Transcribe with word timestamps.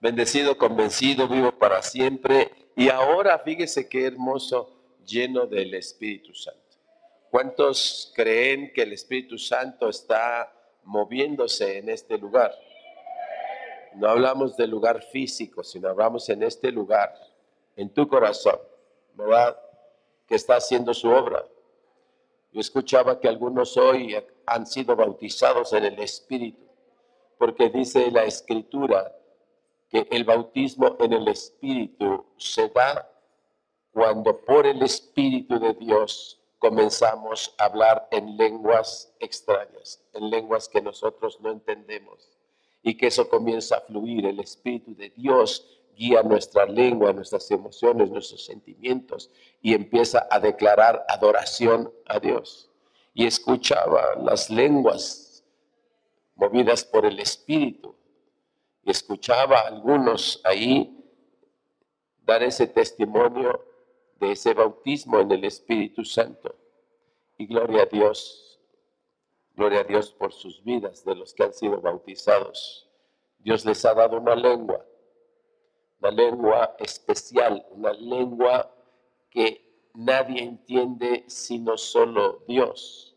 Bendecido, 0.00 0.56
convencido, 0.56 1.26
vivo 1.26 1.50
para 1.58 1.82
siempre. 1.82 2.52
Y 2.76 2.88
ahora 2.88 3.40
fíjese 3.40 3.88
qué 3.88 4.06
hermoso, 4.06 4.72
lleno 5.04 5.46
del 5.46 5.74
Espíritu 5.74 6.32
Santo. 6.34 6.60
¿Cuántos 7.30 8.12
creen 8.14 8.72
que 8.72 8.82
el 8.82 8.92
Espíritu 8.92 9.38
Santo 9.38 9.88
está 9.88 10.52
moviéndose 10.84 11.78
en 11.78 11.88
este 11.88 12.16
lugar? 12.16 12.54
No 13.96 14.08
hablamos 14.08 14.56
del 14.56 14.70
lugar 14.70 15.02
físico, 15.02 15.64
sino 15.64 15.88
hablamos 15.88 16.28
en 16.28 16.44
este 16.44 16.70
lugar, 16.70 17.12
en 17.74 17.92
tu 17.92 18.06
corazón, 18.06 18.60
¿verdad? 19.14 19.58
Que 20.28 20.36
está 20.36 20.56
haciendo 20.56 20.94
su 20.94 21.08
obra. 21.08 21.44
Yo 22.52 22.60
escuchaba 22.60 23.18
que 23.18 23.26
algunos 23.26 23.76
hoy 23.76 24.16
han 24.46 24.64
sido 24.64 24.94
bautizados 24.94 25.72
en 25.72 25.86
el 25.86 25.98
Espíritu, 25.98 26.64
porque 27.36 27.68
dice 27.68 28.10
la 28.12 28.22
Escritura 28.24 29.17
que 29.88 30.06
el 30.10 30.24
bautismo 30.24 30.96
en 31.00 31.12
el 31.12 31.28
Espíritu 31.28 32.26
se 32.36 32.68
da 32.68 33.10
cuando 33.92 34.44
por 34.44 34.66
el 34.66 34.82
Espíritu 34.82 35.58
de 35.58 35.74
Dios 35.74 36.40
comenzamos 36.58 37.54
a 37.58 37.64
hablar 37.64 38.08
en 38.10 38.36
lenguas 38.36 39.14
extrañas, 39.20 40.02
en 40.12 40.30
lenguas 40.30 40.68
que 40.68 40.82
nosotros 40.82 41.40
no 41.40 41.50
entendemos, 41.50 42.36
y 42.82 42.96
que 42.96 43.06
eso 43.06 43.28
comienza 43.28 43.76
a 43.76 43.80
fluir. 43.82 44.26
El 44.26 44.40
Espíritu 44.40 44.94
de 44.94 45.10
Dios 45.10 45.80
guía 45.96 46.22
nuestra 46.22 46.66
lengua, 46.66 47.12
nuestras 47.12 47.50
emociones, 47.50 48.10
nuestros 48.10 48.44
sentimientos, 48.44 49.30
y 49.60 49.74
empieza 49.74 50.26
a 50.30 50.38
declarar 50.38 51.04
adoración 51.08 51.92
a 52.06 52.20
Dios. 52.20 52.70
Y 53.14 53.26
escuchaba 53.26 54.14
las 54.22 54.48
lenguas 54.48 55.44
movidas 56.36 56.84
por 56.84 57.04
el 57.04 57.18
Espíritu, 57.18 57.96
escuchaba 58.90 59.60
a 59.60 59.68
algunos 59.68 60.40
ahí 60.44 60.94
dar 62.24 62.42
ese 62.42 62.66
testimonio 62.66 63.64
de 64.20 64.32
ese 64.32 64.54
bautismo 64.54 65.20
en 65.20 65.32
el 65.32 65.44
Espíritu 65.44 66.04
Santo. 66.04 66.54
Y 67.36 67.46
gloria 67.46 67.82
a 67.82 67.86
Dios, 67.86 68.60
gloria 69.54 69.80
a 69.80 69.84
Dios 69.84 70.12
por 70.12 70.32
sus 70.32 70.62
vidas 70.64 71.04
de 71.04 71.14
los 71.14 71.32
que 71.32 71.44
han 71.44 71.54
sido 71.54 71.80
bautizados. 71.80 72.88
Dios 73.38 73.64
les 73.64 73.84
ha 73.84 73.94
dado 73.94 74.18
una 74.18 74.34
lengua, 74.34 74.84
una 76.00 76.10
lengua 76.10 76.76
especial, 76.78 77.64
una 77.70 77.92
lengua 77.92 78.74
que 79.30 79.88
nadie 79.94 80.42
entiende 80.42 81.24
sino 81.28 81.76
solo 81.76 82.42
Dios. 82.46 83.16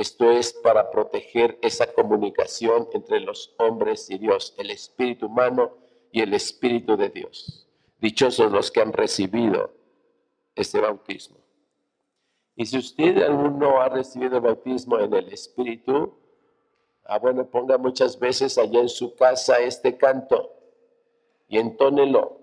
Esto 0.00 0.30
es 0.30 0.54
para 0.54 0.90
proteger 0.90 1.58
esa 1.60 1.92
comunicación 1.92 2.88
entre 2.94 3.20
los 3.20 3.54
hombres 3.58 4.08
y 4.08 4.16
Dios, 4.16 4.54
el 4.56 4.70
espíritu 4.70 5.26
humano 5.26 5.76
y 6.10 6.22
el 6.22 6.32
espíritu 6.32 6.96
de 6.96 7.10
Dios. 7.10 7.68
Dichosos 7.98 8.50
los 8.50 8.70
que 8.70 8.80
han 8.80 8.94
recibido 8.94 9.74
este 10.54 10.80
bautismo. 10.80 11.36
Y 12.56 12.64
si 12.64 12.78
usted 12.78 13.22
aún 13.24 13.58
no 13.58 13.82
ha 13.82 13.90
recibido 13.90 14.40
bautismo 14.40 14.98
en 14.98 15.12
el 15.12 15.34
Espíritu, 15.34 16.14
ah, 17.04 17.18
bueno, 17.18 17.44
ponga 17.50 17.76
muchas 17.76 18.18
veces 18.18 18.56
allá 18.56 18.80
en 18.80 18.88
su 18.88 19.14
casa 19.14 19.58
este 19.58 19.98
canto 19.98 20.50
y 21.46 21.58
entónelo 21.58 22.40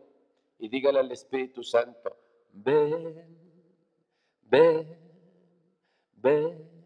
y 0.59 0.69
dígale 0.69 0.99
al 0.99 1.11
Espíritu 1.11 1.63
Santo, 1.63 2.15
ven, 2.53 3.25
ven, 4.43 4.95
ven, 6.17 6.76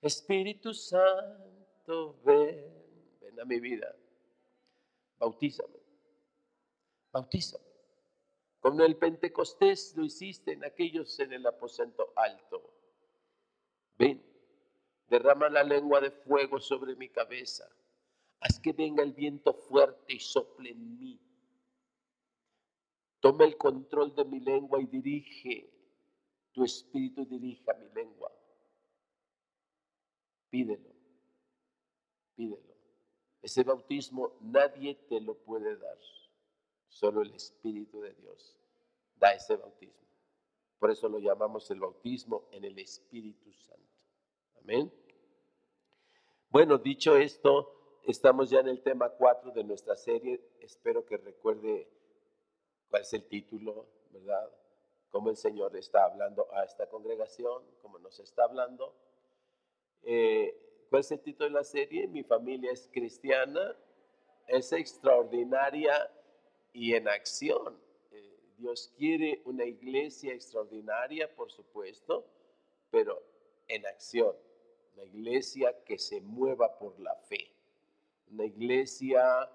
Espíritu 0.00 0.72
Santo, 0.72 2.20
ven, 2.24 3.18
ven 3.20 3.40
a 3.40 3.44
mi 3.44 3.58
vida, 3.58 3.94
bautízame, 5.18 5.78
bautízame. 7.12 7.64
Como 8.60 8.82
el 8.82 8.96
Pentecostés 8.96 9.96
lo 9.96 10.04
hiciste 10.04 10.52
en 10.52 10.64
aquellos 10.64 11.18
en 11.20 11.32
el 11.32 11.46
aposento 11.46 12.12
alto. 12.16 12.74
Ven, 13.96 14.22
derrama 15.08 15.48
la 15.48 15.62
lengua 15.62 16.00
de 16.00 16.10
fuego 16.10 16.60
sobre 16.60 16.96
mi 16.96 17.08
cabeza. 17.08 17.68
Haz 18.40 18.60
que 18.60 18.72
venga 18.72 19.02
el 19.02 19.12
viento 19.12 19.54
fuerte 19.54 20.14
y 20.14 20.20
sople 20.20 20.70
en 20.70 20.98
mí. 20.98 21.20
Toma 23.20 23.44
el 23.44 23.56
control 23.56 24.14
de 24.14 24.24
mi 24.24 24.40
lengua 24.40 24.80
y 24.80 24.86
dirige. 24.86 25.72
Tu 26.52 26.64
espíritu 26.64 27.24
dirija 27.26 27.74
mi 27.74 27.88
lengua. 27.90 28.32
Pídelo, 30.50 30.90
pídelo. 32.34 32.74
Ese 33.42 33.62
bautismo 33.62 34.32
nadie 34.40 34.94
te 35.08 35.20
lo 35.20 35.34
puede 35.34 35.76
dar. 35.76 35.98
Solo 36.88 37.22
el 37.22 37.34
Espíritu 37.34 38.00
de 38.00 38.14
Dios 38.14 38.56
da 39.16 39.32
ese 39.32 39.56
bautismo. 39.56 40.08
Por 40.78 40.90
eso 40.90 41.08
lo 41.08 41.18
llamamos 41.18 41.70
el 41.70 41.80
bautismo 41.80 42.48
en 42.52 42.64
el 42.64 42.78
Espíritu 42.78 43.52
Santo. 43.52 44.04
Amén. 44.60 44.92
Bueno, 46.50 46.78
dicho 46.78 47.16
esto, 47.16 48.00
estamos 48.04 48.48
ya 48.50 48.60
en 48.60 48.68
el 48.68 48.82
tema 48.82 49.10
4 49.10 49.50
de 49.50 49.64
nuestra 49.64 49.96
serie. 49.96 50.40
Espero 50.60 51.04
que 51.04 51.18
recuerde 51.18 51.88
cuál 52.88 53.02
es 53.02 53.12
el 53.12 53.24
título, 53.28 53.86
¿verdad? 54.10 54.50
Cómo 55.10 55.30
el 55.30 55.36
Señor 55.36 55.76
está 55.76 56.04
hablando 56.04 56.46
a 56.54 56.64
esta 56.64 56.88
congregación, 56.88 57.62
cómo 57.82 57.98
nos 57.98 58.18
está 58.20 58.44
hablando. 58.44 58.94
Eh, 60.02 60.54
¿Cuál 60.90 61.00
es 61.00 61.10
el 61.12 61.20
título 61.20 61.48
de 61.48 61.54
la 61.54 61.64
serie? 61.64 62.06
Mi 62.06 62.22
familia 62.22 62.72
es 62.72 62.88
cristiana, 62.92 63.76
es 64.46 64.72
extraordinaria 64.72 66.10
y 66.72 66.94
en 66.94 67.08
acción. 67.08 67.78
Eh, 68.10 68.38
Dios 68.56 68.92
quiere 68.96 69.42
una 69.44 69.64
iglesia 69.64 70.32
extraordinaria, 70.32 71.34
por 71.34 71.50
supuesto, 71.50 72.26
pero 72.90 73.22
en 73.66 73.86
acción. 73.86 74.34
Una 74.94 75.04
iglesia 75.04 75.84
que 75.84 75.98
se 75.98 76.20
mueva 76.20 76.78
por 76.78 76.98
la 76.98 77.14
fe. 77.14 77.52
Una 78.30 78.44
iglesia 78.44 79.50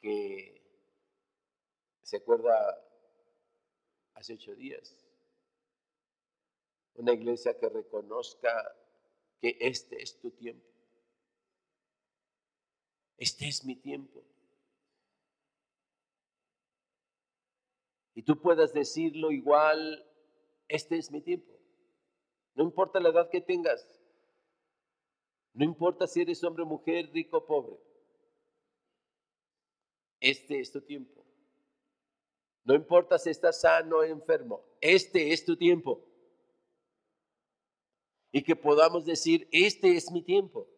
que 0.00 0.62
se 2.02 2.16
acuerda 2.16 2.82
hace 4.14 4.34
ocho 4.34 4.54
días. 4.54 5.04
Una 6.94 7.12
iglesia 7.12 7.56
que 7.58 7.68
reconozca 7.68 8.74
que 9.40 9.56
este 9.60 10.02
es 10.02 10.18
tu 10.20 10.30
tiempo. 10.30 10.66
Este 13.16 13.48
es 13.48 13.64
mi 13.64 13.76
tiempo. 13.76 14.22
Y 18.14 18.22
tú 18.22 18.40
puedas 18.40 18.72
decirlo 18.72 19.30
igual, 19.30 20.04
este 20.66 20.98
es 20.98 21.10
mi 21.10 21.20
tiempo. 21.20 21.52
No 22.54 22.64
importa 22.64 23.00
la 23.00 23.10
edad 23.10 23.30
que 23.30 23.40
tengas. 23.40 23.86
No 25.52 25.64
importa 25.64 26.06
si 26.06 26.20
eres 26.20 26.42
hombre, 26.42 26.64
mujer, 26.64 27.10
rico 27.12 27.46
pobre. 27.46 27.76
Este 30.20 30.60
es 30.60 30.72
tu 30.72 30.80
tiempo. 30.80 31.24
No 32.64 32.74
importa 32.74 33.18
si 33.18 33.30
estás 33.30 33.60
sano 33.60 33.98
o 33.98 34.04
enfermo. 34.04 34.64
Este 34.80 35.32
es 35.32 35.44
tu 35.44 35.56
tiempo. 35.56 36.04
Y 38.30 38.42
que 38.42 38.56
podamos 38.56 39.04
decir, 39.04 39.48
este 39.52 39.96
es 39.96 40.10
mi 40.10 40.22
tiempo. 40.22 40.68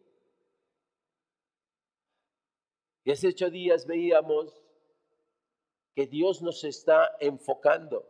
Y 3.03 3.11
hace 3.11 3.27
ocho 3.27 3.49
días 3.49 3.85
veíamos 3.85 4.61
que 5.95 6.05
Dios 6.07 6.41
nos 6.41 6.63
está 6.63 7.15
enfocando. 7.19 8.07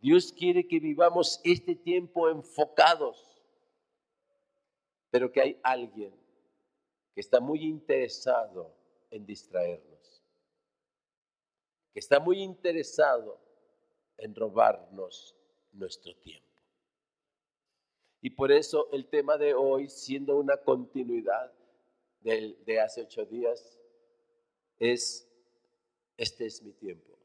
Dios 0.00 0.32
quiere 0.32 0.66
que 0.66 0.80
vivamos 0.80 1.40
este 1.44 1.74
tiempo 1.74 2.28
enfocados, 2.28 3.42
pero 5.10 5.30
que 5.30 5.40
hay 5.40 5.60
alguien 5.62 6.14
que 7.14 7.20
está 7.20 7.38
muy 7.38 7.64
interesado 7.64 8.74
en 9.10 9.26
distraernos, 9.26 10.22
que 11.92 11.98
está 11.98 12.18
muy 12.18 12.42
interesado 12.42 13.38
en 14.16 14.34
robarnos 14.34 15.36
nuestro 15.72 16.14
tiempo. 16.16 16.49
Y 18.20 18.30
por 18.30 18.52
eso 18.52 18.88
el 18.92 19.06
tema 19.08 19.38
de 19.38 19.54
hoy, 19.54 19.88
siendo 19.88 20.36
una 20.36 20.58
continuidad 20.58 21.52
de, 22.20 22.80
hace 22.80 23.02
ocho 23.02 23.24
días, 23.24 23.78
es, 24.78 25.26
este 26.16 26.46
es 26.46 26.62
mi 26.62 26.72
tiempo. 26.72 27.18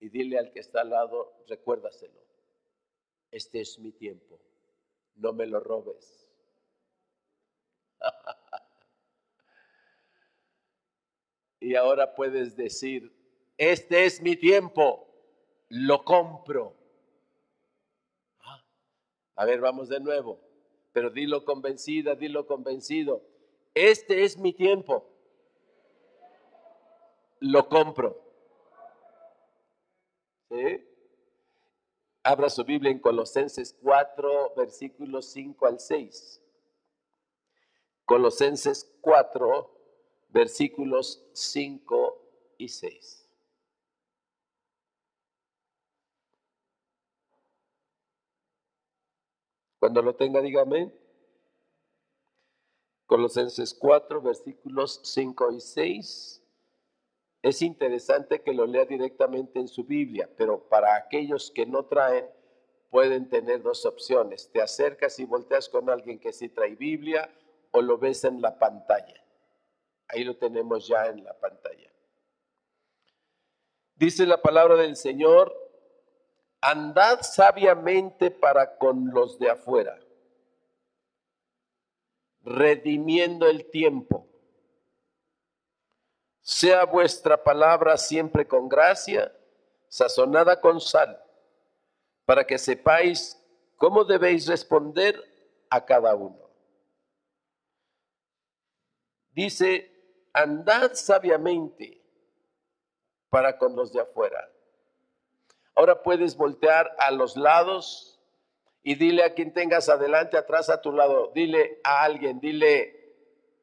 Y 0.00 0.08
dile 0.08 0.38
al 0.38 0.52
que 0.52 0.60
está 0.60 0.80
al 0.80 0.90
lado, 0.90 1.44
recuérdaselo, 1.48 2.20
este 3.30 3.60
es 3.60 3.78
mi 3.78 3.92
tiempo, 3.92 4.40
no 5.14 5.32
me 5.32 5.46
lo 5.46 5.60
robes. 5.60 6.28
y 11.60 11.76
ahora 11.76 12.14
puedes 12.14 12.56
decir, 12.56 13.12
este 13.56 14.04
es 14.04 14.20
mi 14.20 14.34
tiempo, 14.36 15.08
lo 15.68 16.04
compro. 16.04 16.83
A 19.36 19.44
ver, 19.44 19.60
vamos 19.60 19.88
de 19.88 20.00
nuevo, 20.00 20.38
pero 20.92 21.10
dilo 21.10 21.44
convencida, 21.44 22.14
dilo 22.14 22.46
convencido. 22.46 23.22
Este 23.74 24.22
es 24.24 24.38
mi 24.38 24.52
tiempo, 24.52 25.08
lo 27.40 27.68
compro. 27.68 28.22
¿Sí? 30.50 30.86
Abra 32.22 32.48
su 32.48 32.64
Biblia 32.64 32.90
en 32.90 33.00
Colosenses 33.00 33.76
4, 33.82 34.54
versículos 34.56 35.26
5 35.32 35.66
al 35.66 35.80
6. 35.80 36.40
Colosenses 38.04 38.96
4, 39.00 39.70
versículos 40.28 41.26
5 41.32 42.54
y 42.58 42.68
6. 42.68 43.23
Cuando 49.84 50.00
lo 50.00 50.14
tenga, 50.14 50.40
dígame. 50.40 50.90
Colosenses 53.04 53.74
4, 53.74 54.22
versículos 54.22 54.98
5 55.04 55.52
y 55.52 55.60
6. 55.60 56.42
Es 57.42 57.60
interesante 57.60 58.40
que 58.40 58.54
lo 58.54 58.64
lea 58.64 58.86
directamente 58.86 59.60
en 59.60 59.68
su 59.68 59.84
Biblia, 59.84 60.30
pero 60.38 60.70
para 60.70 60.96
aquellos 60.96 61.50
que 61.50 61.66
no 61.66 61.84
traen, 61.84 62.24
pueden 62.88 63.28
tener 63.28 63.62
dos 63.62 63.84
opciones. 63.84 64.50
Te 64.50 64.62
acercas 64.62 65.18
y 65.18 65.26
volteas 65.26 65.68
con 65.68 65.90
alguien 65.90 66.18
que 66.18 66.32
sí 66.32 66.48
trae 66.48 66.76
Biblia 66.76 67.30
o 67.70 67.82
lo 67.82 67.98
ves 67.98 68.24
en 68.24 68.40
la 68.40 68.58
pantalla. 68.58 69.22
Ahí 70.08 70.24
lo 70.24 70.38
tenemos 70.38 70.88
ya 70.88 71.08
en 71.08 71.22
la 71.22 71.38
pantalla. 71.38 71.92
Dice 73.96 74.24
la 74.24 74.40
palabra 74.40 74.76
del 74.76 74.96
Señor, 74.96 75.63
andad 76.64 77.20
sabiamente 77.20 78.30
para 78.30 78.78
con 78.78 79.10
los 79.12 79.38
de 79.38 79.50
afuera, 79.50 80.00
redimiendo 82.40 83.46
el 83.46 83.70
tiempo. 83.70 84.26
Sea 86.40 86.86
vuestra 86.86 87.42
palabra 87.42 87.98
siempre 87.98 88.48
con 88.48 88.70
gracia, 88.70 89.30
sazonada 89.88 90.58
con 90.58 90.80
sal, 90.80 91.22
para 92.24 92.46
que 92.46 92.56
sepáis 92.56 93.38
cómo 93.76 94.04
debéis 94.04 94.46
responder 94.46 95.22
a 95.68 95.84
cada 95.84 96.14
uno. 96.14 96.48
Dice, 99.32 99.90
andad 100.32 100.94
sabiamente 100.94 102.00
para 103.28 103.58
con 103.58 103.76
los 103.76 103.92
de 103.92 104.00
afuera. 104.00 104.50
Ahora 105.74 106.02
puedes 106.02 106.36
voltear 106.36 106.94
a 106.98 107.10
los 107.10 107.36
lados 107.36 108.20
y 108.82 108.94
dile 108.94 109.24
a 109.24 109.34
quien 109.34 109.52
tengas 109.52 109.88
adelante, 109.88 110.36
atrás, 110.36 110.70
a 110.70 110.80
tu 110.80 110.92
lado, 110.92 111.32
dile 111.34 111.80
a 111.82 112.04
alguien, 112.04 112.38
dile, 112.40 113.14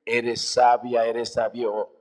eres 0.05 0.41
sabia, 0.41 1.05
eres 1.05 1.33
sabio. 1.33 1.95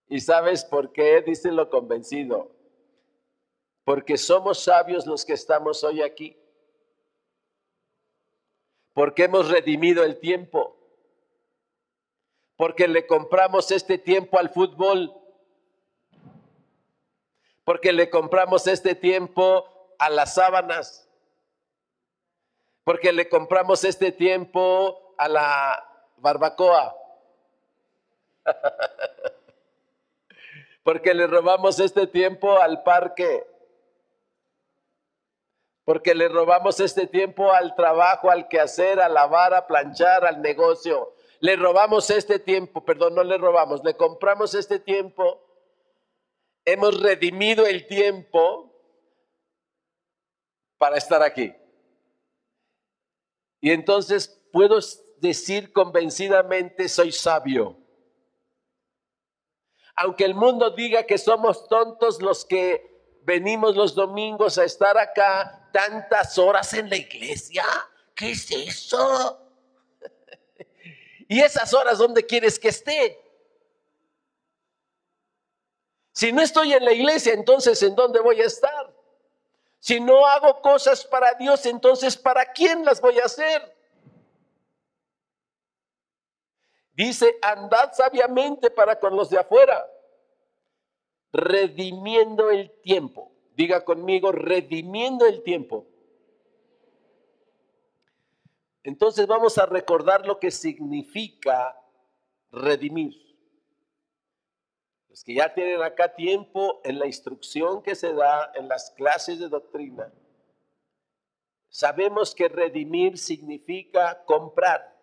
¿Y 0.08 0.20
sabes 0.22 0.64
por 0.64 0.94
qué? 0.94 1.26
lo 1.46 1.70
convencido. 1.70 2.52
Porque 3.84 4.18
somos 4.18 4.64
sabios 4.64 5.06
los 5.06 5.26
que 5.26 5.34
estamos 5.34 5.84
hoy 5.84 6.02
aquí 6.02 6.38
porque 8.96 9.26
hemos 9.26 9.50
redimido 9.50 10.06
el 10.06 10.20
tiempo, 10.20 10.75
porque 12.58 12.88
le 12.88 13.06
compramos 13.06 13.72
este 13.72 13.98
tiempo 13.98 14.40
al 14.40 14.50
fútbol, 14.50 15.14
porque 17.64 17.92
le 17.92 18.10
compramos 18.10 18.68
este 18.68 18.96
tiempo 18.96 19.66
a 20.00 20.10
las 20.10 20.36
sábanas, 20.36 21.10
porque 22.84 23.12
le 23.12 23.28
compramos 23.28 23.84
este 23.84 24.12
tiempo 24.12 25.16
a 25.18 25.28
la 25.28 25.90
barbacoa, 26.18 26.96
porque 30.84 31.14
le 31.14 31.28
robamos 31.28 31.80
este 31.80 32.08
tiempo 32.08 32.60
al 32.60 32.84
parque. 32.84 33.48
Porque 35.84 36.16
le 36.16 36.28
robamos 36.30 36.80
este 36.80 37.06
tiempo 37.06 37.54
al 37.54 37.76
trabajo, 37.76 38.32
al 38.32 38.48
quehacer, 38.48 39.00
a 39.00 39.08
lavar, 39.08 39.54
a 39.54 39.68
planchar, 39.68 40.26
al 40.26 40.42
negocio. 40.42 41.15
Le 41.40 41.56
robamos 41.56 42.10
este 42.10 42.40
tiempo, 42.40 42.84
perdón, 42.84 43.16
no 43.16 43.24
le 43.24 43.38
robamos, 43.38 43.84
le 43.84 43.96
compramos 43.96 44.54
este 44.54 44.80
tiempo. 44.80 45.42
Hemos 46.64 47.00
redimido 47.00 47.66
el 47.66 47.88
tiempo 47.88 48.72
para 50.78 50.98
estar 50.98 51.22
aquí. 51.22 51.54
Y 53.62 53.72
entonces 53.72 54.42
puedo 54.52 54.80
decir 55.18 55.74
convencidamente, 55.74 56.90
soy 56.90 57.12
sabio. 57.12 57.78
Aunque 59.96 60.26
el 60.26 60.36
mundo 60.36 60.72
diga 60.72 61.04
que 61.04 61.18
somos 61.18 61.68
tontos 61.68 62.22
los 62.22 62.46
que 62.46 62.96
venimos 63.26 63.76
los 63.76 63.96
domingos 63.96 64.58
a 64.58 64.64
estar 64.64 64.98
acá, 64.98 65.70
tantas 65.74 66.38
horas 66.38 66.74
en 66.74 66.90
la 66.90 66.98
iglesia? 66.98 67.66
¿Qué 68.14 68.32
es 68.32 68.50
eso? 68.52 69.45
¿Y 71.28 71.42
esas 71.42 71.74
horas 71.74 71.98
dónde 71.98 72.26
quieres 72.26 72.60
que 72.60 72.70
esté? 72.70 73.20
Si 76.12 76.32
no 76.32 76.42
estoy 76.42 76.74
en 76.74 76.86
la 76.86 76.94
iglesia, 76.94 77.34
entonces 77.34 77.82
¿en 77.84 77.96
dónde 77.96 78.20
voy 78.20 78.42
a 78.42 78.46
estar? 78.46 78.94
Si 79.80 80.00
no 80.00 80.26
hago 80.26 80.62
cosas 80.62 81.06
para 81.06 81.34
Dios, 81.34 81.66
entonces 81.66 82.16
¿para 82.16 82.54
quién 82.54 82.86
las 82.86 83.02
voy 83.02 83.20
a 83.20 83.26
hacer? 83.26 83.76
Dice, 86.94 87.38
andad 87.42 87.92
sabiamente 87.94 88.72
para 88.72 89.00
con 89.00 89.16
los 89.16 89.30
de 89.30 89.38
afuera, 89.38 89.86
redimiendo 91.34 92.50
el 92.50 92.72
tiempo. 92.82 93.32
Diga 93.56 93.84
conmigo, 93.84 94.32
redimiendo 94.32 95.26
el 95.26 95.44
tiempo. 95.44 95.86
Entonces 98.86 99.26
vamos 99.26 99.58
a 99.58 99.66
recordar 99.66 100.28
lo 100.28 100.40
que 100.40 100.52
significa 100.52 101.76
redimir. 102.52 103.16
Los 105.10 105.24
que 105.24 105.34
ya 105.34 105.52
tienen 105.56 105.82
acá 105.82 106.14
tiempo 106.14 106.82
en 106.84 107.00
la 107.00 107.08
instrucción 107.08 107.82
que 107.82 107.96
se 107.96 108.14
da 108.14 108.52
en 108.54 108.68
las 108.68 108.92
clases 108.92 109.40
de 109.40 109.50
doctrina, 109.50 110.14
sabemos 111.68 112.36
que 112.36 112.48
redimir 112.48 113.18
significa 113.18 114.24
comprar. 114.24 114.96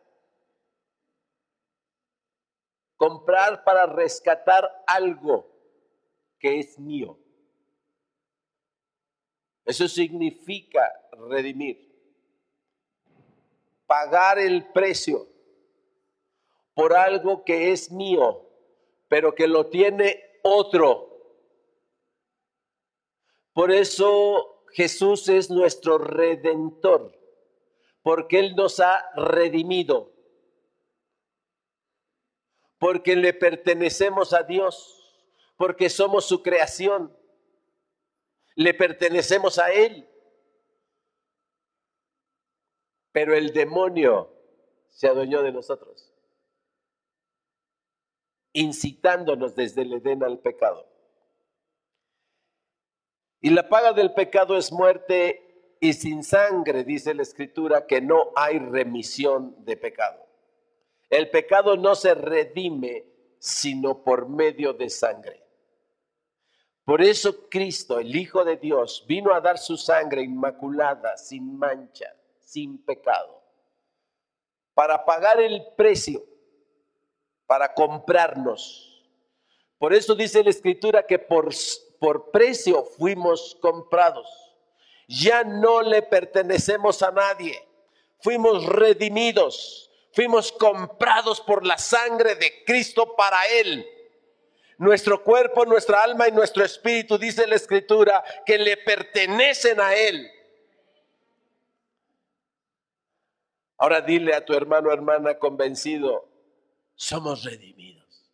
Comprar 2.96 3.64
para 3.64 3.86
rescatar 3.86 4.84
algo 4.86 5.50
que 6.38 6.60
es 6.60 6.78
mío. 6.78 7.18
Eso 9.64 9.88
significa 9.88 10.88
redimir. 11.28 11.91
Pagar 13.92 14.38
el 14.38 14.72
precio 14.72 15.28
por 16.72 16.96
algo 16.96 17.44
que 17.44 17.72
es 17.72 17.92
mío, 17.92 18.48
pero 19.06 19.34
que 19.34 19.46
lo 19.46 19.66
tiene 19.66 20.40
otro. 20.42 21.10
Por 23.52 23.70
eso 23.70 24.64
Jesús 24.72 25.28
es 25.28 25.50
nuestro 25.50 25.98
redentor. 25.98 27.20
Porque 28.00 28.38
Él 28.38 28.56
nos 28.56 28.80
ha 28.80 29.04
redimido. 29.14 30.10
Porque 32.78 33.14
le 33.14 33.34
pertenecemos 33.34 34.32
a 34.32 34.42
Dios. 34.42 35.22
Porque 35.58 35.90
somos 35.90 36.24
su 36.24 36.42
creación. 36.42 37.14
Le 38.54 38.72
pertenecemos 38.72 39.58
a 39.58 39.70
Él. 39.70 40.08
Pero 43.12 43.34
el 43.34 43.52
demonio 43.52 44.32
se 44.88 45.08
adueñó 45.08 45.42
de 45.42 45.52
nosotros 45.52 46.12
incitándonos 48.52 49.54
desde 49.54 49.82
el 49.82 49.94
Edén 49.94 50.22
al 50.22 50.38
pecado. 50.38 50.86
Y 53.40 53.50
la 53.50 53.68
paga 53.68 53.92
del 53.92 54.12
pecado 54.12 54.56
es 54.56 54.70
muerte 54.72 55.76
y 55.80 55.94
sin 55.94 56.22
sangre, 56.22 56.84
dice 56.84 57.12
la 57.14 57.22
escritura, 57.22 57.86
que 57.86 58.00
no 58.00 58.30
hay 58.36 58.58
remisión 58.58 59.64
de 59.64 59.76
pecado. 59.76 60.24
El 61.10 61.28
pecado 61.30 61.76
no 61.76 61.94
se 61.94 62.14
redime 62.14 63.06
sino 63.38 64.04
por 64.04 64.28
medio 64.28 64.72
de 64.72 64.88
sangre. 64.88 65.42
Por 66.84 67.02
eso 67.02 67.48
Cristo, 67.48 67.98
el 67.98 68.14
Hijo 68.14 68.44
de 68.44 68.56
Dios, 68.56 69.04
vino 69.08 69.34
a 69.34 69.40
dar 69.40 69.58
su 69.58 69.76
sangre 69.76 70.22
inmaculada, 70.22 71.16
sin 71.16 71.58
mancha, 71.58 72.14
sin 72.52 72.84
pecado, 72.84 73.42
para 74.74 75.04
pagar 75.04 75.40
el 75.40 75.64
precio 75.76 76.22
para 77.52 77.74
comprarnos. 77.74 79.04
Por 79.76 79.92
eso 79.92 80.14
dice 80.14 80.42
la 80.42 80.48
escritura 80.48 81.06
que 81.06 81.18
por, 81.18 81.50
por 82.00 82.30
precio 82.30 82.82
fuimos 82.82 83.58
comprados. 83.60 84.26
Ya 85.06 85.44
no 85.44 85.82
le 85.82 86.00
pertenecemos 86.00 87.02
a 87.02 87.10
nadie. 87.10 87.62
Fuimos 88.20 88.64
redimidos. 88.64 89.90
Fuimos 90.14 90.50
comprados 90.50 91.42
por 91.42 91.66
la 91.66 91.76
sangre 91.76 92.36
de 92.36 92.64
Cristo 92.64 93.14
para 93.16 93.44
Él. 93.48 93.86
Nuestro 94.78 95.22
cuerpo, 95.22 95.66
nuestra 95.66 96.02
alma 96.02 96.28
y 96.28 96.32
nuestro 96.32 96.64
espíritu, 96.64 97.18
dice 97.18 97.46
la 97.46 97.56
escritura, 97.56 98.24
que 98.46 98.56
le 98.56 98.78
pertenecen 98.78 99.78
a 99.78 99.94
Él. 99.94 100.26
Ahora 103.82 104.00
dile 104.00 104.32
a 104.32 104.44
tu 104.44 104.54
hermano, 104.54 104.92
hermana 104.92 105.40
convencido, 105.40 106.28
somos 106.94 107.42
redimidos. 107.42 108.30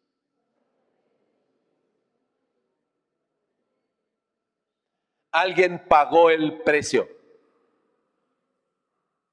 Alguien 5.31 5.89
pagó 5.89 6.29
el 6.29 6.61
precio. 6.61 7.09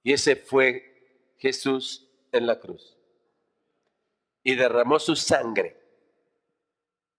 Y 0.03 0.13
ese 0.13 0.37
fue 0.37 1.33
Jesús 1.35 2.07
en 2.31 2.47
la 2.47 2.61
cruz. 2.61 2.97
Y 4.41 4.55
derramó 4.55 4.99
su 4.99 5.17
sangre 5.17 5.77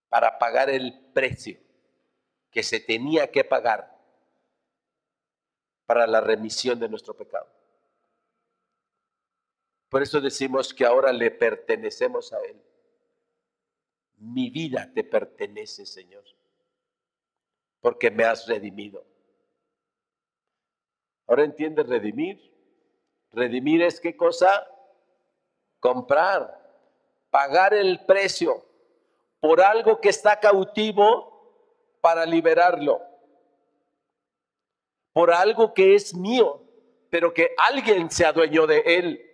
para 0.08 0.38
pagar 0.38 0.70
el 0.70 0.98
precio 1.12 1.58
que 2.50 2.62
se 2.62 2.80
tenía 2.80 3.30
que 3.30 3.44
pagar 3.44 3.94
para 5.84 6.06
la 6.06 6.22
remisión 6.22 6.80
de 6.80 6.88
nuestro 6.88 7.12
pecado. 7.12 7.56
Por 9.96 10.02
eso 10.02 10.20
decimos 10.20 10.74
que 10.74 10.84
ahora 10.84 11.10
le 11.10 11.30
pertenecemos 11.30 12.30
a 12.34 12.38
Él. 12.42 12.62
Mi 14.18 14.50
vida 14.50 14.92
te 14.92 15.02
pertenece, 15.02 15.86
Señor, 15.86 16.22
porque 17.80 18.10
me 18.10 18.24
has 18.24 18.46
redimido. 18.46 19.06
Ahora 21.26 21.44
entiendes 21.44 21.86
redimir. 21.86 22.38
Redimir 23.32 23.80
es 23.80 23.98
qué 23.98 24.14
cosa? 24.14 24.68
Comprar, 25.80 26.60
pagar 27.30 27.72
el 27.72 28.04
precio 28.04 28.66
por 29.40 29.62
algo 29.62 29.98
que 29.98 30.10
está 30.10 30.38
cautivo 30.38 31.96
para 32.02 32.26
liberarlo. 32.26 33.00
Por 35.14 35.32
algo 35.32 35.72
que 35.72 35.94
es 35.94 36.14
mío, 36.14 36.62
pero 37.08 37.32
que 37.32 37.54
alguien 37.56 38.10
se 38.10 38.26
adueñó 38.26 38.66
de 38.66 38.80
él. 38.80 39.25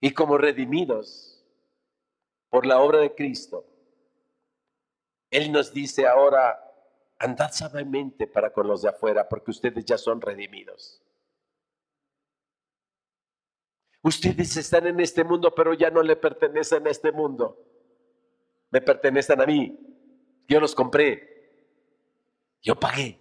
Y 0.00 0.12
como 0.12 0.38
redimidos 0.38 1.44
por 2.50 2.66
la 2.66 2.80
obra 2.80 2.98
de 2.98 3.14
Cristo, 3.14 3.66
Él 5.30 5.52
nos 5.52 5.72
dice 5.72 6.06
ahora, 6.06 6.58
andad 7.18 7.50
sabiamente 7.52 8.26
para 8.26 8.52
con 8.52 8.66
los 8.66 8.82
de 8.82 8.88
afuera, 8.88 9.28
porque 9.28 9.50
ustedes 9.50 9.84
ya 9.84 9.98
son 9.98 10.20
redimidos. 10.20 11.02
Ustedes 14.02 14.56
están 14.56 14.86
en 14.86 15.00
este 15.00 15.24
mundo, 15.24 15.54
pero 15.54 15.74
ya 15.74 15.90
no 15.90 16.02
le 16.02 16.16
pertenecen 16.16 16.86
a 16.86 16.90
este 16.90 17.12
mundo. 17.12 17.62
Me 18.70 18.80
pertenecen 18.80 19.40
a 19.40 19.46
mí. 19.46 19.78
Yo 20.46 20.60
los 20.60 20.74
compré. 20.74 21.28
Yo 22.62 22.78
pagué. 22.78 23.18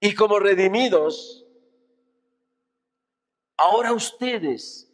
Y 0.00 0.14
como 0.14 0.38
redimidos, 0.38 1.46
Ahora 3.62 3.92
ustedes 3.92 4.90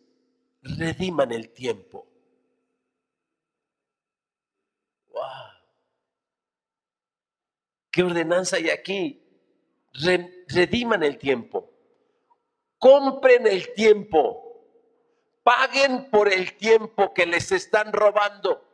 rediman 0.61 1.31
el 1.31 1.51
tiempo. 1.51 2.05
¡Wow! 5.13 5.23
¿Qué 7.93 8.03
ordenanza 8.03 8.57
hay 8.57 8.71
aquí? 8.71 9.23
rediman 10.49 11.05
el 11.05 11.17
tiempo. 11.17 11.71
Compren 12.79 13.47
el 13.47 13.73
tiempo. 13.73 14.43
Paguen 15.45 16.11
por 16.11 16.33
el 16.33 16.57
tiempo 16.57 17.15
que 17.15 17.25
les 17.25 17.53
están 17.53 17.93
robando. 17.93 18.65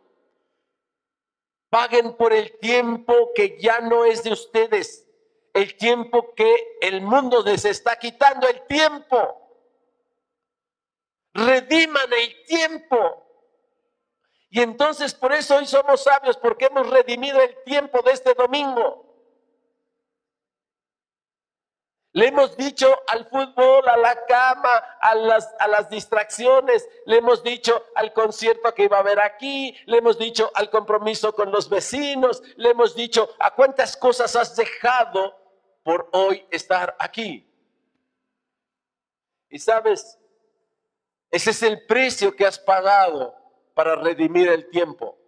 Paguen 1.68 2.16
por 2.16 2.32
el 2.32 2.58
tiempo 2.60 3.32
que 3.34 3.58
ya 3.60 3.80
no 3.82 4.06
es 4.06 4.24
de 4.24 4.32
ustedes. 4.32 5.06
El 5.52 5.76
tiempo 5.76 6.32
que 6.34 6.78
el 6.80 7.02
mundo 7.02 7.42
les 7.42 7.66
está 7.66 7.96
quitando. 7.96 8.48
El 8.48 8.66
tiempo 8.66 9.41
rediman 11.34 12.12
el 12.12 12.44
tiempo. 12.46 13.26
Y 14.50 14.60
entonces 14.60 15.14
por 15.14 15.32
eso 15.32 15.56
hoy 15.56 15.66
somos 15.66 16.04
sabios, 16.04 16.36
porque 16.36 16.66
hemos 16.66 16.88
redimido 16.90 17.40
el 17.40 17.62
tiempo 17.64 18.02
de 18.02 18.12
este 18.12 18.34
domingo. 18.34 19.12
Le 22.14 22.28
hemos 22.28 22.58
dicho 22.58 22.94
al 23.06 23.26
fútbol, 23.30 23.88
a 23.88 23.96
la 23.96 24.26
cama, 24.26 24.68
a 25.00 25.14
las, 25.14 25.54
a 25.58 25.66
las 25.66 25.88
distracciones, 25.88 26.86
le 27.06 27.16
hemos 27.16 27.42
dicho 27.42 27.86
al 27.94 28.12
concierto 28.12 28.74
que 28.74 28.84
iba 28.84 28.98
a 28.98 29.00
haber 29.00 29.18
aquí, 29.18 29.74
le 29.86 29.96
hemos 29.96 30.18
dicho 30.18 30.50
al 30.54 30.68
compromiso 30.68 31.34
con 31.34 31.50
los 31.50 31.70
vecinos, 31.70 32.42
le 32.56 32.70
hemos 32.70 32.94
dicho 32.94 33.30
a 33.38 33.54
cuántas 33.54 33.96
cosas 33.96 34.36
has 34.36 34.54
dejado 34.54 35.34
por 35.82 36.10
hoy 36.12 36.46
estar 36.50 36.94
aquí. 36.98 37.48
Y 39.48 39.58
sabes, 39.58 40.18
ese 41.32 41.50
es 41.50 41.62
el 41.62 41.86
precio 41.86 42.36
que 42.36 42.44
has 42.44 42.58
pagado 42.58 43.34
para 43.72 43.96
redimir 43.96 44.48
el 44.48 44.68
tiempo. 44.68 45.18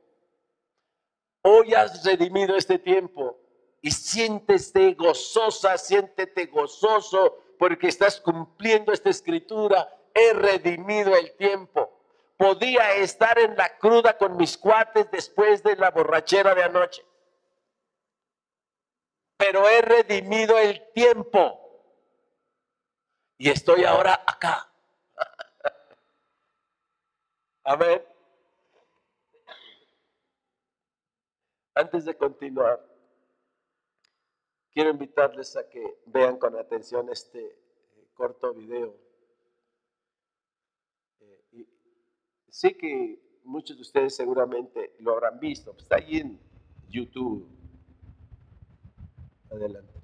Hoy 1.40 1.72
has 1.72 2.04
redimido 2.04 2.56
este 2.56 2.78
tiempo 2.78 3.38
y 3.80 3.90
siéntete 3.90 4.92
gozosa, 4.92 5.78
siéntete 5.78 6.46
gozoso 6.46 7.38
porque 7.58 7.88
estás 7.88 8.20
cumpliendo 8.20 8.92
esta 8.92 9.08
escritura. 9.08 9.88
He 10.12 10.34
redimido 10.34 11.16
el 11.16 11.34
tiempo. 11.36 11.98
Podía 12.36 12.96
estar 12.96 13.38
en 13.38 13.56
la 13.56 13.78
cruda 13.78 14.18
con 14.18 14.36
mis 14.36 14.58
cuates 14.58 15.10
después 15.10 15.62
de 15.62 15.74
la 15.76 15.90
borrachera 15.90 16.54
de 16.54 16.64
anoche. 16.64 17.02
Pero 19.38 19.66
he 19.70 19.80
redimido 19.80 20.58
el 20.58 20.82
tiempo. 20.92 21.60
Y 23.38 23.48
estoy 23.48 23.84
ahora 23.84 24.22
acá 24.26 24.70
Amén. 27.64 28.02
Antes 31.74 32.04
de 32.04 32.14
continuar, 32.14 32.78
quiero 34.70 34.90
invitarles 34.90 35.56
a 35.56 35.66
que 35.68 36.02
vean 36.06 36.36
con 36.36 36.56
atención 36.56 37.08
este 37.10 37.42
eh, 37.42 38.08
corto 38.12 38.52
video. 38.52 38.94
Eh, 41.20 41.66
sé 42.50 42.76
que 42.76 43.40
muchos 43.44 43.76
de 43.76 43.82
ustedes 43.82 44.14
seguramente 44.14 44.94
lo 44.98 45.12
habrán 45.12 45.40
visto, 45.40 45.74
está 45.78 45.96
ahí 45.96 46.18
en 46.18 46.38
YouTube. 46.88 47.48
Adelante. 49.50 50.03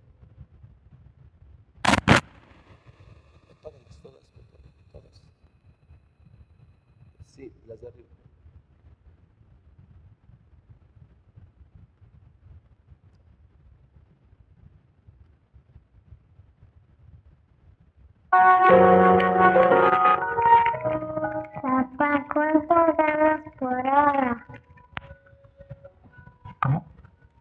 Sí, 7.40 7.50
las 7.66 7.80
de 7.80 7.88
arriba. 7.88 8.08
Papá, 21.62 22.26
¿cuánto 22.34 22.74
ganas 22.98 23.40
por 23.58 23.72
hora? 23.72 24.46
¿Cómo? 26.60 26.92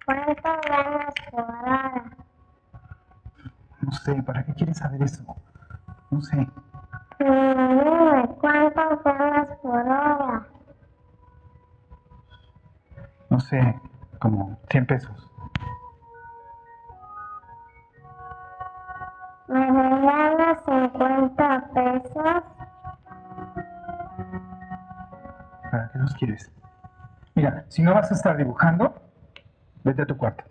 ¿Cuánto 0.05 0.49
ganas 0.69 1.13
por 1.29 1.41
hora? 1.43 2.03
No 3.81 3.91
sé, 3.91 4.23
¿para 4.23 4.45
qué 4.45 4.53
quieres 4.53 4.77
saber 4.77 5.03
eso? 5.03 5.25
No 6.09 6.21
sé. 6.21 6.37
Mm, 7.19 8.23
¿Cuánto 8.39 9.01
ganas 9.03 9.48
por 9.61 9.75
hora? 9.75 10.47
No 13.29 13.39
sé, 13.39 13.79
como 14.19 14.57
100 14.69 14.85
pesos. 14.85 15.31
¿Me 19.47 19.65
regalas 19.65 20.59
50 20.65 21.69
pesos? 21.73 22.43
¿Para 25.71 25.89
qué 25.91 25.99
los 25.99 26.13
quieres? 26.15 26.51
Mira, 27.35 27.65
si 27.69 27.81
no 27.83 27.93
vas 27.93 28.11
a 28.11 28.15
estar 28.15 28.37
dibujando, 28.37 28.93
vete 29.83 30.01
a 30.01 30.05
tu 30.05 30.17
cuarto. 30.17 30.43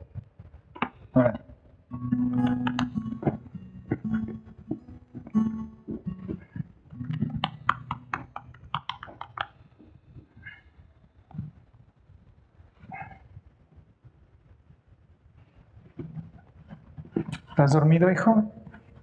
¿Estás 17.69 17.83
dormido, 17.83 18.11
hijo? 18.11 18.51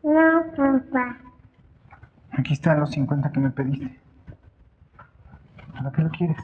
No, 0.01 0.43
papá. 0.57 1.19
Aquí 2.31 2.53
están 2.53 2.79
los 2.79 2.89
50 2.89 3.31
que 3.31 3.39
me 3.39 3.51
pediste. 3.51 3.99
¿Para 5.71 5.91
qué 5.91 6.01
lo 6.01 6.09
quieres? 6.09 6.37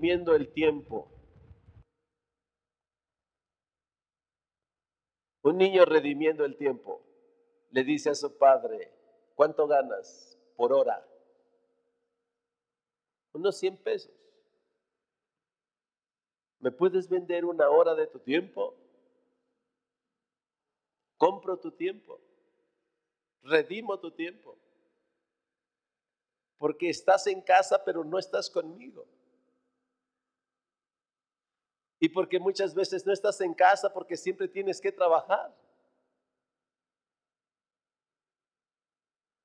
Redimiendo 0.00 0.34
el 0.34 0.50
tiempo. 0.52 1.08
Un 5.42 5.58
niño 5.58 5.84
redimiendo 5.84 6.44
el 6.46 6.56
tiempo. 6.56 7.02
Le 7.70 7.84
dice 7.84 8.08
a 8.08 8.14
su 8.14 8.38
padre, 8.38 8.90
¿cuánto 9.34 9.66
ganas 9.66 10.38
por 10.56 10.72
hora? 10.72 11.06
Unos 13.32 13.58
100 13.58 13.76
pesos. 13.76 14.14
¿Me 16.60 16.70
puedes 16.70 17.08
vender 17.08 17.44
una 17.44 17.68
hora 17.68 17.94
de 17.94 18.06
tu 18.06 18.18
tiempo? 18.20 18.74
Compro 21.18 21.58
tu 21.58 21.72
tiempo. 21.72 22.18
Redimo 23.42 23.98
tu 24.00 24.10
tiempo 24.12 24.56
porque 26.58 26.90
estás 26.90 27.26
en 27.26 27.40
casa 27.40 27.82
pero 27.84 28.04
no 28.04 28.18
estás 28.18 28.50
conmigo. 28.50 29.06
Y 32.00 32.08
porque 32.08 32.40
muchas 32.40 32.74
veces 32.74 33.04
no 33.04 33.12
estás 33.12 33.40
en 33.42 33.52
casa 33.52 33.92
porque 33.92 34.16
siempre 34.16 34.48
tienes 34.48 34.80
que 34.80 34.90
trabajar. 34.90 35.54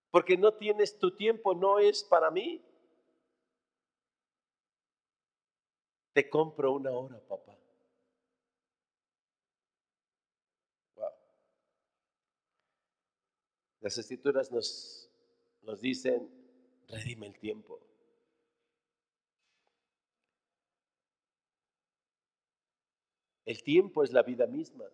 Porque 0.10 0.38
no 0.38 0.54
tienes 0.54 0.98
tu 0.98 1.14
tiempo, 1.14 1.54
no 1.54 1.80
es 1.80 2.02
para 2.06 2.32
mí. 2.32 2.64
Te 6.14 6.30
compro 6.30 6.72
una 6.72 6.92
hora, 6.92 7.20
papá. 7.28 7.58
Wow. 10.96 11.10
Las 13.82 13.98
escrituras 13.98 14.50
nos, 14.50 15.12
nos 15.62 15.82
dicen, 15.82 16.30
redime 16.88 17.28
el 17.28 17.38
tiempo. 17.38 17.82
El 23.46 23.62
tiempo 23.62 24.04
es 24.04 24.12
la 24.12 24.24
vida 24.24 24.48
misma. 24.48 24.86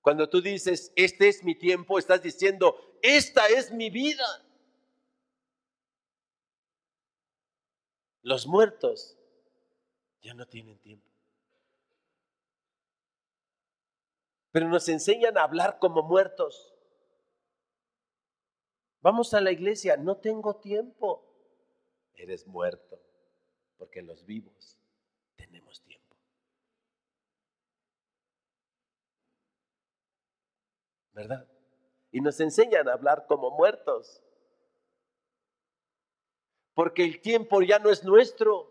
Cuando 0.00 0.30
tú 0.30 0.40
dices, 0.40 0.92
este 0.96 1.28
es 1.28 1.44
mi 1.44 1.54
tiempo, 1.56 1.98
estás 1.98 2.22
diciendo, 2.22 2.98
esta 3.02 3.46
es 3.48 3.72
mi 3.72 3.90
vida. 3.90 4.24
Los 8.22 8.46
muertos 8.46 9.18
ya 10.22 10.32
no 10.34 10.46
tienen 10.46 10.78
tiempo. 10.78 11.06
Pero 14.52 14.68
nos 14.68 14.88
enseñan 14.88 15.36
a 15.36 15.42
hablar 15.42 15.78
como 15.78 16.02
muertos. 16.02 16.74
Vamos 19.00 19.34
a 19.34 19.40
la 19.40 19.52
iglesia, 19.52 19.96
no 19.96 20.16
tengo 20.16 20.56
tiempo. 20.56 21.26
Eres 22.14 22.46
muerto, 22.46 23.00
porque 23.78 24.02
los 24.02 24.24
vivos 24.26 24.79
tenemos 25.40 25.82
tiempo. 25.82 26.16
¿Verdad? 31.12 31.48
Y 32.12 32.20
nos 32.20 32.38
enseñan 32.40 32.88
a 32.88 32.92
hablar 32.92 33.26
como 33.26 33.50
muertos. 33.50 34.22
Porque 36.74 37.04
el 37.04 37.20
tiempo 37.20 37.62
ya 37.62 37.78
no 37.78 37.90
es 37.90 38.04
nuestro. 38.04 38.70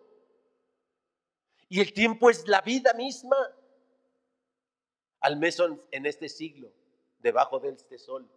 Y 1.67 1.79
el 1.79 1.93
tiempo 1.93 2.29
es 2.29 2.47
la 2.47 2.61
vida 2.61 2.93
misma. 2.93 3.37
Al 5.21 5.37
mesón 5.37 5.83
en 5.91 6.05
este 6.05 6.29
siglo, 6.29 6.71
debajo 7.19 7.59
de 7.59 7.69
este 7.69 7.97
sol. 7.97 8.29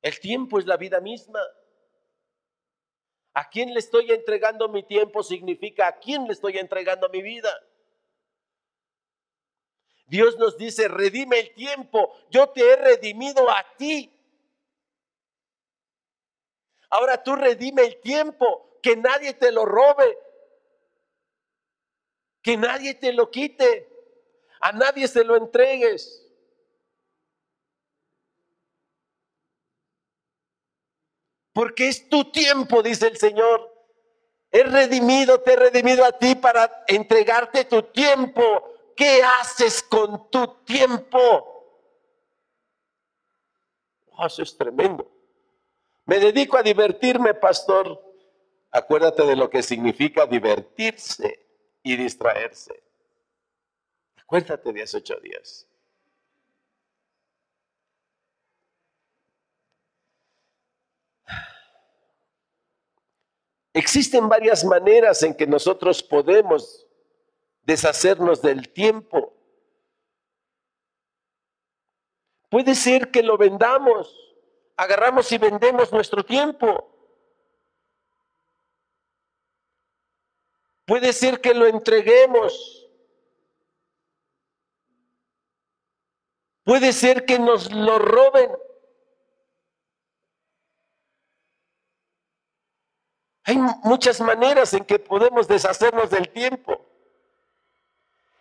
El 0.00 0.18
tiempo 0.18 0.58
es 0.58 0.66
la 0.66 0.76
vida 0.76 1.00
misma. 1.00 1.40
¿A 3.34 3.48
quién 3.48 3.72
le 3.72 3.80
estoy 3.80 4.10
entregando 4.12 4.68
mi 4.68 4.82
tiempo? 4.82 5.22
Significa 5.22 5.88
a 5.88 5.98
quién 5.98 6.26
le 6.26 6.32
estoy 6.32 6.58
entregando 6.58 7.08
mi 7.08 7.22
vida. 7.22 7.50
Dios 10.06 10.38
nos 10.38 10.58
dice, 10.58 10.88
redime 10.88 11.40
el 11.40 11.54
tiempo. 11.54 12.14
Yo 12.30 12.50
te 12.50 12.60
he 12.60 12.76
redimido 12.76 13.48
a 13.48 13.64
ti. 13.78 14.12
Ahora 16.90 17.22
tú 17.22 17.34
redime 17.36 17.84
el 17.84 18.00
tiempo, 18.02 18.78
que 18.82 18.96
nadie 18.96 19.32
te 19.32 19.50
lo 19.50 19.64
robe, 19.64 20.18
que 22.42 22.58
nadie 22.58 22.94
te 22.94 23.14
lo 23.14 23.30
quite, 23.30 23.88
a 24.60 24.72
nadie 24.72 25.08
se 25.08 25.24
lo 25.24 25.36
entregues. 25.36 26.21
Porque 31.52 31.88
es 31.88 32.08
tu 32.08 32.30
tiempo, 32.30 32.82
dice 32.82 33.06
el 33.08 33.16
Señor. 33.16 33.70
He 34.50 34.62
redimido, 34.64 35.40
te 35.40 35.54
he 35.54 35.56
redimido 35.56 36.04
a 36.04 36.12
ti 36.12 36.34
para 36.34 36.84
entregarte 36.86 37.64
tu 37.64 37.82
tiempo. 37.84 38.42
¿Qué 38.96 39.22
haces 39.22 39.82
con 39.82 40.30
tu 40.30 40.46
tiempo? 40.64 41.18
Oh, 44.10 44.26
eso 44.26 44.42
es 44.42 44.56
tremendo. 44.56 45.10
Me 46.04 46.18
dedico 46.18 46.58
a 46.58 46.62
divertirme, 46.62 47.34
pastor. 47.34 48.00
Acuérdate 48.70 49.24
de 49.24 49.36
lo 49.36 49.48
que 49.48 49.62
significa 49.62 50.26
divertirse 50.26 51.46
y 51.82 51.96
distraerse. 51.96 52.82
Acuérdate 54.16 54.72
de 54.72 54.82
esos 54.82 55.00
ocho 55.00 55.16
días. 55.20 55.66
Existen 63.74 64.28
varias 64.28 64.64
maneras 64.64 65.22
en 65.22 65.34
que 65.34 65.46
nosotros 65.46 66.02
podemos 66.02 66.86
deshacernos 67.62 68.42
del 68.42 68.68
tiempo. 68.68 69.32
Puede 72.50 72.74
ser 72.74 73.10
que 73.10 73.22
lo 73.22 73.38
vendamos, 73.38 74.14
agarramos 74.76 75.32
y 75.32 75.38
vendemos 75.38 75.90
nuestro 75.90 76.22
tiempo. 76.22 76.88
Puede 80.84 81.14
ser 81.14 81.40
que 81.40 81.54
lo 81.54 81.66
entreguemos. 81.66 82.86
Puede 86.64 86.92
ser 86.92 87.24
que 87.24 87.38
nos 87.38 87.72
lo 87.72 87.98
roben. 87.98 88.50
Hay 93.44 93.56
muchas 93.82 94.20
maneras 94.20 94.72
en 94.74 94.84
que 94.84 94.98
podemos 94.98 95.48
deshacernos 95.48 96.10
del 96.10 96.28
tiempo. 96.28 96.86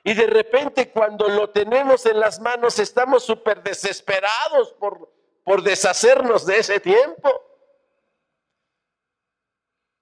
Y 0.03 0.13
de 0.13 0.27
repente 0.27 0.91
cuando 0.91 1.27
lo 1.27 1.49
tenemos 1.49 2.05
en 2.05 2.19
las 2.19 2.39
manos 2.39 2.79
estamos 2.79 3.23
súper 3.23 3.61
desesperados 3.61 4.73
por, 4.73 5.11
por 5.43 5.61
deshacernos 5.63 6.45
de 6.45 6.59
ese 6.59 6.79
tiempo. 6.79 7.29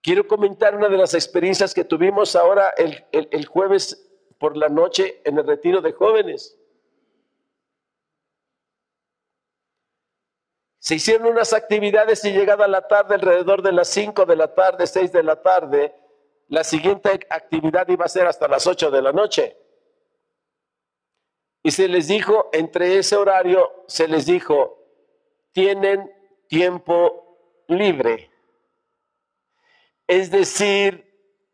Quiero 0.01 0.25
comentar 0.27 0.75
una 0.75 0.87
de 0.87 0.97
las 0.97 1.13
experiencias 1.13 1.73
que 1.73 1.83
tuvimos 1.83 2.35
ahora 2.35 2.73
el, 2.77 3.05
el 3.11 3.45
jueves 3.45 4.09
por 4.37 4.55
la 4.55 4.69
noche 4.69 5.21
en 5.25 5.37
el 5.37 5.45
retiro 5.45 5.81
de 5.81 5.91
jóvenes. 5.91 6.58
Se 10.79 10.95
hicieron 10.95 11.27
unas 11.27 11.51
actividades 11.51 12.23
y 12.23 12.31
llegada 12.31 12.67
la 12.67 12.87
tarde, 12.87 13.15
alrededor 13.15 13.61
de 13.61 13.73
las 13.73 13.89
5 13.89 14.25
de 14.25 14.35
la 14.37 14.55
tarde, 14.55 14.87
6 14.87 15.11
de 15.11 15.23
la 15.23 15.41
tarde, 15.41 15.93
la 16.47 16.63
siguiente 16.63 17.19
actividad 17.29 17.87
iba 17.89 18.05
a 18.05 18.09
ser 18.09 18.25
hasta 18.25 18.47
las 18.47 18.65
8 18.65 18.89
de 18.89 19.01
la 19.01 19.11
noche. 19.11 19.57
Y 21.61 21.71
se 21.71 21.89
les 21.89 22.07
dijo, 22.07 22.49
entre 22.53 22.97
ese 22.97 23.17
horario, 23.17 23.83
se 23.87 24.07
les 24.07 24.25
dijo, 24.25 24.77
tienen 25.51 26.09
tiempo 26.47 27.65
libre. 27.67 28.31
Es 30.07 30.31
decir, 30.31 31.05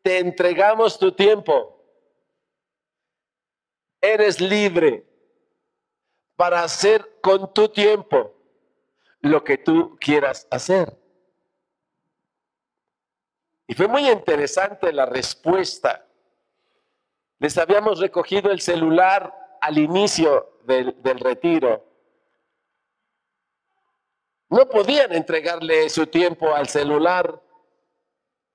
te 0.03 0.19
entregamos 0.19 0.99
tu 0.99 1.11
tiempo. 1.11 1.83
Eres 3.99 4.39
libre 4.39 5.03
para 6.35 6.61
hacer 6.61 7.19
con 7.21 7.51
tu 7.51 7.67
tiempo 7.69 8.34
lo 9.27 9.43
que 9.43 9.57
tú 9.57 9.97
quieras 9.99 10.47
hacer. 10.51 10.97
Y 13.67 13.73
fue 13.73 13.87
muy 13.87 14.07
interesante 14.07 14.93
la 14.93 15.05
respuesta. 15.05 16.05
Les 17.39 17.57
habíamos 17.57 17.99
recogido 17.99 18.51
el 18.51 18.61
celular 18.61 19.33
al 19.61 19.77
inicio 19.77 20.59
del, 20.65 21.19
retiro. 21.19 21.83
No 24.49 24.69
podían 24.69 25.11
entregarle 25.13 25.89
su 25.89 26.05
tiempo 26.05 26.53
al 26.53 26.67
celular, 26.69 27.41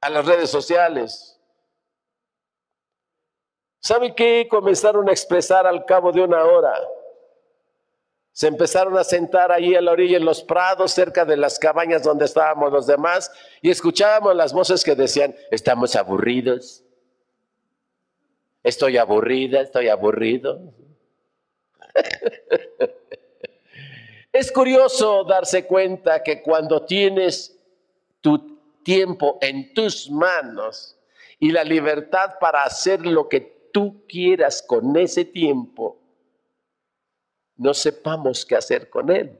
a 0.00 0.08
las 0.08 0.24
redes 0.24 0.50
sociales. 0.50 1.36
¿Sabe 3.80 4.14
qué? 4.14 4.46
Comenzaron 4.48 5.08
a 5.08 5.12
expresar 5.12 5.66
al 5.66 5.84
cabo 5.84 6.12
de 6.12 6.22
una 6.22 6.44
hora. 6.44 6.74
Se 8.32 8.46
empezaron 8.46 8.96
a 8.96 9.04
sentar 9.04 9.50
ahí 9.52 9.74
a 9.74 9.80
la 9.80 9.92
orilla 9.92 10.16
en 10.16 10.24
los 10.24 10.42
prados, 10.42 10.92
cerca 10.92 11.24
de 11.24 11.36
las 11.36 11.58
cabañas 11.58 12.02
donde 12.02 12.24
estábamos 12.24 12.72
los 12.72 12.86
demás, 12.86 13.30
y 13.60 13.70
escuchábamos 13.70 14.36
las 14.36 14.52
voces 14.52 14.84
que 14.84 14.94
decían, 14.94 15.34
estamos 15.50 15.96
aburridos, 15.96 16.84
estoy 18.62 18.96
aburrida, 18.96 19.60
estoy 19.60 19.88
aburrido. 19.88 20.72
es 24.32 24.52
curioso 24.52 25.24
darse 25.24 25.66
cuenta 25.66 26.22
que 26.22 26.42
cuando 26.42 26.84
tienes 26.84 27.58
tu 28.20 28.60
tiempo 28.82 29.38
en 29.40 29.74
tus 29.74 30.10
manos 30.10 30.96
y 31.38 31.50
la 31.52 31.64
libertad 31.64 32.34
para 32.40 32.62
hacer 32.62 33.04
lo 33.04 33.28
que 33.28 33.68
tú 33.72 34.04
quieras 34.06 34.62
con 34.62 34.96
ese 34.96 35.24
tiempo, 35.24 35.99
no 37.60 37.74
sepamos 37.74 38.46
qué 38.46 38.56
hacer 38.56 38.88
con 38.88 39.10
él. 39.10 39.38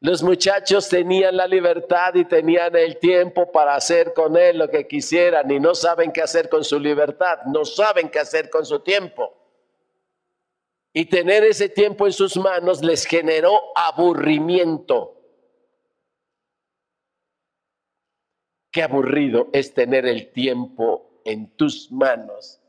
Los 0.00 0.22
muchachos 0.22 0.90
tenían 0.90 1.38
la 1.38 1.46
libertad 1.46 2.14
y 2.14 2.26
tenían 2.26 2.76
el 2.76 2.98
tiempo 2.98 3.50
para 3.50 3.74
hacer 3.74 4.12
con 4.12 4.36
él 4.36 4.58
lo 4.58 4.68
que 4.68 4.86
quisieran 4.86 5.50
y 5.50 5.58
no 5.58 5.74
saben 5.74 6.12
qué 6.12 6.20
hacer 6.20 6.50
con 6.50 6.62
su 6.62 6.78
libertad, 6.78 7.38
no 7.46 7.64
saben 7.64 8.10
qué 8.10 8.18
hacer 8.18 8.50
con 8.50 8.66
su 8.66 8.80
tiempo. 8.80 9.34
Y 10.92 11.06
tener 11.06 11.44
ese 11.44 11.70
tiempo 11.70 12.04
en 12.04 12.12
sus 12.12 12.36
manos 12.36 12.84
les 12.84 13.06
generó 13.06 13.58
aburrimiento. 13.74 15.18
Qué 18.70 18.82
aburrido 18.82 19.48
es 19.54 19.72
tener 19.72 20.04
el 20.04 20.30
tiempo 20.30 21.22
en 21.24 21.56
tus 21.56 21.90
manos 21.90 22.60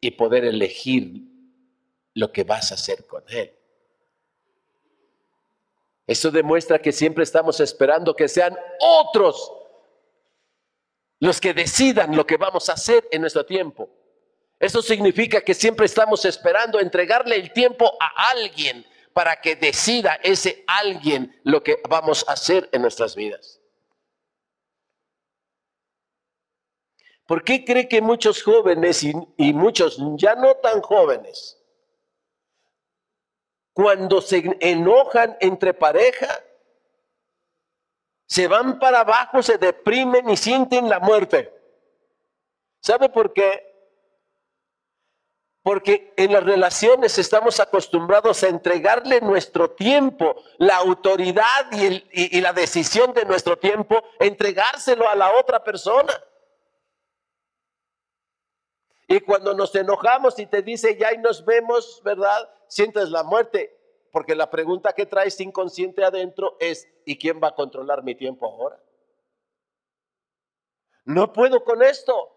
y 0.00 0.10
poder 0.10 0.44
elegir 0.44 1.35
lo 2.16 2.32
que 2.32 2.44
vas 2.44 2.72
a 2.72 2.74
hacer 2.74 3.06
con 3.06 3.22
Él. 3.28 3.54
Eso 6.06 6.30
demuestra 6.30 6.78
que 6.80 6.90
siempre 6.90 7.24
estamos 7.24 7.60
esperando 7.60 8.14
que 8.16 8.26
sean 8.26 8.56
otros 8.80 9.52
los 11.18 11.40
que 11.40 11.52
decidan 11.52 12.16
lo 12.16 12.26
que 12.26 12.36
vamos 12.36 12.68
a 12.68 12.74
hacer 12.74 13.06
en 13.10 13.20
nuestro 13.20 13.44
tiempo. 13.44 13.88
Eso 14.58 14.80
significa 14.80 15.42
que 15.42 15.52
siempre 15.52 15.86
estamos 15.86 16.24
esperando 16.24 16.80
entregarle 16.80 17.36
el 17.36 17.52
tiempo 17.52 17.92
a 18.00 18.30
alguien 18.30 18.86
para 19.12 19.36
que 19.40 19.56
decida 19.56 20.14
ese 20.22 20.64
alguien 20.66 21.38
lo 21.44 21.62
que 21.62 21.80
vamos 21.88 22.24
a 22.28 22.32
hacer 22.32 22.68
en 22.72 22.82
nuestras 22.82 23.14
vidas. 23.14 23.60
¿Por 27.26 27.44
qué 27.44 27.64
cree 27.64 27.88
que 27.88 28.00
muchos 28.00 28.42
jóvenes 28.42 29.02
y, 29.02 29.12
y 29.36 29.52
muchos 29.52 29.98
ya 30.16 30.34
no 30.34 30.54
tan 30.56 30.80
jóvenes 30.80 31.56
cuando 33.76 34.22
se 34.22 34.56
enojan 34.60 35.36
entre 35.38 35.74
pareja, 35.74 36.42
se 38.26 38.48
van 38.48 38.78
para 38.78 39.00
abajo, 39.00 39.42
se 39.42 39.58
deprimen 39.58 40.30
y 40.30 40.38
sienten 40.38 40.88
la 40.88 40.98
muerte. 40.98 41.52
¿Sabe 42.80 43.10
por 43.10 43.34
qué? 43.34 43.70
Porque 45.62 46.14
en 46.16 46.32
las 46.32 46.42
relaciones 46.44 47.18
estamos 47.18 47.60
acostumbrados 47.60 48.42
a 48.44 48.48
entregarle 48.48 49.20
nuestro 49.20 49.72
tiempo, 49.72 50.42
la 50.56 50.76
autoridad 50.76 51.70
y, 51.70 52.40
la 52.40 52.54
decisión 52.54 53.12
de 53.12 53.26
nuestro 53.26 53.58
tiempo, 53.58 54.02
entregárselo 54.18 55.06
a 55.06 55.14
la 55.14 55.36
otra 55.36 55.62
persona. 55.62 56.14
Y 59.06 59.20
cuando 59.20 59.52
nos 59.52 59.74
enojamos 59.74 60.38
y 60.38 60.46
te 60.46 60.62
dice, 60.62 60.96
ya 60.96 61.12
y 61.12 61.18
nos 61.18 61.44
vemos, 61.44 62.00
¿verdad? 62.02 62.55
Sientes 62.68 63.10
la 63.10 63.22
muerte. 63.22 63.72
Porque 64.12 64.34
la 64.34 64.48
pregunta 64.48 64.94
que 64.94 65.04
traes 65.04 65.38
inconsciente 65.40 66.02
adentro 66.02 66.56
es, 66.58 66.88
¿y 67.04 67.18
quién 67.18 67.38
va 67.42 67.48
a 67.48 67.54
controlar 67.54 68.02
mi 68.02 68.14
tiempo 68.14 68.46
ahora? 68.46 68.82
No 71.04 71.32
puedo 71.32 71.62
con 71.64 71.82
esto. 71.82 72.32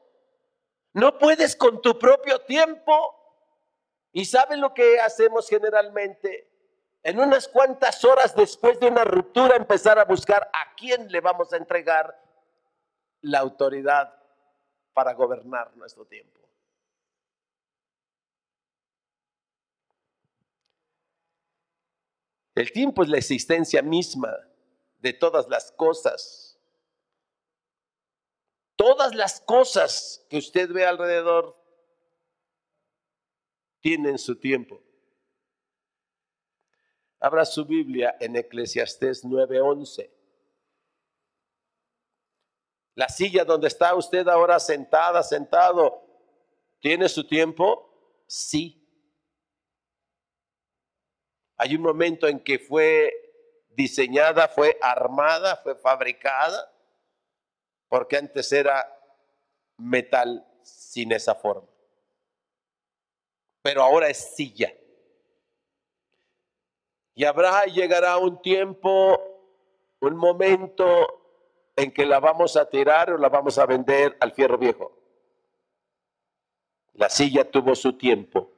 No 0.94 1.18
puedes 1.18 1.56
con 1.56 1.82
tu 1.82 1.98
propio 1.98 2.39
tiempo. 2.42 3.15
¿Y 4.12 4.26
saben 4.26 4.60
lo 4.60 4.74
que 4.74 5.00
hacemos 5.00 5.48
generalmente? 5.48 6.50
En 7.04 7.20
unas 7.20 7.48
cuantas 7.48 8.04
horas 8.04 8.36
después 8.36 8.80
de 8.80 8.88
una 8.88 9.06
ruptura 9.06 9.56
empezar 9.56 10.00
a 10.00 10.06
buscar 10.06 10.50
a 10.52 10.76
quién 10.76 11.10
le 11.10 11.22
vamos 11.22 11.54
a 11.54 11.58
entregar 11.58 12.22
la 13.22 13.39
autoridad 13.39 14.13
para 14.94 15.13
gobernar 15.13 15.76
nuestro 15.78 16.06
tiempo. 16.06 16.38
El 22.60 22.74
tiempo 22.74 23.04
es 23.04 23.08
la 23.08 23.17
existencia 23.17 23.82
misma 23.82 24.36
de 24.98 25.13
todas 25.13 25.48
las 25.48 25.72
cosas. 25.72 26.60
Todas 28.76 29.15
las 29.15 29.39
cosas 29.39 30.26
que 30.30 30.39
usted 30.39 30.69
ve 30.69 30.86
alrededor 30.86 31.56
tienen 33.80 34.17
su 34.17 34.38
tiempo. 34.38 34.84
Abra 37.22 37.45
su 37.45 37.63
Biblia 37.63 38.17
en 38.19 38.36
Eclesiastés 38.36 39.24
9:11. 39.24 40.12
La 42.93 43.08
silla 43.08 43.45
donde 43.45 43.69
está 43.69 43.95
usted 43.95 44.28
ahora 44.28 44.60
sentada, 44.60 45.24
sentado, 45.24 46.04
¿tiene 46.82 47.08
su 47.08 47.26
tiempo? 47.26 47.89
Sí. 48.28 48.79
Hay 51.62 51.76
un 51.76 51.82
momento 51.82 52.26
en 52.26 52.39
que 52.39 52.58
fue 52.58 53.12
diseñada, 53.76 54.48
fue 54.48 54.78
armada, 54.82 55.58
fue 55.58 55.76
fabricada, 55.76 56.72
porque 57.89 58.15
antes 58.15 58.50
era 58.54 58.88
metal 59.76 60.48
sin 60.63 61.12
esa 61.12 61.36
forma. 61.36 61.67
Pero 63.62 63.84
ahora 63.84 64.08
es 64.08 64.36
silla. 64.36 64.74
Y 67.13 67.26
habrá 67.26 67.65
llegará 67.65 68.17
un 68.17 68.41
tiempo, 68.41 69.22
un 70.00 70.15
momento 70.15 71.41
en 71.76 71.91
que 71.91 72.06
la 72.06 72.22
vamos 72.22 72.56
a 72.56 72.69
tirar 72.69 73.12
o 73.12 73.17
la 73.17 73.28
vamos 73.28 73.58
a 73.58 73.65
vender 73.65 74.15
al 74.22 74.32
fierro 74.32 74.58
viejo. 74.58 74.93
La 76.93 77.10
silla 77.10 77.43
tuvo 77.52 77.76
su 77.76 77.98
tiempo. 77.98 78.54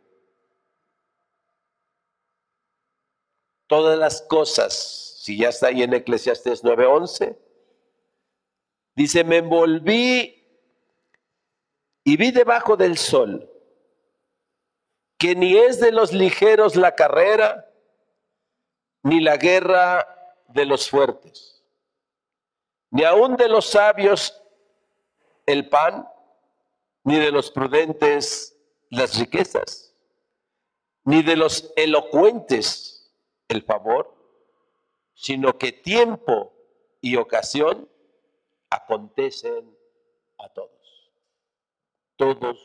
Todas 3.72 3.98
las 3.98 4.22
cosas, 4.24 5.16
si 5.22 5.38
ya 5.38 5.48
está 5.48 5.68
ahí 5.68 5.82
en 5.82 5.94
Eclesiastes 5.94 6.62
9:11, 6.62 7.38
dice, 8.98 9.24
me 9.24 9.38
envolví 9.38 10.46
y 12.04 12.18
vi 12.18 12.32
debajo 12.32 12.76
del 12.76 12.98
sol 12.98 13.50
que 15.18 15.36
ni 15.36 15.56
es 15.56 15.80
de 15.80 15.94
los 15.94 16.12
ligeros 16.12 16.76
la 16.76 16.96
carrera, 16.96 17.72
ni 19.04 19.22
la 19.22 19.38
guerra 19.38 20.06
de 20.50 20.66
los 20.66 20.90
fuertes, 20.90 21.64
ni 22.90 23.06
aun 23.06 23.38
de 23.38 23.48
los 23.48 23.68
sabios 23.68 24.44
el 25.46 25.70
pan, 25.70 26.10
ni 27.06 27.18
de 27.20 27.32
los 27.32 27.50
prudentes 27.52 28.58
las 28.90 29.18
riquezas, 29.18 29.96
ni 31.06 31.24
de 31.24 31.38
los 31.38 31.72
elocuentes 31.78 33.01
el 33.52 33.64
favor, 33.64 34.16
sino 35.14 35.58
que 35.58 35.74
tiempo 35.74 36.54
y 37.02 37.18
ocasión 37.18 37.90
acontecen 38.70 39.78
a 40.38 40.48
todos. 40.50 41.12
Todos 42.16 42.60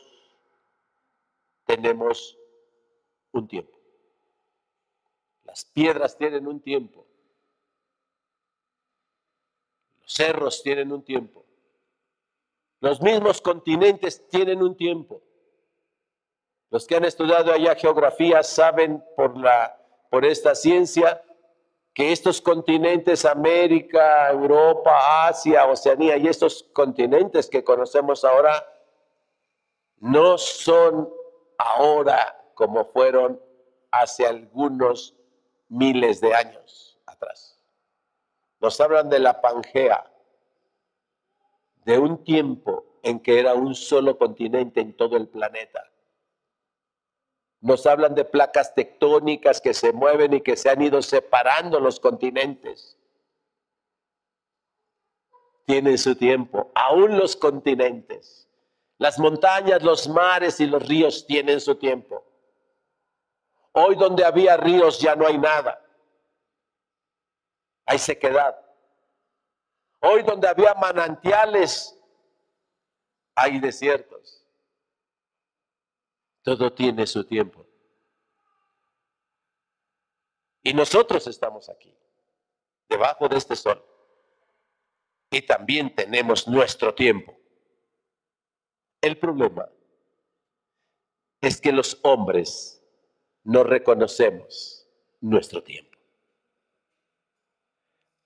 tenemos 1.65 2.37
un 3.33 3.47
tiempo. 3.47 3.77
Las 5.43 5.65
piedras 5.65 6.17
tienen 6.17 6.47
un 6.47 6.61
tiempo. 6.61 7.05
Los 9.99 10.13
cerros 10.13 10.63
tienen 10.63 10.91
un 10.93 11.03
tiempo. 11.03 11.45
Los 12.79 13.01
mismos 13.01 13.41
continentes 13.41 14.27
tienen 14.29 14.61
un 14.61 14.77
tiempo. 14.77 15.21
Los 16.69 16.85
que 16.87 16.95
han 16.95 17.05
estudiado 17.05 17.51
allá 17.51 17.75
geografía 17.75 18.43
saben 18.43 19.03
por, 19.15 19.37
la, 19.37 19.86
por 20.09 20.25
esta 20.25 20.55
ciencia 20.55 21.23
que 21.93 22.11
estos 22.11 22.41
continentes, 22.41 23.25
América, 23.25 24.29
Europa, 24.29 25.27
Asia, 25.27 25.65
Oceanía 25.65 26.15
y 26.17 26.27
estos 26.27 26.63
continentes 26.71 27.49
que 27.49 27.63
conocemos 27.63 28.23
ahora, 28.23 28.63
no 29.99 30.37
son 30.37 31.09
ahora 31.57 32.39
como 32.53 32.85
fueron 32.85 33.41
hace 33.89 34.27
algunos 34.27 35.15
miles 35.69 36.21
de 36.21 36.35
años 36.35 36.99
atrás. 37.05 37.59
Nos 38.59 38.79
hablan 38.79 39.09
de 39.09 39.19
la 39.19 39.41
Pangea, 39.41 40.11
de 41.83 41.97
un 41.97 42.23
tiempo 42.23 42.85
en 43.01 43.19
que 43.19 43.39
era 43.39 43.53
un 43.53 43.73
solo 43.73 44.17
continente 44.17 44.81
en 44.81 44.95
todo 44.95 45.17
el 45.17 45.27
planeta. 45.27 45.83
Nos 47.59 47.85
hablan 47.85 48.15
de 48.15 48.23
placas 48.23 48.73
tectónicas 48.75 49.59
que 49.59 49.73
se 49.73 49.91
mueven 49.91 50.33
y 50.33 50.41
que 50.41 50.55
se 50.55 50.69
han 50.69 50.81
ido 50.81 51.01
separando 51.01 51.79
los 51.79 51.99
continentes. 51.99 52.97
Tienen 55.65 55.97
su 55.97 56.15
tiempo, 56.15 56.71
aún 56.75 57.17
los 57.17 57.35
continentes. 57.35 58.47
Las 58.99 59.19
montañas, 59.19 59.83
los 59.83 60.07
mares 60.07 60.59
y 60.59 60.65
los 60.65 60.87
ríos 60.87 61.25
tienen 61.27 61.59
su 61.59 61.75
tiempo. 61.75 62.23
Hoy 63.73 63.95
donde 63.95 64.25
había 64.25 64.57
ríos 64.57 64.99
ya 64.99 65.15
no 65.15 65.27
hay 65.27 65.37
nada. 65.37 65.83
Hay 67.85 67.99
sequedad. 67.99 68.59
Hoy 69.99 70.23
donde 70.23 70.47
había 70.47 70.73
manantiales, 70.73 71.95
hay 73.35 73.59
desiertos. 73.59 74.36
Todo 76.47 76.71
tiene 76.71 77.05
su 77.05 77.25
tiempo. 77.25 77.65
Y 80.63 80.73
nosotros 80.73 81.27
estamos 81.27 81.67
aquí, 81.67 81.93
debajo 82.87 83.27
de 83.27 83.35
este 83.35 83.57
sol. 83.57 83.83
Y 85.29 85.41
también 85.41 85.93
tenemos 85.93 86.47
nuestro 86.47 86.95
tiempo. 86.95 87.37
El 89.01 89.19
problema 89.19 89.67
es 91.41 91.59
que 91.59 91.73
los 91.73 91.99
hombres 92.03 92.81
no 93.43 93.65
reconocemos 93.65 94.87
nuestro 95.19 95.61
tiempo. 95.61 95.97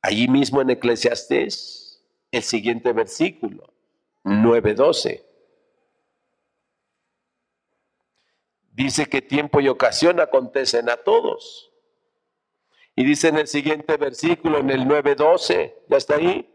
Allí 0.03 0.27
mismo 0.27 0.61
en 0.61 0.69
Eclesiastés, 0.69 2.05
el 2.29 2.43
siguiente 2.43 2.93
versículo, 2.93 3.73
9.12. 4.23 5.30
Dice 8.83 9.05
que 9.05 9.21
tiempo 9.21 9.59
y 9.59 9.67
ocasión 9.67 10.19
acontecen 10.19 10.89
a 10.89 10.97
todos. 10.97 11.71
Y 12.95 13.03
dice 13.03 13.27
en 13.27 13.37
el 13.37 13.45
siguiente 13.47 13.95
versículo, 13.95 14.57
en 14.57 14.71
el 14.71 14.87
9.12, 14.87 15.75
¿ya 15.87 15.97
está 15.97 16.15
ahí? 16.15 16.51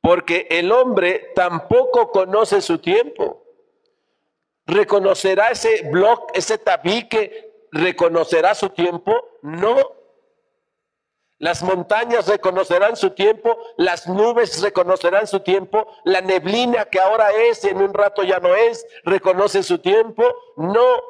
Porque 0.00 0.48
el 0.50 0.72
hombre 0.72 1.30
tampoco 1.36 2.10
conoce 2.10 2.60
su 2.60 2.78
tiempo. 2.78 3.44
¿Reconocerá 4.66 5.50
ese 5.50 5.88
bloque, 5.92 6.36
ese 6.36 6.58
tabique, 6.58 7.52
reconocerá 7.70 8.52
su 8.56 8.70
tiempo? 8.70 9.14
No. 9.42 9.76
Las 11.44 11.62
montañas 11.62 12.26
reconocerán 12.26 12.96
su 12.96 13.10
tiempo, 13.10 13.58
las 13.76 14.08
nubes 14.08 14.62
reconocerán 14.62 15.26
su 15.26 15.40
tiempo, 15.40 15.86
la 16.04 16.22
neblina 16.22 16.86
que 16.86 16.98
ahora 16.98 17.32
es 17.32 17.62
en 17.66 17.82
un 17.82 17.92
rato 17.92 18.22
ya 18.22 18.38
no 18.38 18.54
es, 18.54 18.86
reconoce 19.04 19.62
su 19.62 19.78
tiempo. 19.78 20.24
No. 20.56 21.02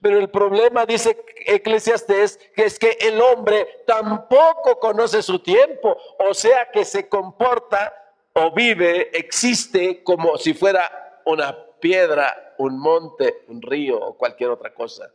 Pero 0.00 0.20
el 0.20 0.30
problema, 0.30 0.86
dice 0.86 1.20
Eclesiastés, 1.46 2.38
que 2.54 2.62
es 2.62 2.78
que 2.78 2.96
el 3.00 3.20
hombre 3.20 3.82
tampoco 3.88 4.78
conoce 4.78 5.20
su 5.20 5.40
tiempo, 5.40 5.96
o 6.20 6.32
sea 6.32 6.70
que 6.70 6.84
se 6.84 7.08
comporta 7.08 7.92
o 8.34 8.52
vive, 8.52 9.10
existe 9.18 10.04
como 10.04 10.38
si 10.38 10.54
fuera 10.54 11.20
una 11.24 11.58
piedra, 11.80 12.54
un 12.58 12.78
monte, 12.78 13.42
un 13.48 13.60
río 13.60 13.98
o 13.98 14.16
cualquier 14.16 14.50
otra 14.50 14.72
cosa. 14.72 15.10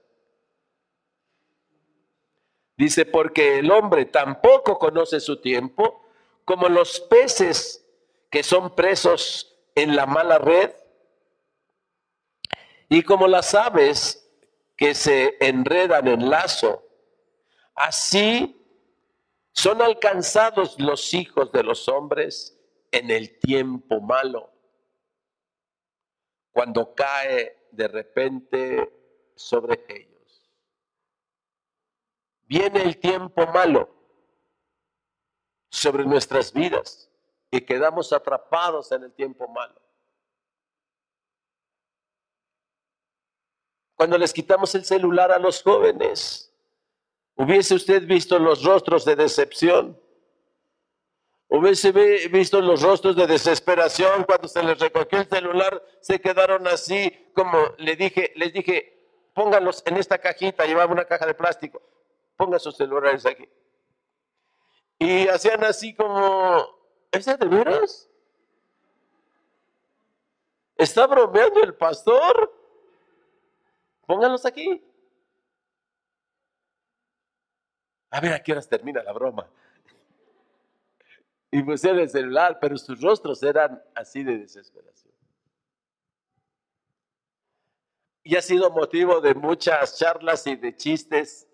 Dice, 2.78 3.06
porque 3.06 3.60
el 3.60 3.72
hombre 3.72 4.06
tampoco 4.06 4.78
conoce 4.78 5.20
su 5.20 5.40
tiempo, 5.40 6.06
como 6.44 6.68
los 6.68 7.00
peces 7.00 7.86
que 8.30 8.44
son 8.44 8.76
presos 8.76 9.58
en 9.76 9.96
la 9.96 10.06
mala 10.06 10.38
red, 10.38 10.72
y 12.90 13.02
como 13.04 13.28
las 13.28 13.56
aves 13.56 14.30
que 14.78 14.94
se 14.94 15.38
enredan 15.40 16.08
en 16.08 16.30
lazo. 16.30 16.84
Así 17.74 18.62
son 19.54 19.82
alcanzados 19.82 20.80
los 20.80 21.14
hijos 21.14 21.52
de 21.52 21.64
los 21.64 21.88
hombres 21.88 22.60
en 22.92 23.10
el 23.10 23.40
tiempo 23.40 24.02
malo, 24.02 24.52
cuando 26.52 26.94
cae 26.94 27.58
de 27.72 27.88
repente 27.88 28.94
sobre 29.36 29.84
ellos 29.90 30.15
viene 32.48 32.82
el 32.84 32.98
tiempo 32.98 33.46
malo 33.48 33.90
sobre 35.70 36.06
nuestras 36.06 36.54
vidas 36.54 37.10
y 37.52 37.62
quedamos 37.62 38.12
atrapados 38.14 38.92
en 38.92 39.04
el 39.04 39.14
tiempo 39.14 39.48
malo. 39.48 39.82
Cuando 43.96 44.18
les 44.18 44.34
quitamos 44.34 44.76
el 44.76 44.84
celular 44.84 45.32
a 45.32 45.40
los 45.40 45.64
jóvenes, 45.64 46.54
hubiese 47.36 47.76
usted 47.76 48.06
visto 48.06 48.38
los 48.40 48.64
rostros 48.64 49.06
de 49.06 49.16
decepción, 49.16 50.00
hubiese 51.48 51.92
visto 52.28 52.60
los 52.60 52.82
rostros 52.82 53.16
de 53.16 53.28
desesperación 53.28 54.26
cuando 54.26 54.50
se 54.50 54.64
les 54.64 54.80
recogió 54.80 55.20
el 55.20 55.30
celular, 55.30 55.82
se 56.02 56.20
quedaron 56.20 56.68
así 56.68 57.32
como 57.34 57.58
le 57.78 57.96
dije, 57.96 58.34
les 58.36 58.52
dije, 58.52 59.30
pónganlos 59.34 59.82
en 59.86 59.98
esta 59.98 60.18
cajita, 60.18 60.66
llevaba 60.66 60.92
una 60.92 61.06
caja 61.06 61.26
de 61.26 61.34
plástico, 61.34 61.82
ponga 62.36 62.60
sus 62.60 62.76
celulares 62.76 63.26
aquí. 63.26 63.48
Y 65.00 65.28
hacían 65.28 65.64
así 65.64 65.94
como, 65.96 66.66
¿es 67.12 67.26
de 67.26 67.48
veras? 67.48 68.10
¿Está 70.78 71.08
bromeando 71.08 71.62
el 71.64 71.74
pastor? 71.76 72.54
Pónganlos 74.06 74.46
aquí. 74.46 74.84
A 78.10 78.20
ver 78.20 78.34
a 78.34 78.44
qué 78.44 78.52
horas 78.52 78.68
termina 78.68 79.04
la 79.04 79.12
broma. 79.12 79.50
Y 81.52 81.64
pusieron 81.64 82.00
el 82.00 82.10
celular, 82.10 82.60
pero 82.60 82.78
sus 82.78 83.02
rostros 83.02 83.42
eran 83.44 83.82
así 83.94 84.24
de 84.24 84.38
desesperación. 84.40 85.14
Y 88.24 88.36
ha 88.36 88.42
sido 88.42 88.72
motivo 88.72 89.22
de 89.22 89.36
muchas 89.36 89.98
charlas 89.98 90.48
y 90.48 90.56
de 90.56 90.76
chistes 90.76 91.48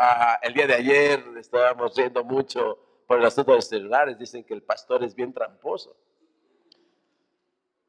Ah, 0.00 0.38
el 0.42 0.54
día 0.54 0.68
de 0.68 0.74
ayer 0.74 1.24
estábamos 1.40 1.96
riendo 1.96 2.22
mucho 2.22 2.78
por 3.04 3.18
el 3.18 3.24
asunto 3.24 3.50
de 3.50 3.56
los 3.56 3.66
celulares. 3.66 4.16
Dicen 4.16 4.44
que 4.44 4.54
el 4.54 4.62
pastor 4.62 5.02
es 5.02 5.12
bien 5.12 5.32
tramposo. 5.32 5.96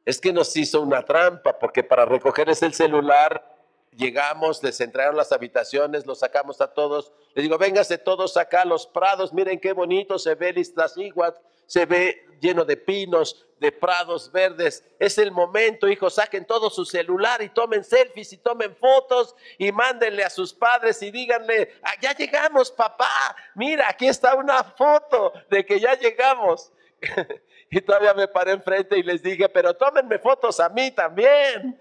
Es 0.03 0.19
que 0.19 0.33
nos 0.33 0.57
hizo 0.57 0.81
una 0.81 1.05
trampa, 1.05 1.59
porque 1.59 1.83
para 1.83 2.05
recoger 2.05 2.49
ese 2.49 2.71
celular 2.71 3.45
llegamos, 3.91 4.63
les 4.63 4.81
entregaron 4.81 5.17
las 5.17 5.31
habitaciones, 5.31 6.07
los 6.07 6.19
sacamos 6.19 6.61
a 6.61 6.73
todos. 6.73 7.13
Les 7.35 7.43
digo, 7.43 7.59
véngase 7.59 7.99
todos 7.99 8.37
acá 8.37 8.63
a 8.63 8.65
los 8.65 8.87
prados, 8.87 9.31
miren 9.31 9.59
qué 9.59 9.73
bonito 9.73 10.17
se 10.17 10.33
ve 10.33 10.51
Iztaccíhuatl, 10.55 11.39
se 11.69 11.85
ve 11.85 12.25
lleno 12.41 12.65
de 12.65 12.75
pinos, 12.77 13.45
de 13.59 13.71
prados 13.71 14.31
verdes. 14.31 14.83
Es 14.97 15.19
el 15.19 15.31
momento, 15.31 15.87
hijos, 15.87 16.15
saquen 16.15 16.45
todo 16.45 16.71
su 16.71 16.83
celular 16.83 17.43
y 17.43 17.49
tomen 17.49 17.83
selfies 17.83 18.33
y 18.33 18.37
tomen 18.37 18.75
fotos 18.75 19.35
y 19.59 19.71
mándenle 19.71 20.23
a 20.23 20.31
sus 20.31 20.51
padres 20.51 21.01
y 21.03 21.11
díganle, 21.11 21.75
"Ah, 21.83 21.93
ya 22.01 22.13
llegamos, 22.15 22.71
papá, 22.71 23.35
mira, 23.53 23.87
aquí 23.87 24.07
está 24.07 24.33
una 24.35 24.63
foto 24.63 25.31
de 25.49 25.63
que 25.63 25.79
ya 25.79 25.93
llegamos. 25.93 26.71
y 27.69 27.81
todavía 27.81 28.15
me 28.15 28.27
paré 28.27 28.53
enfrente 28.53 28.97
y 28.97 29.03
les 29.03 29.21
dije, 29.21 29.47
pero 29.47 29.75
tómenme 29.75 30.17
fotos 30.17 30.59
a 30.59 30.69
mí 30.69 30.89
también. 30.89 31.79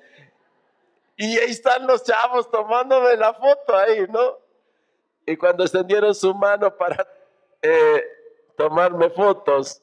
Y 1.17 1.39
ahí 1.39 1.51
están 1.51 1.87
los 1.87 2.05
chavos 2.05 2.51
tomándome 2.51 3.17
la 3.17 3.33
foto 3.33 3.75
ahí, 3.75 4.07
¿no? 4.11 4.39
Y 5.25 5.37
cuando 5.37 5.65
extendieron 5.65 6.15
su 6.15 6.35
mano 6.35 6.77
para 6.77 7.09
eh, 7.63 8.05
tomarme 8.59 9.09
fotos, 9.09 9.81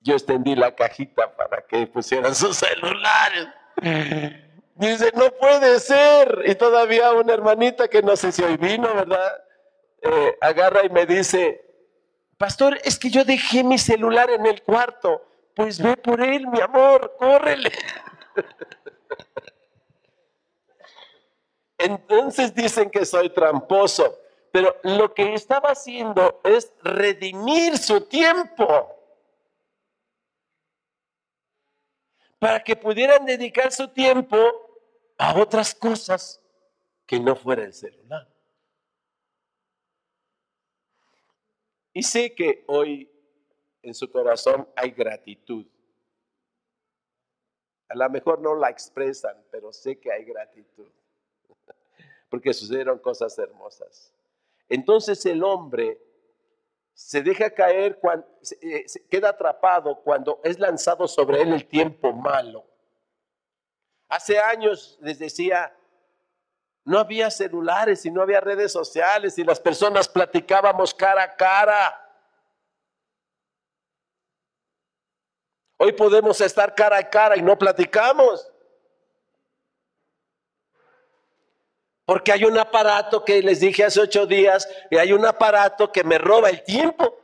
yo 0.00 0.14
extendí 0.14 0.56
la 0.56 0.74
cajita 0.74 1.34
para 1.36 1.62
que 1.62 1.86
pusieran 1.86 2.34
sus 2.34 2.56
celulares. 2.56 3.48
Dice, 4.74 5.12
no 5.14 5.30
puede 5.30 5.78
ser. 5.78 6.42
Y 6.46 6.56
todavía 6.56 7.12
una 7.12 7.32
hermanita 7.32 7.88
que 7.88 8.02
no 8.02 8.16
sé 8.16 8.32
si 8.32 8.42
hoy 8.42 8.56
vino, 8.56 8.92
¿verdad? 8.92 9.44
Eh, 10.02 10.36
agarra 10.40 10.84
y 10.84 10.90
me 10.90 11.06
dice, 11.06 11.64
pastor, 12.36 12.76
es 12.82 12.98
que 12.98 13.08
yo 13.08 13.24
dejé 13.24 13.62
mi 13.62 13.78
celular 13.78 14.28
en 14.30 14.46
el 14.46 14.62
cuarto. 14.62 15.24
Pues 15.54 15.80
ve 15.80 15.96
por 15.96 16.20
él, 16.20 16.48
mi 16.48 16.60
amor, 16.60 17.14
córrele. 17.18 17.70
Entonces 21.78 22.54
dicen 22.54 22.90
que 22.90 23.04
soy 23.04 23.30
tramposo, 23.30 24.18
pero 24.52 24.76
lo 24.82 25.14
que 25.14 25.32
estaba 25.32 25.70
haciendo 25.70 26.42
es 26.44 26.72
redimir 26.82 27.78
su 27.78 28.02
tiempo 28.02 28.94
para 32.38 32.62
que 32.62 32.76
pudieran 32.76 33.24
dedicar 33.24 33.72
su 33.72 33.88
tiempo 33.88 34.36
a 35.16 35.40
otras 35.40 35.74
cosas 35.74 36.38
que 37.06 37.18
no 37.18 37.34
fuera 37.34 37.64
el 37.64 37.72
celular. 37.72 38.28
Y 41.94 42.02
sé 42.02 42.34
que 42.34 42.64
hoy 42.68 43.10
en 43.82 43.94
su 43.94 44.10
corazón 44.10 44.68
hay 44.76 44.90
gratitud. 44.90 45.66
A 47.88 47.94
lo 47.94 48.10
mejor 48.10 48.40
no 48.40 48.54
la 48.54 48.68
expresan, 48.68 49.46
pero 49.50 49.72
sé 49.72 49.98
que 49.98 50.12
hay 50.12 50.24
gratitud 50.24 50.90
porque 52.28 52.52
sucedieron 52.52 52.98
cosas 52.98 53.38
hermosas. 53.38 54.12
Entonces 54.72 55.26
el 55.26 55.44
hombre 55.44 56.00
se 56.94 57.22
deja 57.22 57.50
caer, 57.50 57.98
cuando, 57.98 58.26
eh, 58.62 58.86
queda 59.10 59.28
atrapado 59.28 60.00
cuando 60.02 60.40
es 60.42 60.58
lanzado 60.58 61.06
sobre 61.06 61.42
él 61.42 61.52
el 61.52 61.66
tiempo 61.66 62.14
malo. 62.14 62.64
Hace 64.08 64.38
años 64.38 64.98
les 65.02 65.18
decía, 65.18 65.76
no 66.84 66.98
había 66.98 67.30
celulares 67.30 68.06
y 68.06 68.10
no 68.10 68.22
había 68.22 68.40
redes 68.40 68.72
sociales 68.72 69.36
y 69.36 69.44
las 69.44 69.60
personas 69.60 70.08
platicábamos 70.08 70.94
cara 70.94 71.22
a 71.22 71.36
cara. 71.36 71.98
Hoy 75.76 75.92
podemos 75.92 76.40
estar 76.40 76.74
cara 76.74 76.96
a 76.96 77.10
cara 77.10 77.36
y 77.36 77.42
no 77.42 77.58
platicamos. 77.58 78.50
Porque 82.12 82.30
hay 82.30 82.44
un 82.44 82.58
aparato 82.58 83.24
que 83.24 83.40
les 83.40 83.60
dije 83.60 83.84
hace 83.84 83.98
ocho 83.98 84.26
días, 84.26 84.68
y 84.90 84.98
hay 84.98 85.14
un 85.14 85.24
aparato 85.24 85.90
que 85.90 86.04
me 86.04 86.18
roba 86.18 86.50
el 86.50 86.62
tiempo. 86.62 87.18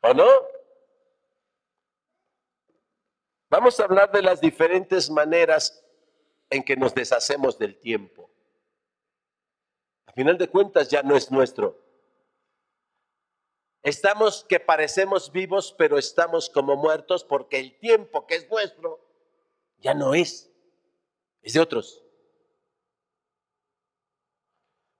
¿O 0.00 0.14
no? 0.14 0.26
Vamos 3.50 3.78
a 3.78 3.84
hablar 3.84 4.10
de 4.10 4.22
las 4.22 4.40
diferentes 4.40 5.10
maneras 5.10 5.84
en 6.48 6.62
que 6.62 6.76
nos 6.76 6.94
deshacemos 6.94 7.58
del 7.58 7.78
tiempo. 7.78 8.30
A 10.06 10.12
final 10.12 10.38
de 10.38 10.48
cuentas 10.48 10.88
ya 10.88 11.02
no 11.02 11.14
es 11.14 11.30
nuestro. 11.30 11.78
Estamos 13.82 14.46
que 14.48 14.60
parecemos 14.60 15.30
vivos, 15.30 15.74
pero 15.76 15.98
estamos 15.98 16.48
como 16.48 16.74
muertos 16.76 17.22
porque 17.22 17.58
el 17.58 17.78
tiempo 17.78 18.26
que 18.26 18.36
es 18.36 18.48
nuestro 18.48 18.98
ya 19.76 19.92
no 19.92 20.14
es 20.14 20.49
es 21.42 21.54
de 21.54 21.60
otros. 21.60 22.02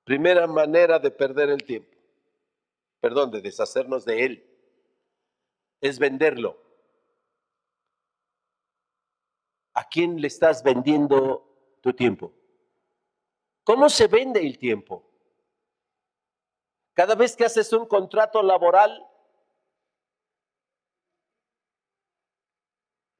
Primera 0.04 0.46
manera 0.46 0.98
de 0.98 1.10
perder 1.10 1.50
el 1.50 1.62
tiempo, 1.62 1.96
perdón, 3.00 3.30
de 3.30 3.40
deshacernos 3.40 4.04
de 4.04 4.24
él, 4.24 4.50
es 5.80 5.98
venderlo. 5.98 6.60
¿A 9.74 9.88
quién 9.88 10.20
le 10.20 10.26
estás 10.26 10.62
vendiendo 10.62 11.78
tu 11.80 11.92
tiempo? 11.92 12.32
¿Cómo 13.62 13.88
se 13.88 14.08
vende 14.08 14.40
el 14.40 14.58
tiempo? 14.58 15.08
Cada 16.92 17.14
vez 17.14 17.36
que 17.36 17.44
haces 17.44 17.72
un 17.72 17.86
contrato 17.86 18.42
laboral, 18.42 19.06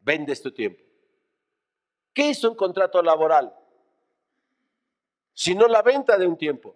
vendes 0.01 0.43
tu 0.43 0.53
tiempo. 0.53 0.90
¿Qué 2.13 2.31
es 2.31 2.43
un 2.45 2.55
contrato 2.55 3.03
laboral? 3.03 3.55
Sino 5.33 5.69
la 5.69 5.83
venta 5.83 6.17
de 6.17 6.27
un 6.27 6.37
tiempo. 6.37 6.75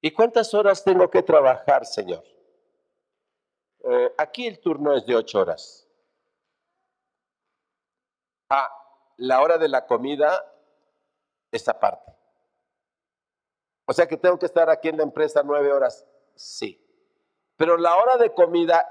¿Y 0.00 0.10
cuántas 0.12 0.52
horas 0.54 0.84
tengo 0.84 1.10
que 1.10 1.22
trabajar, 1.22 1.84
Señor? 1.86 2.24
Eh, 3.84 4.14
aquí 4.18 4.46
el 4.46 4.60
turno 4.60 4.94
es 4.94 5.06
de 5.06 5.16
ocho 5.16 5.40
horas. 5.40 5.88
Ah, 8.50 8.70
la 9.16 9.40
hora 9.40 9.58
de 9.58 9.68
la 9.68 9.86
comida 9.86 10.44
es 11.50 11.68
aparte. 11.68 12.12
O 13.86 13.92
sea 13.92 14.06
que 14.06 14.16
tengo 14.16 14.38
que 14.38 14.46
estar 14.46 14.68
aquí 14.68 14.88
en 14.88 14.98
la 14.98 15.02
empresa 15.02 15.42
nueve 15.42 15.72
horas. 15.72 16.04
Sí. 16.34 16.84
Pero 17.56 17.76
la 17.76 17.96
hora 17.96 18.16
de 18.16 18.32
comida 18.32 18.88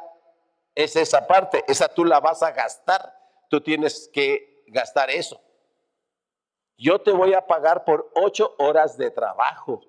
es 0.73 0.95
esa 0.95 1.28
parte. 1.28 1.63
Esa 1.67 1.88
tú 1.88 2.04
la 2.04 2.19
vas 2.19 2.43
a 2.43 2.52
gastar. 2.52 3.15
Tú 3.50 3.62
tienes 3.62 4.10
que 4.12 4.57
gastar 4.67 5.10
eso. 5.10 5.41
Yo 6.77 7.01
te 7.01 7.12
voy 7.12 7.34
a 7.34 7.45
pagar 7.45 7.84
por 7.84 8.12
ocho 8.13 8.56
horas 8.60 8.97
de 8.97 9.10
trabajo. 9.10 9.82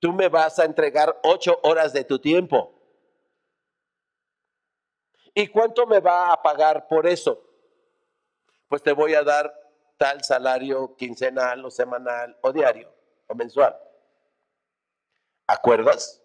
Tú 0.00 0.12
me 0.12 0.28
vas 0.28 0.58
a 0.58 0.64
entregar 0.64 1.18
ocho 1.22 1.58
horas 1.62 1.92
de 1.92 2.04
tu 2.04 2.18
tiempo. 2.18 2.72
¿Y 5.34 5.48
cuánto 5.48 5.86
me 5.86 6.00
va 6.00 6.32
a 6.32 6.42
pagar 6.42 6.86
por 6.88 7.06
eso? 7.06 7.42
Pues 8.68 8.82
te 8.82 8.92
voy 8.92 9.14
a 9.14 9.22
dar 9.22 9.52
tal 9.96 10.22
salario 10.24 10.96
quincenal 10.96 11.64
o 11.64 11.70
semanal 11.70 12.36
o 12.42 12.52
diario 12.52 12.92
o 13.26 13.34
mensual. 13.34 13.76
¿Acuerdas? 15.46 16.22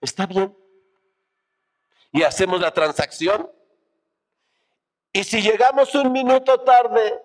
Está 0.00 0.26
bien. 0.26 0.56
Y 2.10 2.22
hacemos 2.22 2.60
la 2.60 2.72
transacción 2.72 3.50
y 5.12 5.24
si 5.24 5.42
llegamos 5.42 5.94
un 5.94 6.10
minuto 6.12 6.60
tarde, 6.60 7.20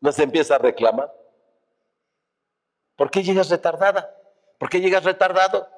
nos 0.00 0.18
empieza 0.18 0.54
a 0.54 0.58
reclamar. 0.58 1.12
¿Por 2.96 3.10
qué 3.10 3.22
llegas 3.22 3.50
retardada? 3.50 4.14
¿Por 4.58 4.70
qué 4.70 4.80
llegas 4.80 5.04
retardado? 5.04 5.68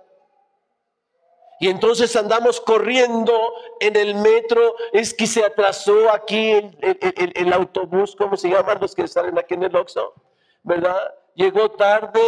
Y 1.61 1.69
entonces 1.69 2.15
andamos 2.15 2.61
corriendo 2.61 3.37
en 3.81 3.97
el 3.97 4.15
metro, 4.15 4.77
es 4.93 5.13
que 5.13 5.27
se 5.27 5.45
atrasó 5.45 6.11
aquí 6.13 6.53
el, 6.53 7.53
autobús, 7.53 8.15
¿cómo 8.15 8.37
se 8.37 8.49
llaman 8.49 8.79
los 8.81 8.95
que 8.95 9.09
salen 9.09 9.37
aquí 9.39 9.55
en 9.55 9.65
el 9.65 9.75
Oxxo? 9.75 10.15
¿Verdad? 10.63 11.15
Llegó 11.35 11.73
tarde, 11.73 12.21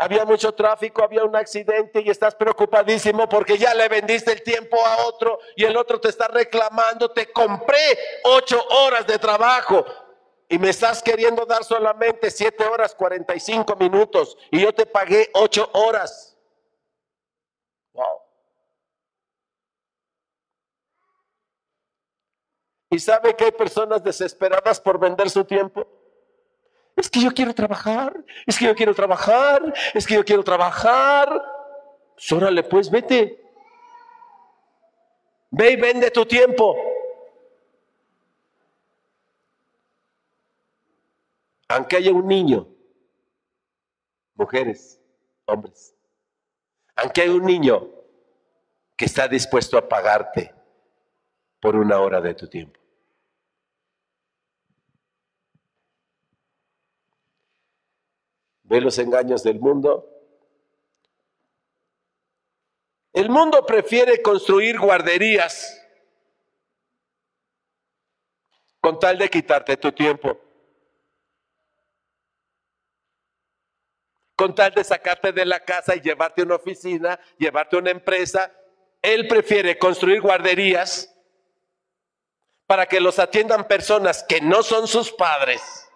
había 0.00 0.24
mucho 0.24 0.54
tráfico, 0.54 1.02
había 1.02 1.24
un 1.24 1.34
accidente 1.34 2.00
y 2.00 2.08
estás 2.08 2.32
preocupadísimo 2.36 3.28
porque 3.28 3.58
ya 3.58 3.74
le 3.74 3.88
vendiste 3.88 4.30
el 4.30 4.42
tiempo 4.44 4.78
a 4.86 5.06
otro 5.06 5.40
y 5.56 5.64
el 5.64 5.76
otro 5.76 6.00
te 6.00 6.08
está 6.08 6.28
reclamando, 6.28 7.10
te 7.10 7.32
compré 7.32 7.98
ocho 8.22 8.64
horas 8.68 9.04
de 9.08 9.18
trabajo 9.18 9.84
y 10.48 10.56
me 10.56 10.70
estás 10.70 11.02
queriendo 11.02 11.44
dar 11.44 11.64
solamente 11.64 12.30
siete 12.30 12.64
horas 12.64 12.94
45 12.94 13.74
minutos 13.74 14.38
y 14.52 14.60
yo 14.62 14.72
te 14.72 14.86
pagué 14.86 15.30
ocho 15.34 15.68
horas. 15.72 16.38
Wow. 17.92 18.20
¿Y 22.90 23.00
sabe 23.00 23.34
que 23.34 23.46
hay 23.46 23.52
personas 23.52 24.04
desesperadas 24.04 24.80
por 24.80 24.96
vender 24.96 25.28
su 25.28 25.44
tiempo? 25.44 25.97
Es 26.98 27.08
que 27.08 27.20
yo 27.20 27.32
quiero 27.32 27.54
trabajar, 27.54 28.12
es 28.44 28.58
que 28.58 28.64
yo 28.64 28.74
quiero 28.74 28.92
trabajar, 28.92 29.72
es 29.94 30.04
que 30.04 30.14
yo 30.14 30.24
quiero 30.24 30.42
trabajar. 30.42 31.28
Pues 32.16 32.32
órale, 32.32 32.64
pues 32.64 32.90
vete. 32.90 33.40
Ve 35.50 35.70
y 35.70 35.76
vende 35.76 36.10
tu 36.10 36.26
tiempo. 36.26 36.76
Aunque 41.68 41.98
haya 41.98 42.10
un 42.10 42.26
niño, 42.26 42.66
mujeres, 44.34 45.00
hombres, 45.44 45.94
Aunque 46.96 47.22
hay 47.22 47.28
un 47.28 47.44
niño 47.44 47.88
que 48.96 49.04
está 49.04 49.28
dispuesto 49.28 49.78
a 49.78 49.88
pagarte 49.88 50.52
por 51.60 51.76
una 51.76 52.00
hora 52.00 52.20
de 52.20 52.34
tu 52.34 52.48
tiempo. 52.48 52.80
¿Ve 58.68 58.82
los 58.82 58.98
engaños 58.98 59.42
del 59.42 59.58
mundo? 59.58 60.06
El 63.14 63.30
mundo 63.30 63.64
prefiere 63.64 64.20
construir 64.20 64.78
guarderías 64.78 65.82
con 68.80 69.00
tal 69.00 69.16
de 69.16 69.30
quitarte 69.30 69.78
tu 69.78 69.90
tiempo. 69.92 70.38
Con 74.36 74.54
tal 74.54 74.74
de 74.74 74.84
sacarte 74.84 75.32
de 75.32 75.46
la 75.46 75.64
casa 75.64 75.96
y 75.96 76.00
llevarte 76.00 76.42
a 76.42 76.44
una 76.44 76.56
oficina, 76.56 77.18
llevarte 77.38 77.76
a 77.76 77.78
una 77.80 77.90
empresa. 77.90 78.52
Él 79.00 79.26
prefiere 79.26 79.78
construir 79.78 80.20
guarderías 80.20 81.12
para 82.66 82.84
que 82.84 83.00
los 83.00 83.18
atiendan 83.18 83.66
personas 83.66 84.22
que 84.22 84.42
no 84.42 84.62
son 84.62 84.86
sus 84.86 85.10
padres, 85.10 85.87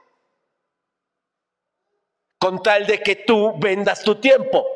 con 2.43 2.61
tal 2.61 2.89
de 2.89 3.01
que 3.01 3.15
tú 3.15 3.57
vendas 3.57 4.03
tu 4.03 4.17
tiempo. 4.17 4.67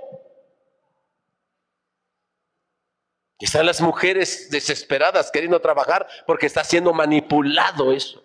Están 3.40 3.66
las 3.66 3.80
mujeres 3.80 4.48
desesperadas 4.52 5.32
queriendo 5.32 5.60
trabajar 5.60 6.06
porque 6.28 6.46
está 6.46 6.62
siendo 6.62 6.92
manipulado 6.92 7.92
eso 7.92 8.24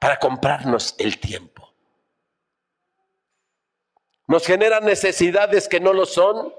para 0.00 0.18
comprarnos 0.18 0.96
el 0.98 1.20
tiempo. 1.20 1.72
Nos 4.26 4.44
generan 4.44 4.84
necesidades 4.84 5.68
que 5.68 5.78
no 5.78 5.92
lo 5.92 6.04
son 6.04 6.52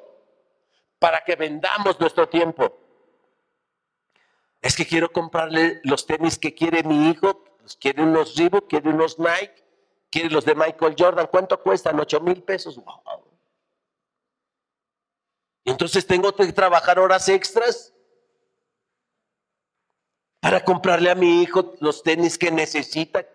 para 0.99 1.25
que 1.25 1.35
vendamos 1.35 1.99
nuestro 1.99 2.29
tiempo. 2.29 2.79
Es 4.61 4.77
que 4.77 4.87
quiero 4.87 5.11
comprarle 5.11 5.81
los 5.83 6.07
tenis 6.07 6.39
que 6.39 6.55
quiere 6.55 6.83
mi 6.83 7.09
hijo, 7.09 7.43
quiere 7.77 8.03
unos 8.03 8.37
Reebok, 8.37 8.69
quiere 8.69 8.89
unos 8.89 9.19
Nike, 9.19 9.68
quiere 10.09 10.29
los 10.29 10.45
de 10.45 10.55
Michael 10.55 10.95
Jordan. 10.97 11.27
¿Cuánto 11.27 11.61
cuestan? 11.61 11.99
¿Ocho 11.99 12.19
mil 12.19 12.43
pesos? 12.43 12.75
Wow. 12.75 13.23
Entonces 15.65 16.05
tengo 16.05 16.33
que 16.35 16.51
trabajar 16.51 16.99
horas 16.99 17.29
extras 17.29 17.93
para 20.39 20.63
comprarle 20.63 21.09
a 21.09 21.15
mi 21.15 21.43
hijo 21.43 21.75
los 21.79 22.01
tenis 22.01 22.37
que 22.37 22.51
necesita. 22.51 23.25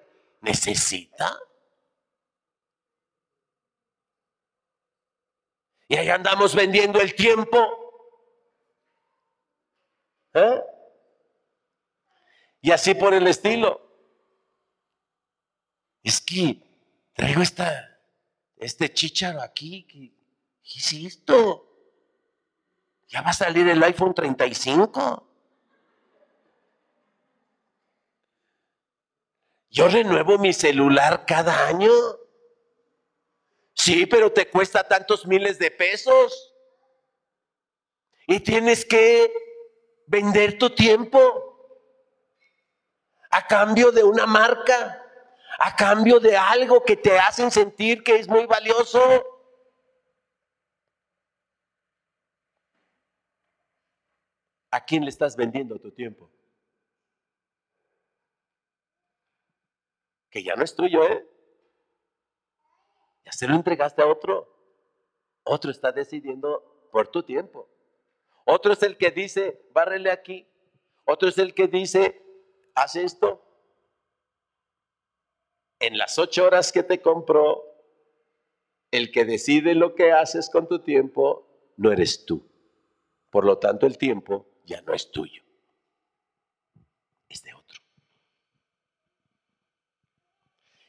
¿Necesita? 0.41 1.39
Y 5.89 5.97
ahí 5.97 6.09
andamos 6.09 6.55
vendiendo 6.55 7.01
el 7.01 7.14
tiempo. 7.14 7.59
¿Eh? 10.35 10.62
Y 12.62 12.70
así 12.72 12.95
por 12.95 13.14
el 13.14 13.27
estilo. 13.27 13.84
Es 16.05 16.20
que 16.20 16.62
traigo 17.14 17.42
esta, 17.42 17.98
este 18.57 18.92
chicharo 18.92 19.40
aquí. 19.40 19.84
¿Qué, 19.90 20.12
qué 20.62 20.78
es 20.78 20.92
esto? 20.92 21.68
Ya 23.09 23.22
va 23.22 23.30
a 23.30 23.34
salir 23.34 23.66
el 23.68 23.82
iPhone 23.82 24.14
35. 24.14 25.26
Yo 29.70 29.88
renuevo 29.88 30.38
mi 30.38 30.52
celular 30.52 31.24
cada 31.26 31.66
año. 31.66 31.90
Sí, 33.72 34.07
pero 34.07 34.30
te 34.30 34.48
cuesta 34.48 34.86
tantos 34.86 35.26
miles 35.26 35.59
de 35.59 35.70
pesos. 35.70 36.55
Y 38.26 38.40
tienes 38.40 38.84
que 38.84 39.32
vender 40.07 40.59
tu 40.59 40.70
tiempo 40.70 41.20
a 43.30 43.46
cambio 43.46 43.90
de 43.90 44.05
una 44.05 44.26
marca, 44.26 45.03
a 45.59 45.74
cambio 45.76 46.20
de 46.20 46.36
algo 46.36 46.82
que 46.82 46.96
te 46.96 47.18
hacen 47.18 47.50
sentir 47.50 48.02
que 48.02 48.16
es 48.16 48.28
muy 48.28 48.46
valioso. 48.46 49.00
¿A 54.70 54.84
quién 54.84 55.05
le 55.05 55.11
estás 55.11 55.36
vendiendo 55.36 55.78
tu 55.78 55.92
tiempo? 55.92 56.30
Que 60.30 60.42
ya 60.42 60.57
no 60.57 60.64
es 60.64 60.74
tuyo, 60.74 61.05
¿eh? 61.05 61.24
Ya 63.24 63.32
se 63.32 63.46
lo 63.46 63.55
entregaste 63.55 64.02
a 64.02 64.07
otro. 64.07 64.52
Otro 65.44 65.70
está 65.70 65.92
decidiendo 65.92 66.88
por 66.90 67.09
tu 67.09 67.22
tiempo. 67.22 67.68
Otro 68.44 68.72
es 68.72 68.82
el 68.82 68.96
que 68.98 69.11
dice, 69.11 69.68
bárrele 69.72 70.11
aquí. 70.11 70.48
Otro 71.05 71.28
es 71.28 71.38
el 71.38 71.55
que 71.55 71.68
dice, 71.68 72.20
haz 72.74 72.96
esto. 72.96 73.40
En 75.85 75.99
las 75.99 76.18
ocho 76.18 76.47
horas 76.47 76.72
que 76.72 76.82
te 76.82 77.03
compró, 77.03 77.62
el 78.91 79.12
que 79.12 79.26
decide 79.26 79.74
lo 79.74 79.95
que 79.95 80.12
haces 80.12 80.49
con 80.49 80.66
tu 80.66 80.78
tiempo 80.78 81.47
no 81.76 81.93
eres 81.93 82.24
tú. 82.24 82.43
Por 83.28 83.45
lo 83.45 83.59
tanto, 83.59 83.87
el 83.87 83.99
tiempo 83.99 84.47
ya 84.64 84.80
no 84.80 84.95
es 84.95 85.11
tuyo, 85.11 85.43
es 87.28 87.43
de 87.43 87.53
otro. 87.53 87.82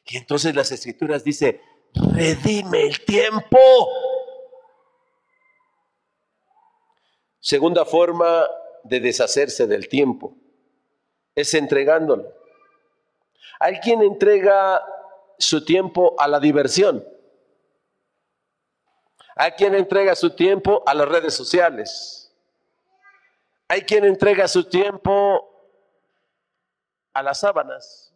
Y 0.06 0.16
entonces 0.16 0.56
las 0.56 0.72
escrituras 0.72 1.26
dice, 1.26 1.60
redime 2.14 2.84
el 2.84 3.04
tiempo. 3.04 3.60
Segunda 7.42 7.84
forma 7.84 8.46
de 8.86 9.02
deshacerse 9.02 9.68
del 9.68 9.90
tiempo 9.90 10.38
es 11.36 11.54
entregándolo. 11.54 12.45
Hay 13.60 13.80
quien 13.80 14.02
entrega 14.02 14.84
su 15.38 15.64
tiempo 15.64 16.16
a 16.18 16.28
la 16.28 16.40
diversión. 16.40 17.06
Hay 19.36 19.52
quien 19.52 19.76
entrega 19.76 20.16
su 20.16 20.30
tiempo 20.30 20.84
a 20.86 20.94
las 20.94 21.08
redes 21.08 21.34
sociales. 21.34 22.34
Hay 23.68 23.82
quien 23.82 24.06
entrega 24.06 24.48
su 24.48 24.64
tiempo 24.64 25.52
a 27.14 27.22
las 27.22 27.40
sábanas. 27.40 28.14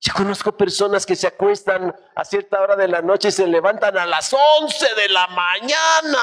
Yo 0.00 0.12
conozco 0.14 0.56
personas 0.56 1.04
que 1.04 1.16
se 1.16 1.26
acuestan 1.26 1.94
a 2.14 2.24
cierta 2.24 2.60
hora 2.60 2.76
de 2.76 2.88
la 2.88 3.02
noche 3.02 3.28
y 3.28 3.32
se 3.32 3.46
levantan 3.46 3.98
a 3.98 4.06
las 4.06 4.34
11 4.60 4.94
de 4.94 5.08
la 5.08 5.26
mañana. 5.28 6.18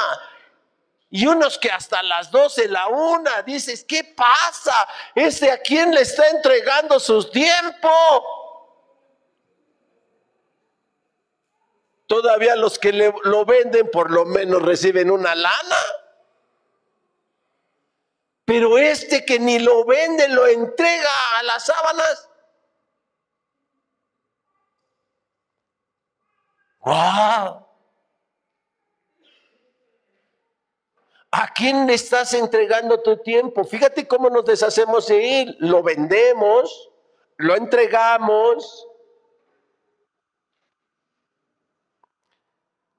Y 1.08 1.26
unos 1.26 1.58
que 1.58 1.70
hasta 1.70 2.02
las 2.02 2.30
12, 2.30 2.68
la 2.68 2.88
una, 2.88 3.42
dices, 3.42 3.84
¿qué 3.84 4.02
pasa? 4.04 4.74
¿Ese 5.14 5.50
a 5.50 5.58
quién 5.58 5.94
le 5.94 6.02
está 6.02 6.28
entregando 6.30 6.98
su 6.98 7.30
tiempo? 7.30 7.90
Todavía 12.06 12.56
los 12.56 12.78
que 12.78 12.92
lo 12.92 13.44
venden 13.44 13.90
por 13.90 14.10
lo 14.10 14.24
menos 14.24 14.62
reciben 14.62 15.10
una 15.10 15.34
lana. 15.34 15.76
Pero 18.44 18.78
este 18.78 19.24
que 19.24 19.40
ni 19.40 19.58
lo 19.58 19.84
vende, 19.84 20.28
lo 20.28 20.46
entrega 20.46 21.10
a 21.38 21.42
las 21.42 21.66
sábanas. 21.66 22.30
¡Wow! 26.80 27.65
¿A 31.38 31.48
quién 31.48 31.86
le 31.86 31.92
estás 31.92 32.32
entregando 32.32 33.02
tu 33.02 33.18
tiempo? 33.18 33.62
Fíjate 33.62 34.08
cómo 34.08 34.30
nos 34.30 34.46
deshacemos 34.46 35.06
de 35.08 35.42
él. 35.42 35.56
Lo 35.60 35.82
vendemos, 35.82 36.90
lo 37.36 37.54
entregamos. 37.54 38.88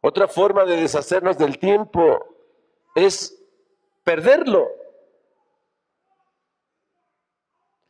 Otra 0.01 0.27
forma 0.27 0.65
de 0.65 0.77
deshacernos 0.77 1.39
del 1.39 1.57
tiempo 1.57 2.23
es 2.93 3.35
perderlo. 4.03 4.69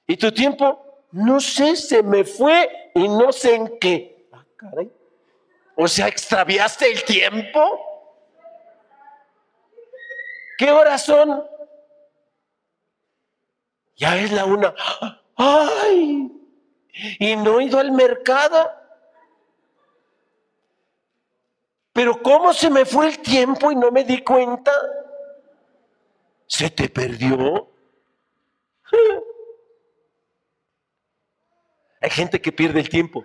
Y 0.08 0.16
tu 0.16 0.32
tiempo, 0.32 1.04
no 1.12 1.42
sé, 1.42 1.76
se 1.76 2.02
me 2.02 2.24
fue 2.24 2.92
y 2.96 3.10
no 3.10 3.34
sé 3.34 3.56
en 3.56 3.78
qué. 3.80 4.30
Ah, 4.32 4.46
caray. 4.56 4.90
O 5.76 5.90
sea, 5.90 6.08
extraviaste 6.08 6.90
el 6.90 7.04
tiempo. 7.04 7.87
¿Qué 10.58 10.72
horas 10.72 11.06
son? 11.06 11.48
Ya 13.96 14.18
es 14.18 14.32
la 14.32 14.46
una. 14.46 14.74
¡Ay! 15.36 16.32
Y 17.20 17.36
no 17.36 17.60
he 17.60 17.66
ido 17.66 17.78
al 17.80 17.92
mercado. 17.92 18.72
Pero 21.94 22.22
¿cómo 22.22 22.54
se 22.54 22.70
me 22.70 22.86
fue 22.86 23.08
el 23.08 23.20
tiempo 23.20 23.72
y 23.72 23.76
no 23.76 23.92
me 23.92 24.04
di 24.04 24.24
cuenta? 24.24 24.72
¿Se 26.48 26.70
te 26.70 26.90
perdió? 26.90 27.70
Hay 32.02 32.10
gente 32.10 32.40
que 32.42 32.52
pierde 32.52 32.80
el 32.80 32.90
tiempo. 32.90 33.24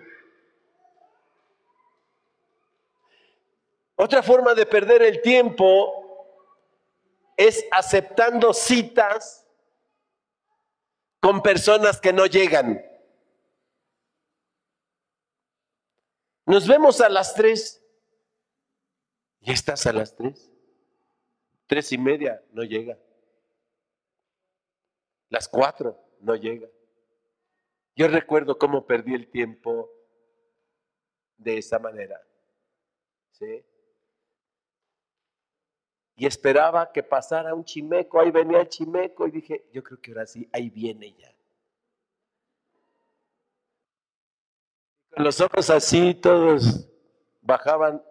Otra 3.95 4.21
forma 4.23 4.53
de 4.53 4.65
perder 4.65 5.03
el 5.03 5.21
tiempo 5.21 6.02
es 7.37 7.65
aceptando 7.71 8.53
citas 8.53 9.47
con 11.19 11.41
personas 11.41 11.99
que 11.99 12.11
no 12.13 12.25
llegan. 12.25 12.83
Nos 16.45 16.67
vemos 16.67 16.99
a 17.01 17.09
las 17.09 17.33
tres. 17.33 17.81
¿Ya 19.39 19.53
estás 19.53 19.85
a 19.87 19.93
las 19.93 20.15
tres? 20.15 20.51
Tres 21.67 21.91
y 21.91 21.97
media, 21.97 22.43
no 22.51 22.63
llega. 22.63 22.97
Las 25.29 25.47
cuatro, 25.47 25.97
no 26.19 26.35
llega. 26.35 26.67
Yo 27.95 28.07
recuerdo 28.07 28.57
cómo 28.57 28.85
perdí 28.85 29.13
el 29.13 29.29
tiempo 29.29 29.89
de 31.37 31.57
esa 31.57 31.79
manera. 31.79 32.21
¿Sí? 33.31 33.63
Y 36.23 36.25
esperaba 36.25 36.89
que 36.89 37.03
pasara 37.03 37.53
un 37.53 37.65
chimeco, 37.65 38.21
ahí 38.21 38.31
venía 38.31 38.61
el 38.61 38.69
chimeco 38.69 39.27
y 39.27 39.31
dije, 39.31 39.65
yo 39.73 39.83
creo 39.83 39.99
que 39.99 40.11
ahora 40.11 40.25
sí, 40.25 40.47
ahí 40.53 40.69
viene 40.69 41.11
ya. 41.11 41.29
Con 45.09 45.25
los 45.25 45.41
ojos 45.41 45.69
así, 45.69 46.13
todos 46.13 46.87
bajaban 47.41 48.01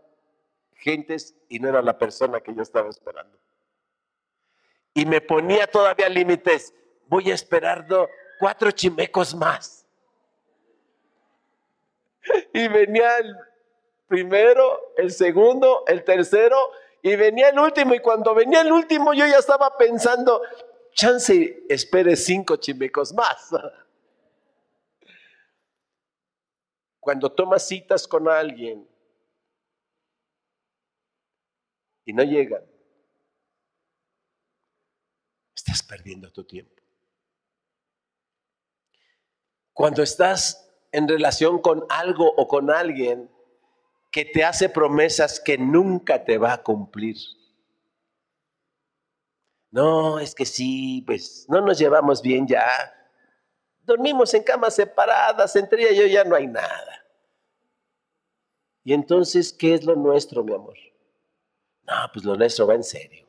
gentes 0.74 1.34
y 1.48 1.58
no 1.58 1.70
era 1.70 1.80
la 1.80 1.96
persona 1.96 2.42
que 2.42 2.54
yo 2.54 2.60
estaba 2.60 2.90
esperando. 2.90 3.38
Y 4.92 5.06
me 5.06 5.22
ponía 5.22 5.66
todavía 5.66 6.10
límites. 6.10 6.74
Voy 7.06 7.30
a 7.30 7.34
esperar 7.34 7.86
cuatro 8.38 8.70
chimecos 8.72 9.34
más. 9.34 9.86
Y 12.52 12.68
venía 12.68 13.16
el 13.20 13.34
primero, 14.06 14.92
el 14.98 15.12
segundo, 15.12 15.84
el 15.86 16.04
tercero 16.04 16.58
y 17.02 17.16
venía 17.16 17.48
el 17.48 17.58
último. 17.58 17.94
Y 17.94 18.00
cuando 18.00 18.34
venía 18.34 18.60
el 18.60 18.72
último 18.72 19.12
yo 19.12 19.26
ya 19.26 19.38
estaba 19.38 19.76
pensando, 19.76 20.40
chance, 20.92 21.64
espere 21.68 22.16
cinco 22.16 22.56
chimecos 22.56 23.12
más. 23.12 23.50
Cuando 27.00 27.32
tomas 27.32 27.66
citas 27.66 28.06
con 28.06 28.28
alguien 28.28 28.88
y 32.04 32.12
no 32.12 32.22
llegan, 32.22 32.62
estás 35.52 35.82
perdiendo 35.82 36.30
tu 36.30 36.44
tiempo. 36.44 36.80
Cuando 39.72 40.04
estás 40.04 40.70
en 40.92 41.08
relación 41.08 41.60
con 41.60 41.84
algo 41.88 42.32
o 42.36 42.46
con 42.46 42.70
alguien 42.70 43.28
que 44.12 44.26
te 44.26 44.44
hace 44.44 44.68
promesas 44.68 45.40
que 45.40 45.56
nunca 45.56 46.22
te 46.22 46.36
va 46.36 46.52
a 46.52 46.62
cumplir. 46.62 47.16
No, 49.70 50.20
es 50.20 50.34
que 50.34 50.44
sí, 50.44 51.02
pues 51.06 51.46
no 51.48 51.62
nos 51.62 51.78
llevamos 51.78 52.20
bien 52.20 52.46
ya. 52.46 52.68
Dormimos 53.80 54.34
en 54.34 54.42
camas 54.42 54.74
separadas, 54.74 55.56
entre 55.56 55.82
ella 55.82 55.92
y 55.92 55.96
yo 55.96 56.06
ya 56.06 56.24
no 56.24 56.36
hay 56.36 56.46
nada. 56.46 57.06
Y 58.84 58.92
entonces, 58.92 59.50
¿qué 59.50 59.72
es 59.74 59.84
lo 59.84 59.96
nuestro, 59.96 60.44
mi 60.44 60.52
amor? 60.52 60.76
No, 61.84 61.94
pues 62.12 62.24
lo 62.24 62.36
nuestro 62.36 62.66
va 62.66 62.74
en 62.74 62.84
serio. 62.84 63.26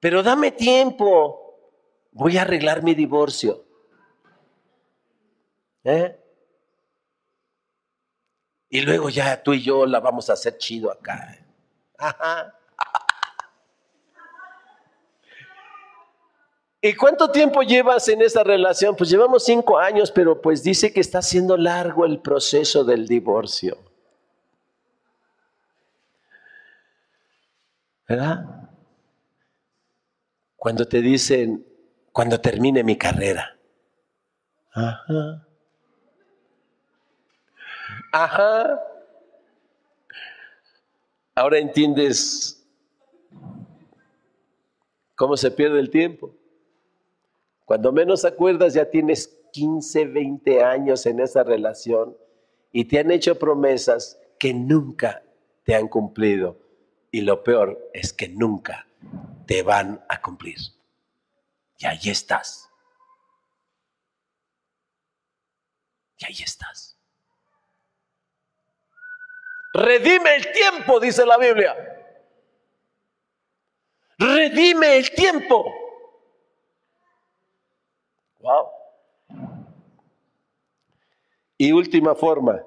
Pero 0.00 0.22
dame 0.22 0.52
tiempo, 0.52 1.72
voy 2.12 2.36
a 2.36 2.42
arreglar 2.42 2.82
mi 2.82 2.94
divorcio. 2.94 3.64
¿Eh? 5.82 6.23
Y 8.74 8.80
luego 8.80 9.08
ya 9.08 9.40
tú 9.40 9.54
y 9.54 9.62
yo 9.62 9.86
la 9.86 10.00
vamos 10.00 10.28
a 10.28 10.32
hacer 10.32 10.58
chido 10.58 10.90
acá. 10.90 11.38
Ajá. 11.96 12.58
¿Y 16.80 16.92
cuánto 16.96 17.30
tiempo 17.30 17.62
llevas 17.62 18.08
en 18.08 18.20
esa 18.20 18.42
relación? 18.42 18.96
Pues 18.96 19.08
llevamos 19.10 19.44
cinco 19.44 19.78
años, 19.78 20.10
pero 20.10 20.42
pues 20.42 20.64
dice 20.64 20.92
que 20.92 20.98
está 20.98 21.22
siendo 21.22 21.56
largo 21.56 22.04
el 22.04 22.18
proceso 22.18 22.82
del 22.82 23.06
divorcio. 23.06 23.78
¿Verdad? 28.08 28.70
Cuando 30.56 30.84
te 30.88 31.00
dicen, 31.00 31.64
cuando 32.10 32.40
termine 32.40 32.82
mi 32.82 32.98
carrera. 32.98 33.56
Ajá. 34.72 35.46
Ajá. 38.14 38.80
Ahora 41.34 41.58
entiendes 41.58 42.64
cómo 45.16 45.36
se 45.36 45.50
pierde 45.50 45.80
el 45.80 45.90
tiempo. 45.90 46.32
Cuando 47.64 47.90
menos 47.90 48.24
acuerdas 48.24 48.74
ya 48.74 48.88
tienes 48.88 49.36
15, 49.52 50.04
20 50.04 50.62
años 50.62 51.06
en 51.06 51.18
esa 51.18 51.42
relación 51.42 52.16
y 52.70 52.84
te 52.84 53.00
han 53.00 53.10
hecho 53.10 53.36
promesas 53.36 54.16
que 54.38 54.54
nunca 54.54 55.24
te 55.64 55.74
han 55.74 55.88
cumplido. 55.88 56.56
Y 57.10 57.22
lo 57.22 57.42
peor 57.42 57.90
es 57.92 58.12
que 58.12 58.28
nunca 58.28 58.86
te 59.44 59.64
van 59.64 60.04
a 60.08 60.22
cumplir. 60.22 60.58
Y 61.78 61.86
ahí 61.86 62.10
estás. 62.10 62.70
Y 66.16 66.26
ahí 66.26 66.42
estás. 66.44 66.93
Redime 69.74 70.36
el 70.36 70.52
tiempo, 70.52 71.00
dice 71.00 71.26
la 71.26 71.36
Biblia. 71.36 71.74
Redime 74.18 74.98
el 74.98 75.10
tiempo. 75.10 75.64
Wow. 78.38 78.68
Y 81.58 81.72
última 81.72 82.14
forma. 82.14 82.64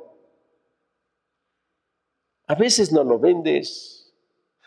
A 2.47 2.55
veces 2.55 2.91
no 2.91 3.03
lo 3.03 3.19
vendes, 3.19 4.13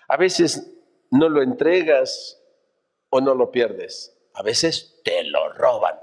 a 0.08 0.16
veces 0.16 0.70
no 1.10 1.28
lo 1.28 1.42
entregas 1.42 2.40
o 3.10 3.20
no 3.20 3.34
lo 3.34 3.50
pierdes. 3.50 4.16
A 4.32 4.42
veces 4.42 5.00
te 5.04 5.24
lo 5.24 5.52
roban. 5.52 5.98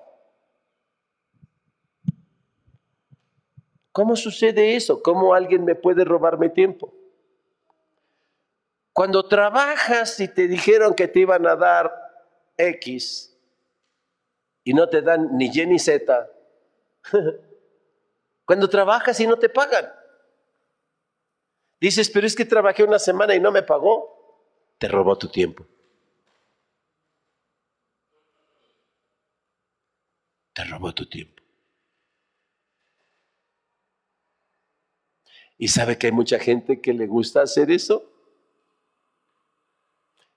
¿Cómo 3.98 4.16
sucede 4.16 4.76
eso? 4.76 5.02
¿Cómo 5.02 5.34
alguien 5.34 5.66
me 5.66 5.74
puede 5.74 6.06
robarme 6.06 6.50
tiempo? 6.50 6.94
Cuando 8.94 9.28
trabajas 9.28 10.20
y 10.20 10.28
te 10.28 10.48
dijeron 10.48 10.94
que 10.94 11.08
te 11.08 11.22
iban 11.22 11.48
a 11.48 11.56
dar 11.56 11.92
X 12.58 13.36
y 14.64 14.76
no 14.76 14.88
te 14.88 15.02
dan 15.02 15.36
ni 15.36 15.48
Y 15.48 15.66
ni 15.66 15.80
Z, 15.80 16.30
cuando 18.46 18.70
trabajas 18.70 19.20
y 19.20 19.26
no 19.26 19.36
te 19.40 19.50
pagan, 19.50 19.92
dices, 21.82 22.08
pero 22.12 22.28
es 22.28 22.36
que 22.36 22.46
trabajé 22.46 22.84
una 22.84 23.00
semana 23.00 23.34
y 23.34 23.40
no 23.40 23.52
me 23.52 23.64
pagó, 23.64 24.76
te 24.78 24.88
robó 24.88 25.18
tu 25.18 25.28
tiempo. 25.28 25.66
Te 30.54 30.64
robó 30.66 30.94
tu 30.94 31.10
tiempo. 31.10 31.37
¿Y 35.58 35.68
sabe 35.70 35.98
que 35.98 36.08
hay 36.08 36.14
mucha 36.14 36.38
gente 36.38 36.80
que 36.80 36.94
le 36.94 37.08
gusta 37.08 37.42
hacer 37.42 37.72
eso? 37.72 38.06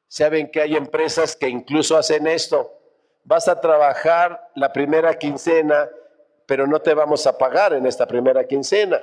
Saben 0.09 0.51
que 0.51 0.61
hay 0.61 0.75
empresas 0.75 1.37
que 1.37 1.49
incluso 1.49 1.97
hacen 1.97 2.27
esto. 2.27 2.73
Vas 3.23 3.47
a 3.49 3.61
trabajar 3.61 4.51
la 4.55 4.73
primera 4.73 5.17
quincena, 5.19 5.89
pero 6.47 6.67
no 6.67 6.81
te 6.81 6.95
vamos 6.95 7.27
a 7.27 7.37
pagar 7.37 7.75
en 7.75 7.87
esta 7.87 8.07
primera 8.07 8.45
quincena. 8.47 9.01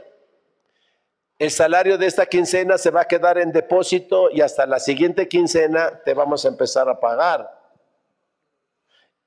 El 1.40 1.52
salario 1.52 2.00
de 2.00 2.08
esta 2.08 2.26
quincena 2.26 2.80
se 2.80 2.90
va 2.90 3.02
a 3.02 3.08
quedar 3.08 3.38
en 3.38 3.52
depósito 3.52 4.32
y 4.32 4.42
hasta 4.42 4.66
la 4.66 4.80
siguiente 4.80 5.28
quincena 5.28 6.02
te 6.04 6.16
vamos 6.16 6.44
a 6.44 6.48
empezar 6.48 6.90
a 6.90 7.00
pagar. 7.00 7.58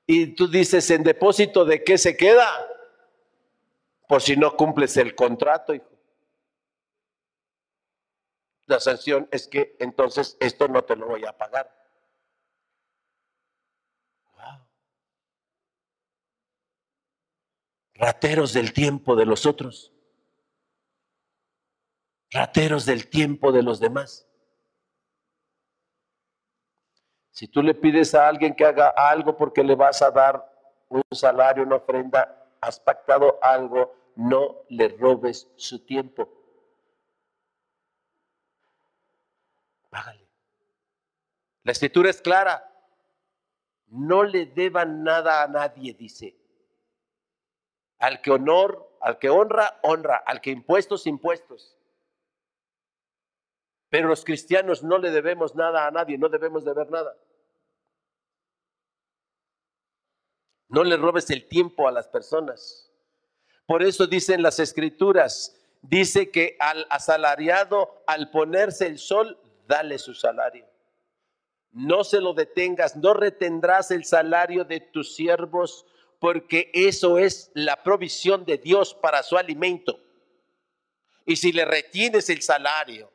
Y 0.05 0.35
tú 0.35 0.49
dices, 0.49 0.91
¿en 0.91 1.03
depósito 1.03 1.63
de 1.63 1.85
qué 1.85 1.97
se 1.97 2.17
queda? 2.17 2.47
Por 4.09 4.21
si 4.21 4.35
no 4.35 4.57
cumples 4.57 4.97
el 4.97 5.15
contrato, 5.15 5.73
hijo. 5.73 5.85
La 8.71 8.79
sanción 8.79 9.27
es 9.31 9.49
que 9.49 9.75
entonces 9.79 10.37
esto 10.39 10.69
no 10.69 10.85
te 10.85 10.95
lo 10.95 11.05
voy 11.05 11.25
a 11.25 11.37
pagar. 11.37 11.69
Rateros 17.95 18.53
del 18.53 18.71
tiempo 18.71 19.17
de 19.17 19.25
los 19.25 19.45
otros. 19.45 19.91
Rateros 22.31 22.85
del 22.85 23.09
tiempo 23.09 23.51
de 23.51 23.61
los 23.61 23.81
demás. 23.81 24.25
Si 27.31 27.49
tú 27.49 27.61
le 27.61 27.73
pides 27.73 28.15
a 28.15 28.25
alguien 28.25 28.55
que 28.55 28.63
haga 28.63 28.87
algo 28.87 29.35
porque 29.35 29.65
le 29.65 29.75
vas 29.75 30.01
a 30.01 30.11
dar 30.11 30.49
un 30.87 31.03
salario, 31.11 31.63
una 31.63 31.75
ofrenda, 31.75 32.55
has 32.61 32.79
pactado 32.79 33.37
algo, 33.43 33.93
no 34.15 34.63
le 34.69 34.87
robes 34.87 35.51
su 35.57 35.85
tiempo. 35.85 36.40
Págale. 39.91 40.27
La 41.63 41.73
escritura 41.73 42.09
es 42.09 42.19
clara. 42.21 42.67
No 43.87 44.23
le 44.23 44.47
deban 44.47 45.03
nada 45.03 45.43
a 45.43 45.47
nadie, 45.47 45.93
dice. 45.93 46.35
Al 47.99 48.21
que 48.21 48.31
honor, 48.31 48.97
al 49.01 49.19
que 49.19 49.29
honra, 49.29 49.79
honra, 49.83 50.15
al 50.15 50.41
que 50.41 50.49
impuestos, 50.49 51.05
impuestos. 51.05 51.77
Pero 53.89 54.07
los 54.07 54.23
cristianos 54.23 54.81
no 54.81 54.97
le 54.97 55.11
debemos 55.11 55.53
nada 55.53 55.85
a 55.85 55.91
nadie, 55.91 56.17
no 56.17 56.29
debemos 56.29 56.63
deber 56.63 56.89
nada. 56.89 57.15
No 60.69 60.85
le 60.85 60.95
robes 60.95 61.29
el 61.29 61.47
tiempo 61.49 61.87
a 61.87 61.91
las 61.91 62.07
personas. 62.07 62.89
Por 63.65 63.83
eso 63.83 64.07
dicen 64.07 64.41
las 64.41 64.59
escrituras, 64.59 65.53
dice 65.81 66.31
que 66.31 66.55
al 66.59 66.87
asalariado, 66.89 68.01
al 68.07 68.31
ponerse 68.31 68.87
el 68.87 68.97
sol, 68.97 69.37
dale 69.67 69.97
su 69.97 70.13
salario. 70.13 70.67
No 71.71 72.03
se 72.03 72.19
lo 72.19 72.33
detengas, 72.33 72.95
no 72.97 73.13
retendrás 73.13 73.91
el 73.91 74.03
salario 74.03 74.65
de 74.65 74.81
tus 74.81 75.15
siervos, 75.15 75.85
porque 76.19 76.69
eso 76.73 77.17
es 77.17 77.49
la 77.53 77.81
provisión 77.81 78.45
de 78.45 78.57
Dios 78.57 78.93
para 78.93 79.23
su 79.23 79.37
alimento. 79.37 79.99
Y 81.25 81.35
si 81.37 81.51
le 81.51 81.65
retienes 81.65 82.29
el 82.29 82.41
salario, 82.41 83.11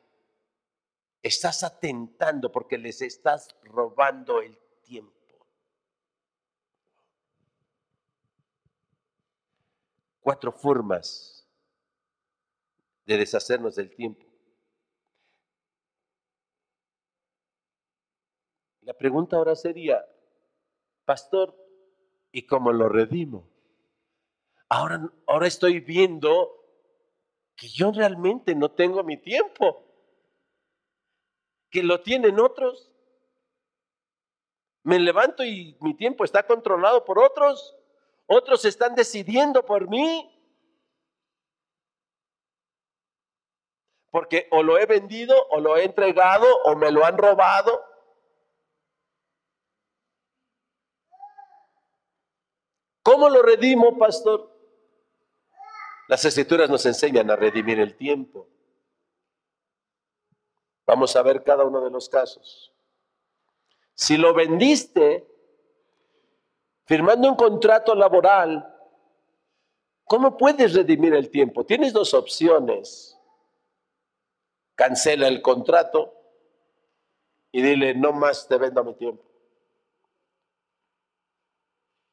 estás 1.23 1.63
atentando 1.63 2.51
porque 2.51 2.79
les 2.79 3.03
estás 3.03 3.49
robando 3.63 4.41
el 4.41 4.59
tiempo. 4.83 5.13
Cuatro 10.21 10.51
formas 10.51 11.47
de 13.05 13.17
deshacernos 13.17 13.77
del 13.77 13.95
tiempo. 13.95 14.26
La 18.87 18.95
pregunta 18.95 19.37
ahora 19.37 19.57
sería, 19.57 20.07
pastor, 21.05 21.57
¿y 22.31 22.47
cómo 22.47 22.71
lo 22.71 22.89
redimo? 22.89 23.51
Ahora, 24.69 25.11
ahora 25.27 25.49
estoy 25.49 25.81
viendo 25.81 26.53
que 27.57 27.67
yo 27.67 27.91
realmente 27.91 28.55
no 28.55 28.71
tengo 28.71 29.03
mi 29.03 29.17
tiempo 29.17 29.85
que 31.69 31.83
lo 31.83 32.01
tienen 32.01 32.39
otros. 32.39 32.93
Me 34.85 35.01
levanto 35.01 35.43
y 35.43 35.77
mi 35.81 35.95
tiempo 35.97 36.23
está 36.23 36.47
controlado 36.47 37.05
por 37.05 37.19
otros. 37.19 37.77
Otros 38.27 38.65
están 38.65 38.95
decidiendo 38.95 39.67
por 39.67 39.89
mí. 39.89 40.33
Porque 44.13 44.47
o 44.53 44.63
lo 44.63 44.79
he 44.79 44.87
vendido 44.87 45.35
o 45.51 45.59
lo 45.59 45.77
he 45.77 45.83
entregado 45.83 46.47
o 46.63 46.77
me 46.77 46.93
lo 46.93 47.05
han 47.05 47.19
robado. 47.19 47.96
¿Cómo 53.07 53.29
lo 53.29 53.41
redimo, 53.41 53.97
pastor? 53.97 54.53
Las 56.09 56.25
escrituras 56.25 56.69
nos 56.69 56.85
enseñan 56.87 57.31
a 57.31 57.37
redimir 57.37 57.79
el 57.79 57.97
tiempo. 57.97 58.49
Vamos 60.85 61.15
a 61.15 61.23
ver 61.23 61.45
cada 61.45 61.63
uno 61.63 61.81
de 61.85 61.91
los 61.91 62.09
casos. 62.09 62.73
Si 63.95 64.17
lo 64.17 64.35
vendiste 64.35 65.25
firmando 66.85 67.29
un 67.29 67.37
contrato 67.37 67.95
laboral, 67.95 68.77
¿cómo 70.03 70.37
puedes 70.37 70.75
redimir 70.75 71.15
el 71.15 71.31
tiempo? 71.31 71.65
Tienes 71.65 71.93
dos 71.93 72.13
opciones. 72.13 73.17
Cancela 74.75 75.29
el 75.29 75.43
contrato 75.43 76.13
y 77.53 77.63
dile, 77.63 77.95
no 77.95 78.13
más 78.13 78.49
te 78.49 78.59
vendo 78.59 78.83
mi 78.83 78.95
tiempo. 78.95 79.23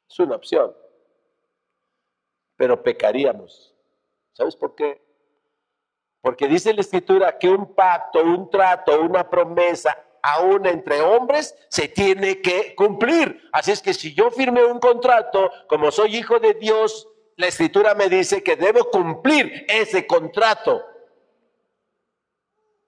Es 0.07 0.19
una 0.19 0.35
opción. 0.35 0.82
Pero 2.64 2.82
pecaríamos. 2.82 3.76
¿Sabes 4.32 4.55
por 4.55 4.74
qué? 4.74 5.05
Porque 6.22 6.47
dice 6.47 6.74
la 6.74 6.80
escritura 6.80 7.38
que 7.38 7.49
un 7.49 7.76
pacto, 7.76 8.24
un 8.24 8.49
trato, 8.49 9.01
una 9.01 9.30
promesa, 9.30 10.01
aún 10.22 10.66
entre 10.66 11.01
hombres, 11.01 11.53
se 11.68 11.89
tiene 11.89 12.39
que 12.39 12.74
cumplir. 12.74 13.49
Así 13.51 13.72
es 13.72 13.82
que 13.82 13.93
si 13.93 14.14
yo 14.14 14.32
firmé 14.32 14.64
un 14.64 14.80
contrato, 14.80 15.51
como 15.68 15.91
soy 15.91 16.16
hijo 16.16 16.39
de 16.39 16.53
Dios, 16.53 17.05
la 17.36 17.47
escritura 17.47 17.95
me 17.95 18.07
dice 18.07 18.41
que 18.41 18.55
debo 18.55 18.89
cumplir 18.89 19.66
ese 19.68 20.07
contrato. 20.07 20.86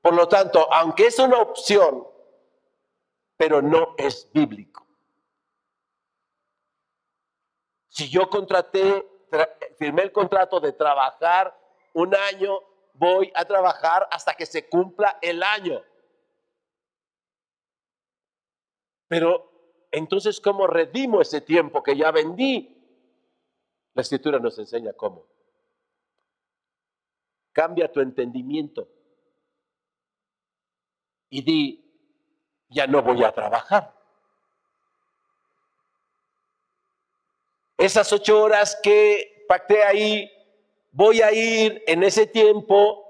Por 0.01 0.13
lo 0.13 0.29
tanto, 0.29 0.71
aunque 0.71 1.07
es 1.07 1.19
una 1.19 1.39
opción, 1.39 2.07
pero 3.35 3.61
no 3.61 3.93
es 3.97 4.31
bíblico. 4.31 4.87
Si 7.89 8.07
yo 8.07 8.29
contraté, 8.29 9.05
firmé 9.77 10.03
el 10.03 10.11
contrato 10.11 10.59
de 10.59 10.73
trabajar 10.73 11.57
un 11.93 12.13
año 12.15 12.59
voy 12.93 13.31
a 13.35 13.45
trabajar 13.45 14.07
hasta 14.11 14.33
que 14.33 14.45
se 14.45 14.67
cumpla 14.67 15.17
el 15.21 15.43
año. 15.43 15.81
Pero 19.07 19.87
entonces, 19.91 20.41
¿cómo 20.41 20.67
redimo 20.67 21.21
ese 21.21 21.41
tiempo 21.41 21.83
que 21.83 21.95
ya 21.95 22.11
vendí? 22.11 22.71
La 23.93 24.01
escritura 24.01 24.39
nos 24.39 24.57
enseña 24.59 24.93
cómo. 24.93 25.25
Cambia 27.53 27.91
tu 27.91 28.01
entendimiento 28.01 28.89
y 31.29 31.41
di, 31.41 32.65
ya 32.67 32.87
no 32.87 33.01
voy 33.01 33.23
a 33.23 33.31
trabajar. 33.31 33.93
Esas 37.77 38.11
ocho 38.13 38.41
horas 38.41 38.79
que 38.81 39.45
pacté 39.47 39.83
ahí 39.83 40.31
voy 40.91 41.21
a 41.21 41.31
ir 41.31 41.83
en 41.87 42.03
ese 42.03 42.25
tiempo, 42.25 43.03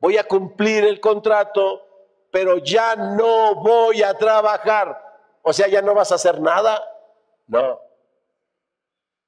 voy 0.00 0.16
a 0.16 0.24
cumplir 0.24 0.84
el 0.84 1.00
contrato, 1.00 1.86
pero 2.32 2.58
ya 2.58 2.96
no 2.96 3.54
voy 3.56 4.02
a 4.02 4.14
trabajar. 4.14 5.00
O 5.42 5.52
sea, 5.52 5.68
ya 5.68 5.80
no 5.80 5.94
vas 5.94 6.10
a 6.12 6.16
hacer 6.16 6.40
nada. 6.40 6.82
No. 7.46 7.80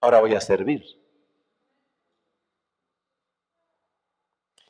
Ahora 0.00 0.20
voy 0.20 0.34
a 0.34 0.40
servir. 0.40 0.84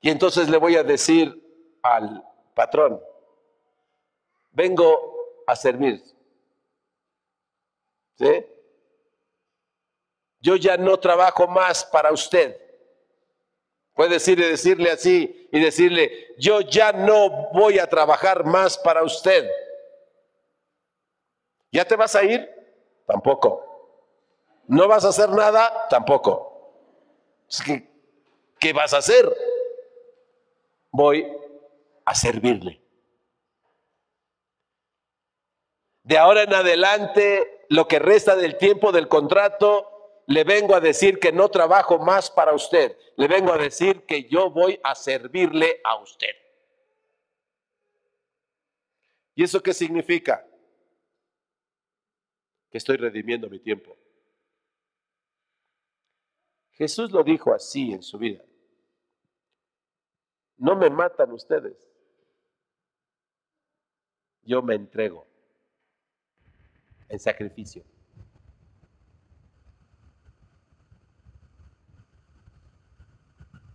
Y 0.03 0.11
entonces 0.11 0.49
le 0.49 0.59
voy 0.59 0.77
a 0.77 0.83
decir 0.83 1.79
al 1.83 2.23
patrón, 2.55 3.01
vengo 4.51 5.43
a 5.47 5.57
servir. 5.57 6.03
¿Sí? 8.19 8.47
Yo 10.43 10.57
ya 10.57 10.77
no 10.77 10.99
trabajo 10.99 11.47
más 11.47 11.85
para 11.85 12.13
usted. 12.13 12.61
Puede 13.95 14.19
decirle 14.19 14.91
así 14.91 15.49
y 15.53 15.61
decirle, 15.61 16.35
yo 16.37 16.61
ya 16.63 16.93
no 16.93 17.51
voy 17.53 17.79
a 17.79 17.87
trabajar 17.87 18.45
más 18.45 18.77
para 18.77 19.05
usted. 19.05 19.49
¿Ya 21.71 21.85
te 21.85 21.95
vas 21.95 22.15
a 22.17 22.25
ir? 22.25 22.51
Tampoco. 23.07 23.65
¿No 24.67 24.89
vas 24.89 25.05
a 25.05 25.11
hacer 25.11 25.29
nada? 25.29 25.87
Tampoco. 25.89 26.75
¿Qué 28.59 28.73
vas 28.73 28.95
a 28.95 28.99
hacer? 28.99 29.33
Voy 30.91 31.27
a 32.05 32.15
servirle. 32.15 32.83
De 36.03 36.19
ahora 36.19 36.43
en 36.43 36.53
adelante, 36.53 37.65
lo 37.69 37.87
que 37.87 38.01
resta 38.01 38.35
del 38.35 38.57
tiempo 38.59 38.91
del 38.91 39.07
contrato, 39.09 39.92
le 40.27 40.45
vengo 40.45 40.75
a 40.75 40.81
decir 40.81 41.19
que 41.19 41.33
no 41.33 41.49
trabajo 41.49 41.99
más 41.99 42.31
para 42.31 42.55
usted. 42.55 42.97
Le 43.17 43.27
vengo 43.29 43.53
a 43.53 43.59
decir 43.59 44.05
que 44.07 44.25
yo 44.25 44.51
voy 44.51 44.79
a 44.83 44.95
servirle 44.95 45.81
a 45.85 46.01
usted. 46.01 46.35
¿Y 49.35 49.45
eso 49.45 49.63
qué 49.63 49.73
significa? 49.73 50.47
Que 52.71 52.79
estoy 52.79 52.97
redimiendo 52.97 53.49
mi 53.49 53.59
tiempo. 53.59 53.97
Jesús 56.73 57.11
lo 57.11 57.23
dijo 57.23 57.53
así 57.53 57.93
en 57.93 58.03
su 58.03 58.19
vida. 58.19 58.45
No 60.57 60.77
me 60.77 60.91
matan 60.91 61.33
ustedes. 61.33 61.77
Yo 64.43 64.63
me 64.63 64.75
entrego 64.75 65.27
en 67.09 67.19
sacrificio. 67.19 67.85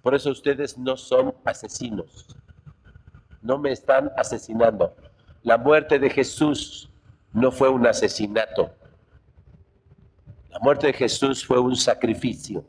Por 0.08 0.16
eso 0.16 0.32
ustedes 0.32 0.78
no 0.78 0.96
son 0.96 1.36
asesinos. 1.44 2.28
No 3.42 3.58
me 3.58 3.74
están 3.74 4.10
asesinando. 4.16 4.96
La 5.44 5.58
muerte 5.58 6.00
de 6.00 6.10
Jesús 6.10 6.90
no 7.34 7.52
fue 7.52 7.68
un 7.68 7.86
asesinato. 7.86 8.74
La 10.50 10.60
muerte 10.60 10.88
de 10.88 10.94
Jesús 10.94 11.46
fue 11.46 11.60
un 11.60 11.76
sacrificio. 11.76 12.64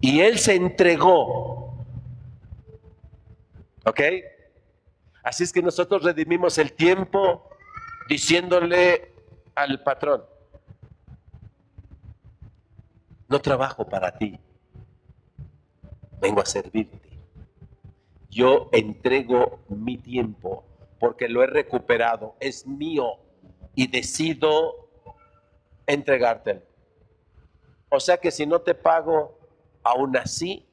Y 0.00 0.20
Él 0.20 0.38
se 0.38 0.54
entregó. 0.54 1.76
¿Ok? 3.84 4.00
Así 5.22 5.44
es 5.44 5.52
que 5.52 5.60
nosotros 5.60 6.04
redimimos 6.04 6.56
el 6.56 6.72
tiempo 6.72 7.50
diciéndole 8.08 9.12
al 9.54 9.82
patrón, 9.82 10.24
no 13.28 13.38
trabajo 13.42 13.86
para 13.86 14.16
ti, 14.16 14.40
vengo 16.20 16.40
a 16.40 16.46
servirte. 16.46 17.18
Yo 18.30 18.68
entrego 18.72 19.60
mi 19.68 19.98
tiempo 19.98 20.64
porque 20.98 21.28
lo 21.28 21.42
he 21.42 21.46
recuperado, 21.46 22.34
es 22.40 22.66
mío 22.66 23.18
y 23.74 23.86
decido 23.86 24.90
entregártelo. 25.86 26.62
O 27.88 28.00
sea 28.00 28.18
que 28.18 28.30
si 28.30 28.46
no 28.46 28.60
te 28.60 28.74
pago, 28.74 29.38
aún 29.82 30.16
así 30.16 30.68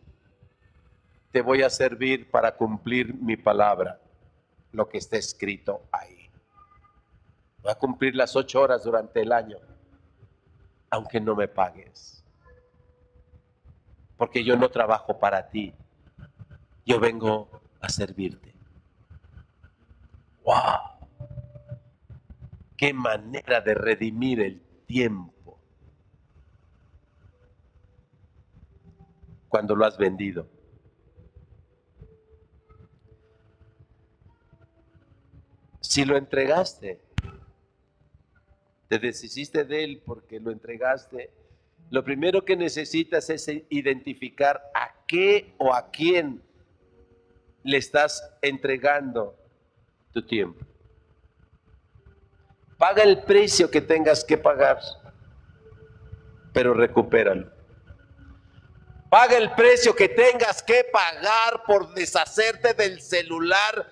te 1.31 1.41
voy 1.41 1.63
a 1.63 1.69
servir 1.69 2.29
para 2.29 2.55
cumplir 2.55 3.13
mi 3.13 3.37
palabra, 3.37 4.01
lo 4.71 4.89
que 4.89 4.97
está 4.97 5.17
escrito 5.17 5.83
ahí. 5.91 6.29
Voy 7.61 7.71
a 7.71 7.75
cumplir 7.75 8.15
las 8.15 8.35
ocho 8.35 8.61
horas 8.61 8.83
durante 8.83 9.21
el 9.21 9.31
año, 9.31 9.57
aunque 10.89 11.19
no 11.19 11.35
me 11.35 11.47
pagues. 11.47 12.24
Porque 14.17 14.43
yo 14.43 14.55
no 14.55 14.69
trabajo 14.69 15.19
para 15.19 15.49
ti, 15.49 15.73
yo 16.85 16.99
vengo 16.99 17.49
a 17.81 17.89
servirte. 17.89 18.53
¡Wow! 20.43 20.95
Qué 22.77 22.93
manera 22.93 23.61
de 23.61 23.73
redimir 23.73 24.41
el 24.41 24.61
tiempo 24.85 25.59
cuando 29.47 29.75
lo 29.75 29.85
has 29.85 29.97
vendido. 29.97 30.47
Si 35.79 36.03
lo 36.03 36.17
entregaste, 36.17 36.99
te 38.89 38.99
deshiciste 38.99 39.63
de 39.63 39.83
él 39.83 40.03
porque 40.05 40.39
lo 40.39 40.51
entregaste, 40.51 41.31
lo 41.89 42.03
primero 42.03 42.43
que 42.43 42.55
necesitas 42.55 43.29
es 43.29 43.47
identificar 43.69 44.71
a 44.73 44.91
qué 45.07 45.53
o 45.57 45.73
a 45.73 45.91
quién 45.91 46.41
le 47.63 47.77
estás 47.77 48.27
entregando 48.41 49.35
tu 50.11 50.25
tiempo. 50.25 50.65
Paga 52.77 53.03
el 53.03 53.23
precio 53.23 53.69
que 53.69 53.81
tengas 53.81 54.23
que 54.23 54.37
pagar, 54.37 54.79
pero 56.53 56.73
recupéralo. 56.73 57.51
Paga 59.09 59.37
el 59.37 59.51
precio 59.51 59.95
que 59.95 60.09
tengas 60.09 60.61
que 60.61 60.85
pagar 60.91 61.63
por 61.65 61.93
deshacerte 61.93 62.73
del 62.73 63.01
celular 63.01 63.89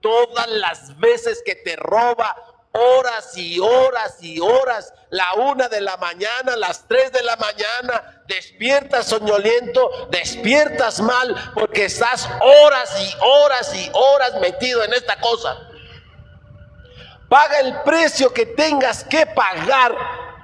todas 0.00 0.48
las 0.48 0.98
veces 0.98 1.42
que 1.44 1.56
te 1.56 1.76
roba 1.76 2.36
horas 2.72 3.36
y 3.36 3.58
horas 3.58 4.22
y 4.22 4.40
horas, 4.40 4.92
la 5.10 5.34
una 5.34 5.68
de 5.68 5.80
la 5.80 5.96
mañana, 5.96 6.56
las 6.56 6.86
tres 6.86 7.12
de 7.12 7.22
la 7.22 7.36
mañana, 7.36 8.22
despiertas 8.26 9.06
soñoliento, 9.06 10.08
despiertas 10.10 11.00
mal, 11.00 11.52
porque 11.54 11.86
estás 11.86 12.28
horas 12.40 13.00
y 13.00 13.14
horas 13.24 13.74
y 13.74 13.90
horas 13.92 14.40
metido 14.40 14.84
en 14.84 14.92
esta 14.92 15.20
cosa. 15.20 15.58
Paga 17.28 17.60
el 17.60 17.82
precio 17.82 18.32
que 18.32 18.46
tengas 18.46 19.04
que 19.04 19.26
pagar 19.26 19.94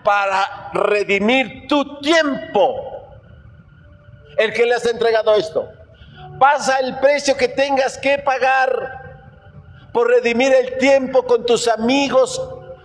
para 0.04 0.70
redimir 0.72 1.66
tu 1.68 2.00
tiempo. 2.00 2.92
El 4.36 4.52
que 4.52 4.66
le 4.66 4.74
has 4.74 4.86
entregado 4.86 5.34
esto. 5.34 5.68
Pasa 6.38 6.78
el 6.78 6.98
precio 6.98 7.36
que 7.36 7.48
tengas 7.48 7.98
que 7.98 8.18
pagar 8.18 9.05
por 9.96 10.10
redimir 10.10 10.52
el 10.52 10.76
tiempo 10.76 11.24
con 11.24 11.46
tus 11.46 11.66
amigos 11.66 12.38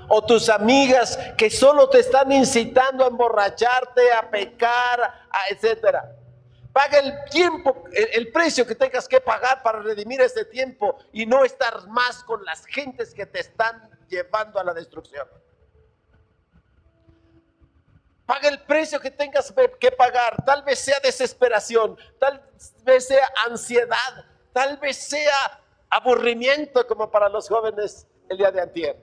o 0.08 0.26
tus 0.26 0.48
amigas 0.48 1.20
que 1.38 1.50
solo 1.50 1.90
te 1.90 2.00
están 2.00 2.32
incitando 2.32 3.04
a 3.04 3.10
emborracharte, 3.10 4.14
a 4.14 4.32
pecar, 4.32 5.28
a 5.30 5.50
etcétera. 5.50 6.16
Paga 6.72 7.00
el 7.00 7.14
tiempo, 7.30 7.84
el, 7.92 8.32
precio 8.32 8.66
que 8.66 8.76
tengas 8.76 9.10
que 9.10 9.20
pagar 9.20 9.62
para 9.62 9.80
redimir 9.80 10.22
ese 10.22 10.46
tiempo 10.46 11.00
y 11.12 11.26
no 11.26 11.44
estar 11.44 11.86
más 11.90 12.24
con 12.24 12.46
las 12.46 12.66
gentes 12.66 13.14
que 13.14 13.26
te 13.26 13.42
están 13.42 13.90
llevando 14.08 14.58
a 14.58 14.64
la 14.64 14.74
destrucción. 14.74 15.28
Paga 18.26 18.48
el 18.48 18.62
precio 18.62 19.02
que 19.02 19.12
tengas 19.12 19.54
que 19.82 19.92
pagar. 19.92 20.46
Tal 20.46 20.64
vez 20.64 20.80
sea 20.80 21.02
desesperación, 21.02 21.98
tal 22.18 22.42
vez 22.86 23.06
sea 23.06 23.28
ansiedad, 23.50 24.26
tal 24.54 24.78
vez 24.78 24.96
sea 24.96 25.62
aburrimiento 25.92 26.88
como 26.88 27.12
para 27.12 27.28
los 27.30 27.48
jóvenes 27.50 28.08
el 28.30 28.38
día 28.38 28.52
de 28.52 28.62
antier. 28.62 28.98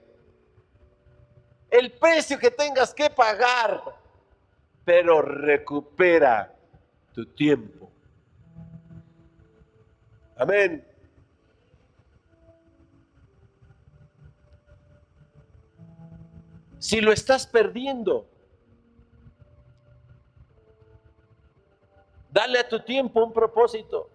El 1.69 1.91
precio 1.91 2.39
que 2.39 2.49
tengas 2.49 2.93
que 2.95 3.11
pagar, 3.11 3.83
pero 4.83 5.21
recupera 5.21 6.53
tu 7.13 7.27
tiempo. 7.27 7.91
Amén. 10.35 10.83
Si 16.79 17.01
lo 17.01 17.11
estás 17.11 17.45
perdiendo, 17.45 18.27
dale 22.31 22.59
a 22.59 22.67
tu 22.67 22.79
tiempo 22.79 23.23
un 23.23 23.33
propósito. 23.33 24.09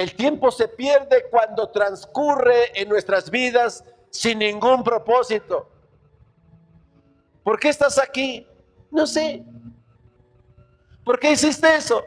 El 0.00 0.14
tiempo 0.14 0.50
se 0.50 0.66
pierde 0.66 1.26
cuando 1.30 1.68
transcurre 1.68 2.72
en 2.80 2.88
nuestras 2.88 3.30
vidas 3.30 3.84
sin 4.08 4.38
ningún 4.38 4.82
propósito. 4.82 5.68
¿Por 7.44 7.60
qué 7.60 7.68
estás 7.68 7.98
aquí? 7.98 8.46
No 8.90 9.06
sé. 9.06 9.44
¿Por 11.04 11.20
qué 11.20 11.32
hiciste 11.32 11.76
eso? 11.76 12.02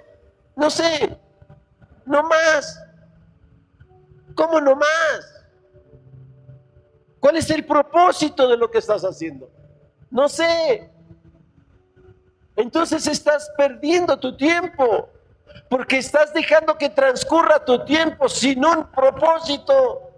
No 0.55 0.71
sé. 0.71 1.15
No 2.03 2.23
más. 2.23 2.83
¿Cómo 4.33 4.59
no 4.59 4.75
más? 4.75 5.45
¿Cuál 7.19 7.37
es 7.37 7.47
el 7.51 7.63
propósito 7.63 8.47
de 8.47 8.57
lo 8.57 8.71
que 8.71 8.79
estás 8.79 9.03
haciendo? 9.03 9.51
No 10.09 10.27
sé. 10.27 10.89
Entonces 12.55 13.05
estás 13.05 13.51
perdiendo 13.55 14.19
tu 14.19 14.35
tiempo 14.35 15.12
porque 15.69 15.97
estás 15.97 16.33
dejando 16.33 16.77
que 16.77 16.89
transcurra 16.89 17.63
tu 17.63 17.83
tiempo 17.83 18.29
sin 18.29 18.63
un 18.65 18.91
propósito. 18.91 20.11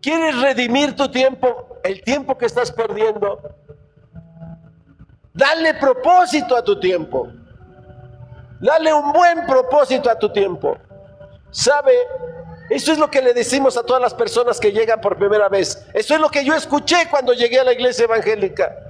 ¿Quieres 0.00 0.40
redimir 0.40 0.96
tu 0.96 1.10
tiempo, 1.10 1.78
el 1.82 2.02
tiempo 2.02 2.38
que 2.38 2.46
estás 2.46 2.70
perdiendo? 2.72 3.40
Dale 5.34 5.74
propósito 5.74 6.56
a 6.56 6.62
tu 6.62 6.78
tiempo. 6.78 7.28
Dale 8.60 8.92
un 8.92 9.12
buen 9.12 9.46
propósito 9.46 10.10
a 10.10 10.18
tu 10.18 10.30
tiempo. 10.32 10.76
¿Sabe? 11.50 11.92
Eso 12.68 12.92
es 12.92 12.98
lo 12.98 13.10
que 13.10 13.20
le 13.20 13.34
decimos 13.34 13.76
a 13.76 13.82
todas 13.82 14.00
las 14.00 14.14
personas 14.14 14.60
que 14.60 14.70
llegan 14.70 15.00
por 15.00 15.16
primera 15.16 15.48
vez. 15.48 15.84
Eso 15.94 16.14
es 16.14 16.20
lo 16.20 16.28
que 16.28 16.44
yo 16.44 16.54
escuché 16.54 17.08
cuando 17.10 17.32
llegué 17.32 17.58
a 17.58 17.64
la 17.64 17.72
iglesia 17.72 18.04
evangélica. 18.04 18.89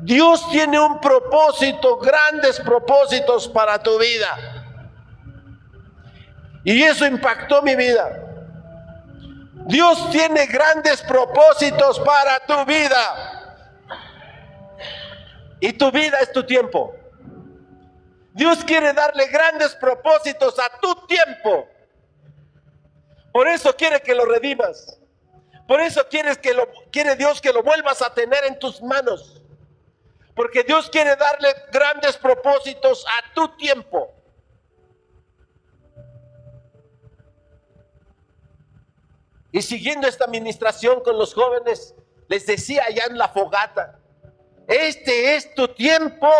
Dios 0.00 0.48
tiene 0.50 0.78
un 0.78 1.00
propósito, 1.00 1.98
grandes 1.98 2.60
propósitos 2.60 3.48
para 3.48 3.82
tu 3.82 3.98
vida. 3.98 4.56
Y 6.64 6.82
eso 6.82 7.06
impactó 7.06 7.62
mi 7.62 7.76
vida. 7.76 8.22
Dios 9.66 10.10
tiene 10.10 10.46
grandes 10.46 11.00
propósitos 11.02 11.98
para 12.00 12.40
tu 12.40 12.64
vida. 12.64 13.56
Y 15.60 15.72
tu 15.72 15.90
vida 15.90 16.18
es 16.20 16.32
tu 16.32 16.44
tiempo. 16.44 16.94
Dios 18.32 18.62
quiere 18.64 18.92
darle 18.92 19.28
grandes 19.28 19.74
propósitos 19.76 20.58
a 20.58 20.78
tu 20.78 21.06
tiempo. 21.06 21.66
Por 23.32 23.48
eso 23.48 23.74
quiere 23.74 24.00
que 24.00 24.14
lo 24.14 24.26
redimas. 24.26 24.98
Por 25.66 25.80
eso 25.80 26.06
quieres 26.08 26.38
que 26.38 26.52
lo, 26.52 26.68
quiere 26.92 27.16
Dios 27.16 27.40
que 27.40 27.52
lo 27.52 27.62
vuelvas 27.62 28.02
a 28.02 28.12
tener 28.12 28.44
en 28.44 28.58
tus 28.58 28.82
manos. 28.82 29.42
Porque 30.36 30.62
Dios 30.62 30.90
quiere 30.90 31.16
darle 31.16 31.48
grandes 31.72 32.18
propósitos 32.18 33.04
a 33.06 33.34
tu 33.34 33.48
tiempo. 33.56 34.12
Y 39.50 39.62
siguiendo 39.62 40.06
esta 40.06 40.26
administración 40.26 41.00
con 41.00 41.18
los 41.18 41.32
jóvenes, 41.32 41.94
les 42.28 42.44
decía 42.44 42.84
allá 42.86 43.04
en 43.06 43.16
la 43.16 43.28
fogata, 43.28 43.98
este 44.68 45.36
es 45.36 45.54
tu 45.54 45.68
tiempo. 45.68 46.30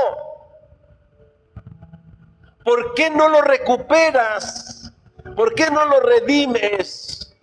¿Por 2.63 2.93
qué 2.93 3.09
no 3.09 3.31
lo 3.31 3.41
recuperas? 3.41 4.93
¿Por 5.35 5.55
qué 5.55 5.71
no 5.71 5.87
lo 5.87 6.01
redimes? 6.01 7.35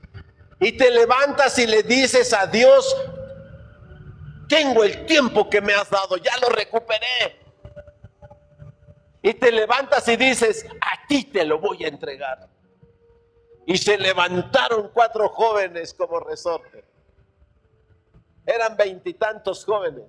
Y 0.59 0.73
te 0.73 0.91
levantas 0.91 1.57
y 1.57 1.65
le 1.65 1.81
dices 1.81 2.31
a 2.31 2.45
Dios, 2.45 2.95
tengo 4.53 4.83
el 4.83 5.07
tiempo 5.07 5.49
que 5.49 5.61
me 5.61 5.73
has 5.73 5.89
dado, 5.89 6.15
ya 6.17 6.37
lo 6.37 6.49
recuperé. 6.49 7.39
Y 9.23 9.33
te 9.33 9.51
levantas 9.51 10.07
y 10.07 10.15
dices, 10.15 10.67
a 10.79 11.07
ti 11.07 11.23
te 11.23 11.43
lo 11.43 11.59
voy 11.59 11.83
a 11.85 11.87
entregar. 11.87 12.47
Y 13.65 13.77
se 13.77 13.97
levantaron 13.97 14.91
cuatro 14.93 15.27
jóvenes 15.29 15.91
como 15.95 16.19
resorte. 16.19 16.85
Eran 18.45 18.77
veintitantos 18.77 19.65
jóvenes. 19.65 20.05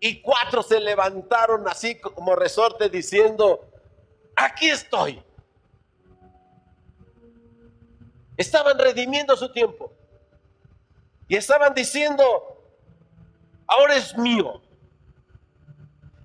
Y 0.00 0.22
cuatro 0.22 0.62
se 0.62 0.80
levantaron 0.80 1.68
así 1.68 1.98
como 2.00 2.34
resorte 2.34 2.88
diciendo, 2.88 3.68
aquí 4.36 4.70
estoy. 4.70 5.22
Estaban 8.38 8.78
redimiendo 8.78 9.36
su 9.36 9.52
tiempo. 9.52 9.92
Y 11.26 11.36
estaban 11.36 11.74
diciendo, 11.74 12.57
ahora 13.68 13.94
es 13.96 14.16
mío. 14.16 14.60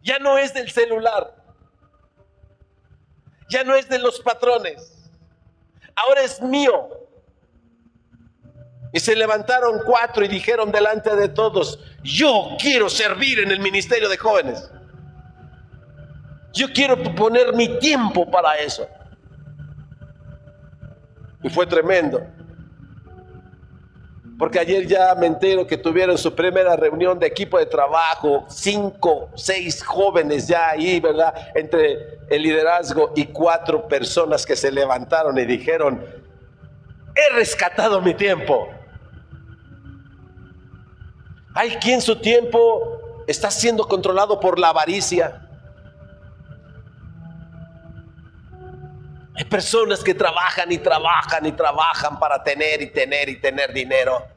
Ya 0.01 0.19
no 0.19 0.37
es 0.37 0.53
del 0.53 0.69
celular. 0.71 1.35
Ya 3.49 3.63
no 3.63 3.75
es 3.75 3.87
de 3.87 3.99
los 3.99 4.19
patrones. 4.21 5.11
Ahora 5.95 6.21
es 6.21 6.41
mío. 6.41 6.89
Y 8.91 8.99
se 8.99 9.15
levantaron 9.15 9.81
cuatro 9.85 10.23
y 10.23 10.27
dijeron 10.27 10.71
delante 10.71 11.15
de 11.15 11.27
todos, 11.27 11.79
yo 12.03 12.49
quiero 12.59 12.89
servir 12.89 13.39
en 13.39 13.51
el 13.51 13.59
ministerio 13.59 14.07
de 14.07 14.17
jóvenes. 14.17 14.69
Yo 16.53 16.71
quiero 16.71 17.01
poner 17.15 17.53
mi 17.53 17.79
tiempo 17.79 18.29
para 18.29 18.55
eso. 18.59 18.87
Y 21.41 21.49
fue 21.49 21.65
tremendo. 21.65 22.23
Porque 24.38 24.59
ayer 24.59 24.88
ya 24.88 25.13
me 25.15 25.27
entero 25.27 25.67
que 25.67 25.77
tuvieron 25.77 26.17
su 26.17 26.34
primera 26.34 26.75
reunión 26.75 27.19
de 27.19 27.27
equipo 27.27 27.59
de 27.59 27.65
trabajo, 27.65 28.45
cinco, 28.49 29.29
seis 29.36 29.84
jóvenes 29.84 30.47
ya 30.47 30.69
ahí, 30.69 30.99
¿verdad? 30.99 31.34
Entre 31.53 32.19
el 32.29 32.41
liderazgo 32.41 33.11
y 33.15 33.25
cuatro 33.25 33.88
personas 33.88 34.45
que 34.45 34.55
se 34.55 34.71
levantaron 34.71 35.38
y 35.38 35.45
dijeron, 35.45 36.03
he 37.15 37.36
rescatado 37.36 38.01
mi 38.01 38.15
tiempo. 38.15 38.67
Hay 41.53 41.75
quien 41.75 42.01
su 42.01 42.15
tiempo 42.15 43.23
está 43.27 43.51
siendo 43.51 43.88
controlado 43.88 44.39
por 44.39 44.57
la 44.57 44.69
avaricia. 44.69 45.47
Hay 49.36 49.45
personas 49.45 50.03
que 50.03 50.13
trabajan 50.13 50.71
y 50.71 50.77
trabajan 50.77 51.45
y 51.45 51.51
trabajan 51.51 52.19
para 52.19 52.43
tener 52.43 52.81
y 52.81 52.91
tener 52.91 53.29
y 53.29 53.38
tener 53.38 53.73
dinero. 53.73 54.27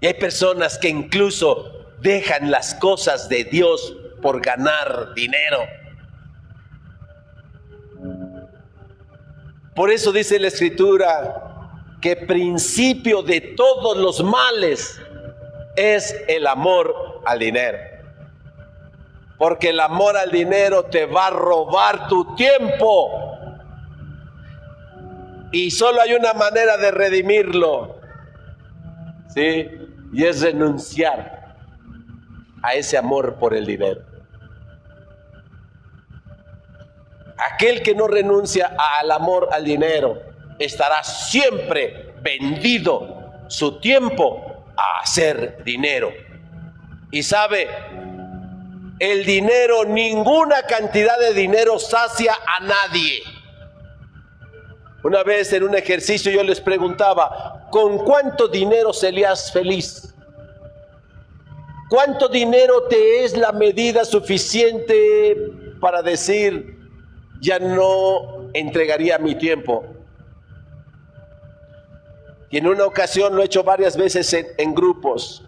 Y 0.00 0.06
hay 0.06 0.14
personas 0.14 0.78
que 0.78 0.88
incluso 0.88 1.86
dejan 2.00 2.50
las 2.50 2.74
cosas 2.74 3.28
de 3.28 3.44
Dios 3.44 3.96
por 4.20 4.40
ganar 4.40 5.14
dinero. 5.14 5.66
Por 9.74 9.90
eso 9.90 10.12
dice 10.12 10.38
la 10.38 10.48
escritura 10.48 11.78
que 12.00 12.16
principio 12.16 13.22
de 13.22 13.40
todos 13.40 13.96
los 13.96 14.22
males 14.22 15.00
es 15.74 16.14
el 16.28 16.46
amor 16.46 17.22
al 17.24 17.38
dinero. 17.38 17.97
Porque 19.38 19.70
el 19.70 19.80
amor 19.80 20.16
al 20.16 20.30
dinero 20.30 20.84
te 20.84 21.06
va 21.06 21.28
a 21.28 21.30
robar 21.30 22.08
tu 22.08 22.34
tiempo. 22.34 23.10
Y 25.52 25.70
solo 25.70 26.00
hay 26.00 26.14
una 26.14 26.34
manera 26.34 26.76
de 26.76 26.90
redimirlo. 26.90 28.00
¿Sí? 29.28 29.68
Y 30.12 30.24
es 30.24 30.42
renunciar 30.42 31.56
a 32.62 32.74
ese 32.74 32.98
amor 32.98 33.36
por 33.38 33.54
el 33.54 33.66
dinero. 33.66 34.02
Aquel 37.54 37.82
que 37.82 37.94
no 37.94 38.08
renuncia 38.08 38.76
al 38.98 39.10
amor 39.12 39.48
al 39.52 39.64
dinero 39.64 40.20
estará 40.58 41.04
siempre 41.04 42.14
vendido 42.20 43.44
su 43.48 43.78
tiempo 43.80 44.64
a 44.76 45.00
hacer 45.02 45.62
dinero. 45.64 46.10
Y 47.10 47.22
sabe, 47.22 47.68
el 48.98 49.24
dinero, 49.24 49.84
ninguna 49.84 50.62
cantidad 50.62 51.18
de 51.18 51.34
dinero 51.34 51.78
sacia 51.78 52.34
a 52.46 52.60
nadie. 52.60 53.22
Una 55.04 55.22
vez 55.22 55.52
en 55.52 55.62
un 55.62 55.76
ejercicio 55.76 56.32
yo 56.32 56.42
les 56.42 56.60
preguntaba, 56.60 57.68
¿con 57.70 57.98
cuánto 57.98 58.48
dinero 58.48 58.92
serías 58.92 59.52
feliz? 59.52 60.14
¿Cuánto 61.88 62.28
dinero 62.28 62.82
te 62.88 63.24
es 63.24 63.36
la 63.36 63.52
medida 63.52 64.04
suficiente 64.04 65.36
para 65.80 66.02
decir, 66.02 66.76
ya 67.40 67.58
no 67.58 68.50
entregaría 68.52 69.18
mi 69.18 69.36
tiempo? 69.36 69.86
Y 72.50 72.58
en 72.58 72.66
una 72.66 72.84
ocasión 72.84 73.36
lo 73.36 73.42
he 73.42 73.46
hecho 73.46 73.62
varias 73.62 73.96
veces 73.96 74.32
en, 74.32 74.46
en 74.58 74.74
grupos. 74.74 75.47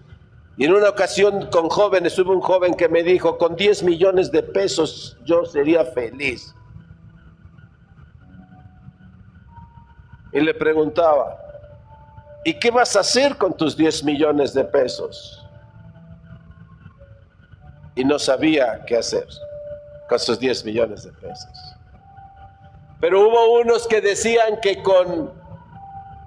Y 0.61 0.67
en 0.67 0.75
una 0.75 0.91
ocasión 0.91 1.47
con 1.47 1.71
jóvenes, 1.71 2.19
hubo 2.19 2.33
un 2.33 2.43
joven 2.43 2.75
que 2.75 2.87
me 2.87 3.03
dijo, 3.03 3.39
con 3.39 3.57
10 3.57 3.83
millones 3.83 4.31
de 4.31 4.43
pesos 4.43 5.17
yo 5.25 5.47
sería 5.47 5.87
feliz. 5.87 6.55
Y 10.35 10.41
le 10.41 10.53
preguntaba, 10.53 11.39
¿y 12.45 12.53
qué 12.53 12.71
vas 12.71 12.95
a 12.95 13.01
hacer 13.01 13.39
con 13.39 13.57
tus 13.57 13.75
10 13.75 14.05
millones 14.05 14.53
de 14.53 14.63
pesos? 14.65 15.43
Y 17.95 18.05
no 18.05 18.19
sabía 18.19 18.85
qué 18.85 18.99
hacer 18.99 19.27
con 20.11 20.19
sus 20.19 20.39
10 20.39 20.63
millones 20.67 21.05
de 21.05 21.13
pesos. 21.13 21.75
Pero 23.01 23.27
hubo 23.27 23.61
unos 23.63 23.87
que 23.87 24.03
decían 24.03 24.61
que 24.61 24.83
con 24.83 25.33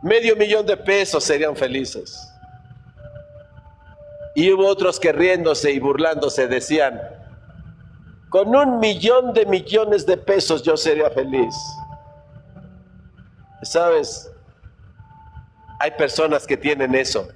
medio 0.02 0.36
millón 0.36 0.66
de 0.66 0.76
pesos 0.76 1.24
serían 1.24 1.56
felices. 1.56 2.33
Y 4.36 4.52
hubo 4.52 4.68
otros 4.68 5.00
que 5.00 5.12
riéndose 5.12 5.72
y 5.72 5.80
burlándose 5.80 6.48
decían, 6.48 7.00
con 8.30 8.56
un 8.56 8.80
millón 8.80 9.34
de 9.34 9.46
millones 9.46 10.06
de 10.06 10.18
pesos 10.18 10.64
yo 10.64 10.76
sería 10.76 11.10
feliz. 11.12 11.56
¿Sabes? 13.62 14.32
Hay 15.80 15.92
personas 15.92 16.48
que 16.48 16.58
tienen 16.58 16.96
eso. 16.96 17.28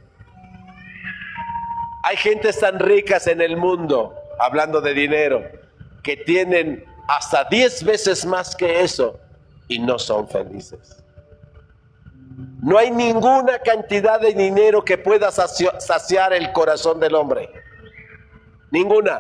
Hay 2.04 2.18
gentes 2.18 2.60
tan 2.60 2.80
ricas 2.80 3.28
en 3.28 3.41
el 3.41 3.58
mundo, 3.58 4.16
hablando 4.39 4.82
de 4.82 4.93
dinero, 4.93 5.43
que 6.02 6.18
tienen 6.18 6.86
hasta 7.08 7.43
10 7.43 7.84
veces 7.84 8.26
más 8.26 8.56
que 8.56 8.82
eso 8.82 9.20
y 9.68 9.80
no 9.80 10.00
son 10.00 10.28
felices. 10.28 11.04
No 12.38 12.78
hay 12.78 12.92
ninguna 12.92 13.58
cantidad 13.60 14.20
de 14.22 14.34
dinero 14.34 14.86
que 14.86 14.98
pueda 14.98 15.32
saciar 15.32 16.34
el 16.34 16.52
corazón 16.54 17.00
del 17.00 17.16
hombre. 17.16 17.50
Ninguna. 18.70 19.20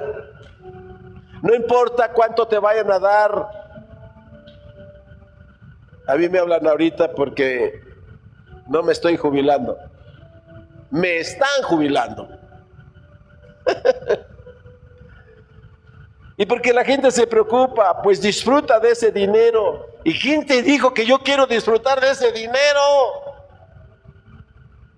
No 1.41 1.55
importa 1.55 2.11
cuánto 2.13 2.47
te 2.47 2.59
vayan 2.59 2.91
a 2.91 2.99
dar. 2.99 3.49
A 6.07 6.15
mí 6.15 6.29
me 6.29 6.37
hablan 6.37 6.67
ahorita 6.67 7.13
porque 7.13 7.81
no 8.67 8.83
me 8.83 8.91
estoy 8.91 9.17
jubilando. 9.17 9.77
Me 10.91 11.17
están 11.17 11.63
jubilando. 11.63 12.29
y 16.37 16.45
porque 16.45 16.71
la 16.71 16.85
gente 16.85 17.09
se 17.09 17.25
preocupa, 17.25 17.99
pues 18.03 18.21
disfruta 18.21 18.79
de 18.79 18.91
ese 18.91 19.11
dinero. 19.11 19.87
¿Y 20.07 20.17
quién 20.17 20.45
te 20.45 20.63
dijo 20.63 20.93
que 20.93 21.05
yo 21.05 21.19
quiero 21.19 21.45
disfrutar 21.47 21.99
de 21.99 22.11
ese 22.11 22.31
dinero? 22.31 22.79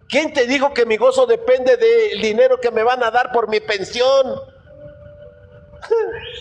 ¿Quién 0.07 0.31
te 0.33 0.45
dijo 0.45 0.71
que 0.71 0.85
mi 0.85 0.97
gozo 0.97 1.25
depende 1.25 1.77
del 1.77 2.21
dinero 2.21 2.59
que 2.59 2.69
me 2.69 2.83
van 2.83 3.03
a 3.03 3.09
dar 3.09 3.31
por 3.31 3.49
mi 3.49 3.59
pensión? 3.59 4.39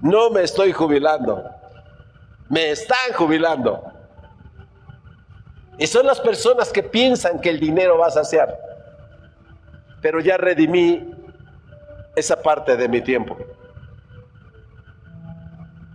No 0.00 0.30
me 0.30 0.42
estoy 0.42 0.70
jubilando, 0.72 1.42
me 2.48 2.70
están 2.70 3.12
jubilando. 3.14 3.82
Y 5.78 5.88
son 5.88 6.06
las 6.06 6.20
personas 6.20 6.70
que 6.70 6.84
piensan 6.84 7.40
que 7.40 7.48
el 7.48 7.58
dinero 7.58 7.98
va 7.98 8.06
a 8.06 8.10
saciar. 8.10 8.56
Pero 10.00 10.20
ya 10.20 10.36
redimí 10.36 11.12
esa 12.14 12.40
parte 12.40 12.76
de 12.76 12.88
mi 12.88 13.00
tiempo. 13.00 13.36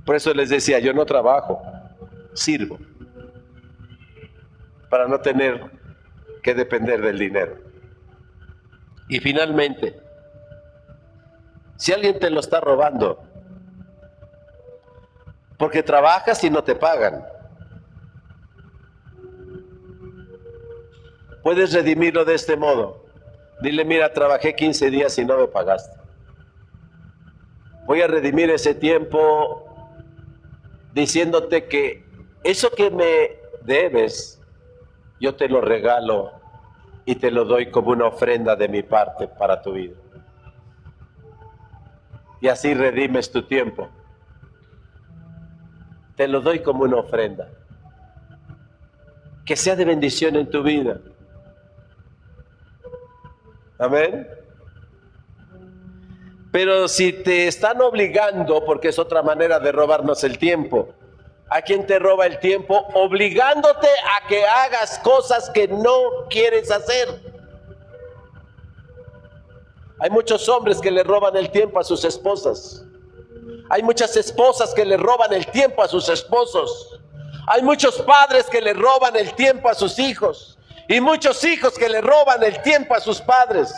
Por 0.06 0.16
eso 0.16 0.34
les 0.34 0.50
decía, 0.50 0.80
yo 0.80 0.94
no 0.94 1.06
trabajo, 1.06 1.62
sirvo 2.34 2.80
para 4.90 5.08
no 5.08 5.22
tener 5.22 5.72
que 6.44 6.54
depender 6.54 7.02
del 7.02 7.18
dinero. 7.18 7.58
Y 9.08 9.20
finalmente, 9.20 10.00
si 11.78 11.94
alguien 11.94 12.20
te 12.20 12.30
lo 12.30 12.40
está 12.40 12.60
robando, 12.60 13.24
porque 15.58 15.84
trabajas 15.84 16.44
y 16.44 16.50
no 16.50 16.64
te 16.64 16.76
pagan, 16.76 17.24
puedes 21.44 21.74
redimirlo 21.74 22.26
de 22.26 22.36
este 22.36 22.58
modo. 22.58 23.06
Dile, 23.62 23.86
mira, 23.86 24.12
trabajé 24.12 24.56
15 24.56 24.90
días 24.90 25.18
y 25.18 25.26
no 25.26 25.38
me 25.38 25.48
pagaste. 25.48 25.98
Voy 27.86 28.02
a 28.02 28.08
redimir 28.08 28.50
ese 28.50 28.74
tiempo 28.76 29.71
diciéndote 30.94 31.68
que 31.68 32.06
eso 32.44 32.72
que 32.72 32.90
me 32.90 33.40
debes, 33.64 34.42
yo 35.20 35.36
te 35.36 35.48
lo 35.48 35.62
regalo 35.62 36.32
y 37.06 37.16
te 37.16 37.32
lo 37.32 37.46
doy 37.46 37.70
como 37.72 37.92
una 37.92 38.08
ofrenda 38.08 38.56
de 38.56 38.68
mi 38.68 38.84
parte 38.84 39.28
para 39.28 39.62
tu 39.62 39.74
vida. 39.74 39.96
Y 42.42 42.48
así 42.48 42.74
redimes 42.74 43.32
tu 43.32 43.44
tiempo. 43.44 43.90
Te 46.16 46.28
lo 46.28 46.42
doy 46.42 46.60
como 46.60 46.84
una 46.84 46.98
ofrenda. 46.98 47.50
Que 49.46 49.56
sea 49.56 49.76
de 49.76 49.86
bendición 49.86 50.36
en 50.36 50.50
tu 50.50 50.64
vida. 50.64 51.00
Amén. 53.78 54.28
Pero 56.52 56.88
si 56.88 57.14
te 57.14 57.48
están 57.48 57.82
obligando, 57.82 58.66
porque 58.66 58.90
es 58.90 59.00
otra 59.00 59.22
manera 59.24 59.60
de 59.60 59.72
robarnos 59.72 60.24
el 60.24 60.38
tiempo, 60.38 60.90
¿a 61.50 61.62
quién 61.62 61.88
te 61.88 61.98
roba 61.98 62.26
el 62.26 62.40
tiempo? 62.40 62.88
Obligándote 62.94 63.88
a 63.88 64.28
que 64.28 64.46
hagas 64.46 65.00
cosas 65.00 65.50
que 65.50 65.68
no 65.70 66.28
quieres 66.30 66.70
hacer. 66.70 67.08
Hay 70.00 70.10
muchos 70.10 70.50
hombres 70.50 70.80
que 70.80 70.92
le 70.92 71.04
roban 71.04 71.38
el 71.38 71.52
tiempo 71.52 71.80
a 71.80 71.84
sus 71.84 72.04
esposas. 72.04 72.84
Hay 73.70 73.84
muchas 73.84 74.18
esposas 74.18 74.74
que 74.74 74.84
le 74.84 74.98
roban 74.98 75.32
el 75.32 75.46
tiempo 75.48 75.82
a 75.82 75.88
sus 75.88 76.10
esposos. 76.10 77.00
Hay 77.48 77.62
muchos 77.62 78.02
padres 78.02 78.48
que 78.48 78.62
le 78.62 78.74
roban 78.74 79.16
el 79.16 79.34
tiempo 79.36 79.70
a 79.70 79.74
sus 79.74 79.98
hijos. 80.00 80.58
Y 80.90 81.00
muchos 81.00 81.44
hijos 81.46 81.78
que 81.78 81.88
le 81.88 82.02
roban 82.02 82.44
el 82.44 82.62
tiempo 82.62 82.94
a 82.94 83.00
sus 83.00 83.22
padres. 83.22 83.74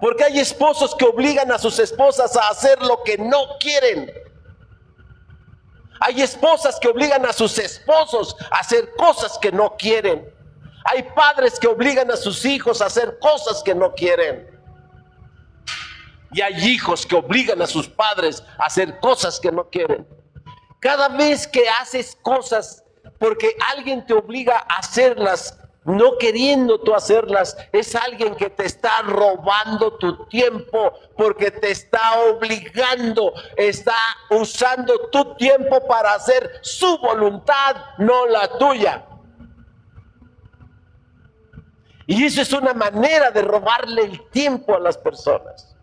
Porque 0.00 0.24
hay 0.24 0.38
esposos 0.38 0.94
que 0.94 1.04
obligan 1.04 1.52
a 1.52 1.58
sus 1.58 1.78
esposas 1.78 2.36
a 2.36 2.48
hacer 2.48 2.80
lo 2.82 3.02
que 3.02 3.18
no 3.18 3.58
quieren. 3.58 4.10
Hay 6.00 6.22
esposas 6.22 6.80
que 6.80 6.88
obligan 6.88 7.26
a 7.26 7.32
sus 7.32 7.58
esposos 7.58 8.34
a 8.50 8.60
hacer 8.60 8.94
cosas 8.96 9.38
que 9.38 9.52
no 9.52 9.76
quieren. 9.76 10.32
Hay 10.84 11.02
padres 11.02 11.58
que 11.58 11.68
obligan 11.68 12.10
a 12.10 12.16
sus 12.16 12.44
hijos 12.46 12.80
a 12.80 12.86
hacer 12.86 13.18
cosas 13.18 13.62
que 13.62 13.74
no 13.74 13.94
quieren. 13.94 14.48
Y 16.32 16.40
hay 16.40 16.54
hijos 16.70 17.04
que 17.04 17.16
obligan 17.16 17.60
a 17.60 17.66
sus 17.66 17.88
padres 17.88 18.42
a 18.58 18.66
hacer 18.66 18.98
cosas 19.00 19.38
que 19.38 19.52
no 19.52 19.68
quieren. 19.68 20.08
Cada 20.80 21.08
vez 21.08 21.46
que 21.46 21.68
haces 21.68 22.16
cosas 22.22 22.82
porque 23.18 23.54
alguien 23.76 24.06
te 24.06 24.14
obliga 24.14 24.64
a 24.66 24.78
hacerlas, 24.78 25.59
no 25.84 26.18
queriendo 26.18 26.80
tú 26.80 26.94
hacerlas, 26.94 27.56
es 27.72 27.94
alguien 27.94 28.34
que 28.34 28.50
te 28.50 28.66
está 28.66 29.02
robando 29.02 29.94
tu 29.94 30.26
tiempo, 30.26 30.92
porque 31.16 31.50
te 31.50 31.70
está 31.70 32.20
obligando, 32.30 33.32
está 33.56 33.96
usando 34.30 35.08
tu 35.08 35.34
tiempo 35.36 35.86
para 35.86 36.14
hacer 36.14 36.50
su 36.60 36.98
voluntad, 36.98 37.76
no 37.98 38.26
la 38.26 38.58
tuya. 38.58 39.06
Y 42.06 42.24
eso 42.24 42.42
es 42.42 42.52
una 42.52 42.74
manera 42.74 43.30
de 43.30 43.42
robarle 43.42 44.02
el 44.02 44.28
tiempo 44.30 44.74
a 44.74 44.80
las 44.80 44.98
personas. 44.98 45.76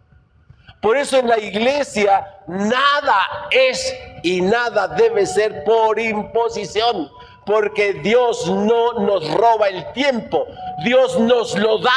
Por 0.81 0.95
eso 0.95 1.17
en 1.17 1.27
la 1.27 1.39
iglesia 1.39 2.41
nada 2.47 3.47
es 3.49 3.95
y 4.23 4.41
nada 4.41 4.87
debe 4.89 5.25
ser 5.25 5.63
por 5.63 5.99
imposición 5.99 7.09
porque 7.47 7.93
Dios 7.93 8.45
no 8.51 8.93
nos 8.99 9.31
roba 9.33 9.69
el 9.69 9.93
tiempo, 9.93 10.45
Dios 10.83 11.17
nos 11.17 11.57
lo 11.57 11.79
da. 11.79 11.91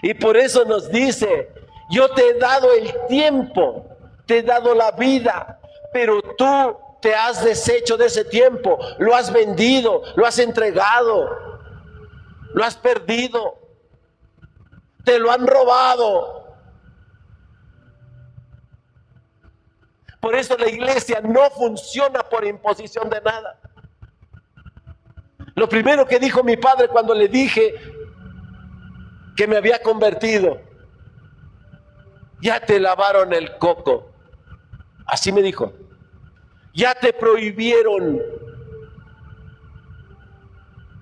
Y 0.00 0.14
por 0.14 0.38
eso 0.38 0.64
nos 0.64 0.90
dice, 0.90 1.52
yo 1.90 2.08
te 2.12 2.30
he 2.30 2.34
dado 2.38 2.72
el 2.72 2.90
tiempo, 3.08 3.84
te 4.24 4.38
he 4.38 4.42
dado 4.42 4.74
la 4.74 4.92
vida, 4.92 5.60
pero 5.92 6.22
tú 6.22 6.76
te 7.02 7.14
has 7.14 7.44
deshecho 7.44 7.98
de 7.98 8.06
ese 8.06 8.24
tiempo, 8.24 8.78
lo 8.98 9.14
has 9.14 9.30
vendido, 9.30 10.02
lo 10.16 10.24
has 10.24 10.38
entregado, 10.38 11.28
lo 12.54 12.64
has 12.64 12.76
perdido, 12.76 13.58
te 15.04 15.18
lo 15.18 15.30
han 15.30 15.46
robado. 15.46 16.39
Por 20.20 20.34
eso 20.34 20.56
la 20.58 20.68
iglesia 20.68 21.20
no 21.22 21.50
funciona 21.50 22.20
por 22.20 22.44
imposición 22.44 23.08
de 23.08 23.20
nada. 23.22 23.58
Lo 25.54 25.68
primero 25.68 26.06
que 26.06 26.18
dijo 26.18 26.44
mi 26.44 26.56
padre 26.56 26.88
cuando 26.88 27.14
le 27.14 27.28
dije 27.28 27.74
que 29.36 29.46
me 29.46 29.56
había 29.56 29.82
convertido, 29.82 30.60
ya 32.42 32.60
te 32.60 32.78
lavaron 32.78 33.32
el 33.32 33.56
coco. 33.56 34.12
Así 35.06 35.32
me 35.32 35.42
dijo, 35.42 35.72
ya 36.74 36.94
te 36.94 37.12
prohibieron, 37.12 38.20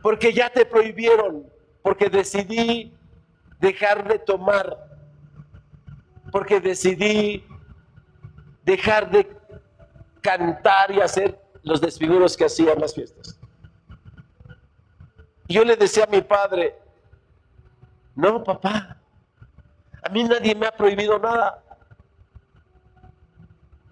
porque 0.02 0.32
ya 0.32 0.50
te 0.50 0.64
prohibieron, 0.64 1.46
porque 1.82 2.08
decidí 2.08 2.94
dejar 3.60 4.06
de 4.06 4.18
tomar, 4.18 4.78
porque 6.30 6.60
decidí 6.60 7.44
dejar 8.68 9.10
de 9.10 9.26
cantar 10.20 10.90
y 10.90 11.00
hacer 11.00 11.40
los 11.62 11.80
desfiguros 11.80 12.36
que 12.36 12.44
hacían 12.44 12.78
las 12.78 12.94
fiestas. 12.94 13.38
Yo 15.48 15.64
le 15.64 15.74
decía 15.74 16.04
a 16.04 16.06
mi 16.06 16.20
padre, 16.20 16.76
no, 18.14 18.44
papá, 18.44 18.98
a 20.02 20.08
mí 20.10 20.22
nadie 20.24 20.54
me 20.54 20.66
ha 20.66 20.72
prohibido 20.72 21.18
nada. 21.18 21.62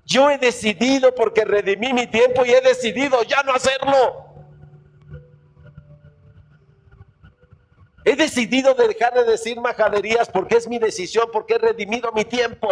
Yo 0.04 0.30
he 0.30 0.36
decidido 0.36 1.14
porque 1.14 1.44
redimí 1.46 1.94
mi 1.94 2.06
tiempo 2.06 2.44
y 2.44 2.50
he 2.50 2.60
decidido 2.60 3.22
ya 3.22 3.42
no 3.44 3.52
hacerlo. 3.54 4.26
He 8.04 8.14
decidido 8.14 8.74
dejar 8.74 9.14
de 9.14 9.24
decir 9.24 9.58
majaderías 9.58 10.28
porque 10.28 10.56
es 10.56 10.68
mi 10.68 10.78
decisión, 10.78 11.28
porque 11.32 11.54
he 11.54 11.58
redimido 11.58 12.12
mi 12.12 12.24
tiempo. 12.26 12.68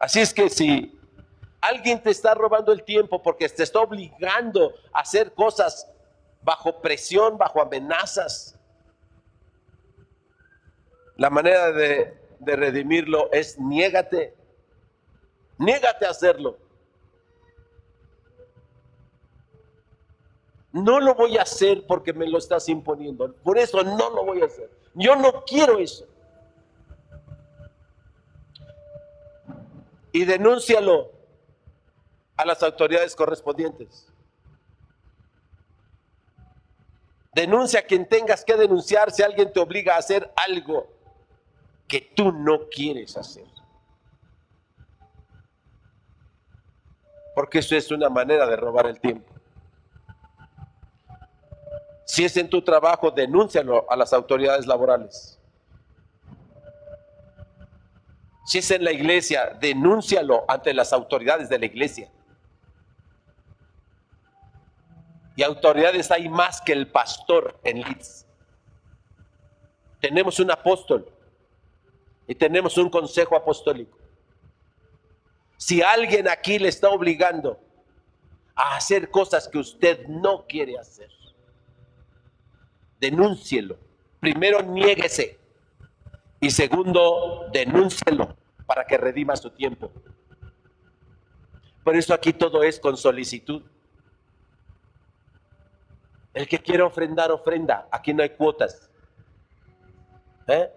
Así 0.00 0.18
es 0.18 0.32
que 0.32 0.48
si 0.48 0.98
alguien 1.60 2.02
te 2.02 2.10
está 2.10 2.34
robando 2.34 2.72
el 2.72 2.82
tiempo 2.82 3.22
porque 3.22 3.46
te 3.50 3.62
está 3.62 3.80
obligando 3.80 4.72
a 4.94 5.00
hacer 5.00 5.34
cosas 5.34 5.86
bajo 6.42 6.80
presión, 6.80 7.36
bajo 7.36 7.60
amenazas, 7.60 8.58
la 11.16 11.28
manera 11.28 11.70
de, 11.70 12.16
redimirlo 12.40 13.30
es 13.30 13.58
niégate, 13.58 14.34
niégate 15.58 16.06
a 16.06 16.10
hacerlo. 16.10 16.56
No 20.72 20.98
lo 20.98 21.14
voy 21.14 21.36
a 21.36 21.42
hacer 21.42 21.84
porque 21.86 22.14
me 22.14 22.26
lo 22.26 22.38
estás 22.38 22.70
imponiendo. 22.70 23.34
Por 23.42 23.58
eso 23.58 23.82
no 23.82 24.08
lo 24.08 24.24
voy 24.24 24.40
a 24.40 24.46
hacer. 24.46 24.70
Yo 24.94 25.14
no 25.14 25.44
quiero 25.44 25.78
eso. 25.78 26.06
Y 30.12 30.24
denúncialo 30.24 31.10
a 32.36 32.44
las 32.44 32.62
autoridades 32.62 33.14
correspondientes. 33.14 34.06
Denuncia 37.32 37.80
a 37.80 37.82
quien 37.82 38.08
tengas 38.08 38.44
que 38.44 38.56
denunciar 38.56 39.10
si 39.10 39.22
alguien 39.22 39.52
te 39.52 39.60
obliga 39.60 39.94
a 39.94 39.98
hacer 39.98 40.32
algo 40.34 40.88
que 41.86 42.00
tú 42.00 42.32
no 42.32 42.68
quieres 42.68 43.16
hacer. 43.16 43.46
Porque 47.34 47.60
eso 47.60 47.76
es 47.76 47.90
una 47.90 48.08
manera 48.08 48.46
de 48.46 48.56
robar 48.56 48.86
el 48.86 49.00
tiempo. 49.00 49.32
Si 52.04 52.24
es 52.24 52.36
en 52.36 52.50
tu 52.50 52.62
trabajo, 52.62 53.10
denúncialo 53.10 53.90
a 53.90 53.96
las 53.96 54.12
autoridades 54.12 54.66
laborales. 54.66 55.39
Si 58.50 58.58
es 58.58 58.68
en 58.72 58.82
la 58.82 58.90
iglesia, 58.90 59.56
denúncialo 59.60 60.44
ante 60.48 60.74
las 60.74 60.92
autoridades 60.92 61.48
de 61.48 61.56
la 61.56 61.66
iglesia. 61.66 62.10
Y 65.36 65.44
autoridades 65.44 66.10
hay 66.10 66.28
más 66.28 66.60
que 66.60 66.72
el 66.72 66.88
pastor 66.88 67.60
en 67.62 67.82
Leeds. 67.82 68.26
Tenemos 70.00 70.40
un 70.40 70.50
apóstol 70.50 71.08
y 72.26 72.34
tenemos 72.34 72.76
un 72.76 72.90
consejo 72.90 73.36
apostólico. 73.36 73.96
Si 75.56 75.80
alguien 75.80 76.26
aquí 76.26 76.58
le 76.58 76.70
está 76.70 76.88
obligando 76.88 77.56
a 78.56 78.74
hacer 78.74 79.10
cosas 79.10 79.46
que 79.46 79.58
usted 79.58 80.08
no 80.08 80.44
quiere 80.48 80.76
hacer, 80.76 81.12
denúncielo. 82.98 83.78
Primero, 84.18 84.60
niéguese. 84.60 85.38
Y 86.40 86.50
segundo, 86.50 87.48
denúncielo 87.52 88.39
para 88.70 88.86
que 88.86 88.96
redima 88.96 89.34
su 89.34 89.50
tiempo. 89.50 89.90
Por 91.82 91.96
eso 91.96 92.14
aquí 92.14 92.32
todo 92.32 92.62
es 92.62 92.78
con 92.78 92.96
solicitud. 92.96 93.64
El 96.32 96.46
que 96.46 96.60
quiere 96.60 96.84
ofrendar, 96.84 97.32
ofrenda. 97.32 97.88
Aquí 97.90 98.14
no 98.14 98.22
hay 98.22 98.30
cuotas. 98.30 98.88
¿Eh? 100.46 100.70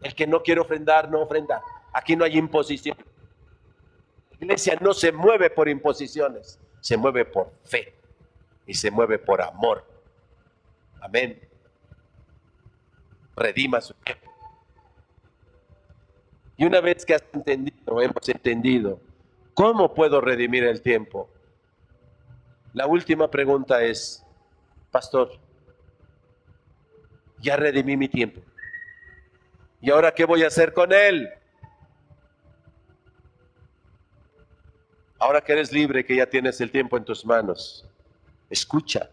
El 0.00 0.14
que 0.14 0.28
no 0.28 0.44
quiere 0.44 0.60
ofrendar, 0.60 1.10
no 1.10 1.22
ofrenda. 1.22 1.60
Aquí 1.92 2.14
no 2.14 2.24
hay 2.24 2.38
imposición. 2.38 2.96
La 4.38 4.44
iglesia 4.46 4.78
no 4.80 4.94
se 4.94 5.10
mueve 5.10 5.50
por 5.50 5.68
imposiciones, 5.68 6.60
se 6.80 6.96
mueve 6.96 7.24
por 7.24 7.52
fe 7.64 7.96
y 8.64 8.74
se 8.74 8.92
mueve 8.92 9.18
por 9.18 9.42
amor. 9.42 9.84
Amén. 11.00 11.48
Redima 13.34 13.80
su 13.80 13.92
tiempo. 13.94 14.23
Y 16.56 16.64
una 16.64 16.80
vez 16.80 17.04
que 17.04 17.14
has 17.14 17.24
entendido, 17.32 18.00
hemos 18.00 18.28
entendido, 18.28 19.00
¿cómo 19.54 19.92
puedo 19.92 20.20
redimir 20.20 20.64
el 20.64 20.82
tiempo? 20.82 21.28
La 22.72 22.86
última 22.86 23.30
pregunta 23.30 23.82
es, 23.82 24.24
pastor, 24.90 25.38
ya 27.40 27.56
redimí 27.56 27.96
mi 27.96 28.08
tiempo. 28.08 28.40
¿Y 29.80 29.90
ahora 29.90 30.14
qué 30.14 30.24
voy 30.24 30.42
a 30.44 30.46
hacer 30.46 30.72
con 30.72 30.92
él? 30.92 31.28
Ahora 35.18 35.40
que 35.40 35.52
eres 35.52 35.72
libre, 35.72 36.04
que 36.04 36.16
ya 36.16 36.26
tienes 36.26 36.60
el 36.60 36.70
tiempo 36.70 36.96
en 36.96 37.04
tus 37.04 37.24
manos, 37.24 37.88
escucha 38.48 39.10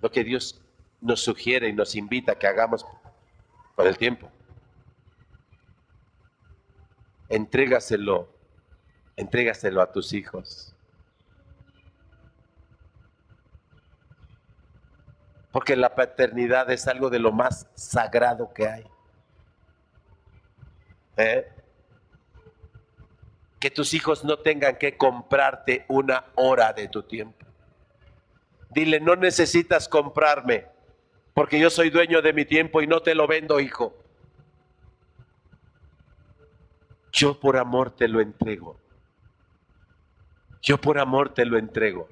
lo 0.00 0.10
que 0.10 0.24
Dios 0.24 0.60
nos 1.00 1.20
sugiere 1.20 1.68
y 1.68 1.72
nos 1.72 1.94
invita 1.94 2.32
a 2.32 2.34
que 2.38 2.46
hagamos 2.46 2.84
con 3.74 3.86
el 3.86 3.96
tiempo. 3.96 4.30
Entrégaselo, 7.30 8.28
entrégaselo 9.16 9.80
a 9.80 9.92
tus 9.92 10.12
hijos. 10.12 10.74
Porque 15.52 15.76
la 15.76 15.94
paternidad 15.94 16.70
es 16.70 16.88
algo 16.88 17.08
de 17.08 17.20
lo 17.20 17.30
más 17.30 17.68
sagrado 17.74 18.52
que 18.52 18.68
hay. 18.68 18.84
¿Eh? 21.16 21.48
Que 23.60 23.70
tus 23.70 23.94
hijos 23.94 24.24
no 24.24 24.40
tengan 24.40 24.76
que 24.76 24.96
comprarte 24.96 25.84
una 25.86 26.24
hora 26.34 26.72
de 26.72 26.88
tu 26.88 27.04
tiempo. 27.04 27.46
Dile, 28.70 28.98
no 28.98 29.14
necesitas 29.14 29.88
comprarme, 29.88 30.66
porque 31.34 31.60
yo 31.60 31.70
soy 31.70 31.90
dueño 31.90 32.22
de 32.22 32.32
mi 32.32 32.44
tiempo 32.44 32.82
y 32.82 32.88
no 32.88 33.02
te 33.02 33.14
lo 33.14 33.28
vendo, 33.28 33.60
hijo. 33.60 33.94
Yo 37.12 37.38
por 37.38 37.56
amor 37.56 37.90
te 37.90 38.08
lo 38.08 38.20
entrego. 38.20 38.78
Yo 40.62 40.80
por 40.80 40.98
amor 40.98 41.32
te 41.34 41.44
lo 41.44 41.58
entrego. 41.58 42.08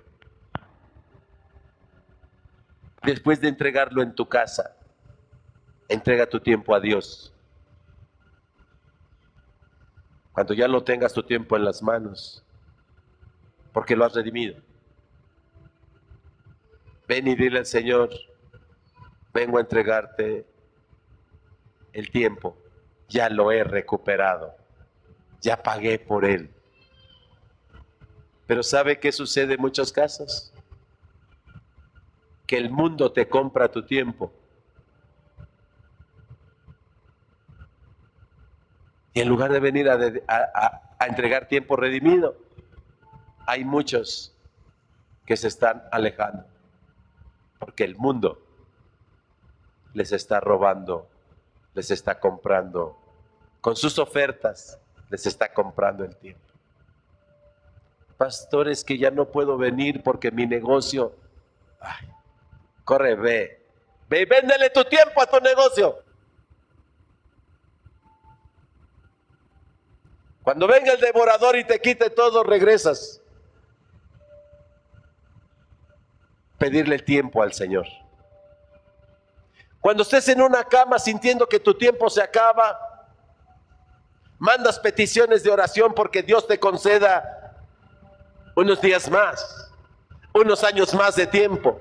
Después 3.03 3.41
de 3.41 3.49
entregarlo 3.49 4.03
en 4.03 4.15
tu 4.15 4.27
casa, 4.29 4.77
entrega 5.89 6.27
tu 6.27 6.41
tiempo 6.41 6.75
a 6.75 6.81
Dios. 6.81 7.33
Cuando 10.33 10.55
ya 10.55 10.69
lo 10.69 10.85
tengas 10.85 11.13
tu 11.13 11.23
tiempo 11.23 11.57
en 11.57 11.65
las 11.65 11.83
manos, 11.83 12.45
porque 13.73 13.97
lo 13.97 14.05
has 14.05 14.15
redimido. 14.15 14.61
Ven 17.07 17.27
y 17.27 17.35
dile 17.35 17.61
al 17.61 17.67
Señor, 17.67 18.11
vengo 19.33 19.59
a 19.59 19.63
entregarte 19.63 20.47
el 21.93 22.11
tiempo, 22.11 22.57
ya 23.09 23.31
lo 23.31 23.51
he 23.51 23.65
recuperado, 23.65 24.55
ya 25.41 25.63
pagué 25.63 25.99
por 25.99 26.25
él. 26.25 26.51
Pero 28.47 28.63
¿sabe 28.63 28.99
qué 28.99 29.13
sucede 29.13 29.55
en 29.55 29.61
muchos 29.61 29.93
casos? 29.93 30.53
Que 32.47 32.57
el 32.57 32.71
mundo 32.71 33.13
te 33.13 33.29
compra 33.29 33.71
tu 33.71 33.85
tiempo. 33.85 34.33
Y 39.13 39.21
en 39.21 39.29
lugar 39.29 39.53
de 39.53 39.61
venir 39.61 39.91
a, 39.91 39.99
a, 40.29 40.95
a, 40.99 41.07
entregar 41.07 41.49
tiempo 41.49 41.77
redimido, 41.77 42.37
hay 43.47 43.65
muchos 43.65 44.35
que 45.27 45.37
se 45.37 45.49
están 45.49 45.85
alejando. 45.93 46.47
Porque 47.59 47.85
el 47.85 47.97
mundo 47.97 48.41
les 49.93 50.13
está 50.13 50.41
robando, 50.41 51.09
les 51.75 51.91
está 51.91 52.19
comprando. 52.19 52.97
Con 53.61 53.77
sus 53.77 53.99
ofertas 53.99 54.79
les 55.11 55.27
está 55.27 55.53
comprando 55.53 56.05
el 56.05 56.17
tiempo. 56.17 56.43
Pastores 58.17 58.85
que 58.85 58.99
ya 58.99 59.11
no 59.11 59.27
puedo 59.27 59.57
venir 59.57 60.03
porque 60.03 60.31
mi 60.31 60.47
negocio... 60.47 61.15
Ay, 61.81 62.09
corre, 62.85 63.15
ve. 63.15 63.67
Ve 64.09 64.23
y 64.23 64.25
véndele 64.25 64.71
tu 64.71 64.85
tiempo 64.85 65.23
a 65.23 65.27
tu 65.27 65.39
negocio. 65.41 66.03
Cuando 70.43 70.67
venga 70.67 70.93
el 70.93 71.01
devorador 71.01 71.57
y 71.57 71.65
te 71.65 71.79
quite 71.79 72.11
todo, 72.11 72.43
regresas. 72.43 73.21
Pedirle 76.59 76.99
tiempo 76.99 77.43
al 77.43 77.53
Señor. 77.53 77.87
Cuando 79.81 80.03
estés 80.03 80.29
en 80.29 80.41
una 80.41 80.65
cama 80.65 80.99
sintiendo 80.99 81.47
que 81.47 81.61
tu 81.61 81.75
tiempo 81.75 82.11
se 82.11 82.23
acaba, 82.23 82.98
mandas 84.39 84.79
peticiones 84.79 85.43
de 85.43 85.51
oración 85.51 85.93
porque 85.95 86.23
Dios 86.23 86.47
te 86.47 86.59
conceda 86.59 87.57
unos 88.55 88.81
días 88.81 89.11
más, 89.11 89.71
unos 90.33 90.65
años 90.65 90.95
más 90.95 91.17
de 91.17 91.27
tiempo. 91.27 91.81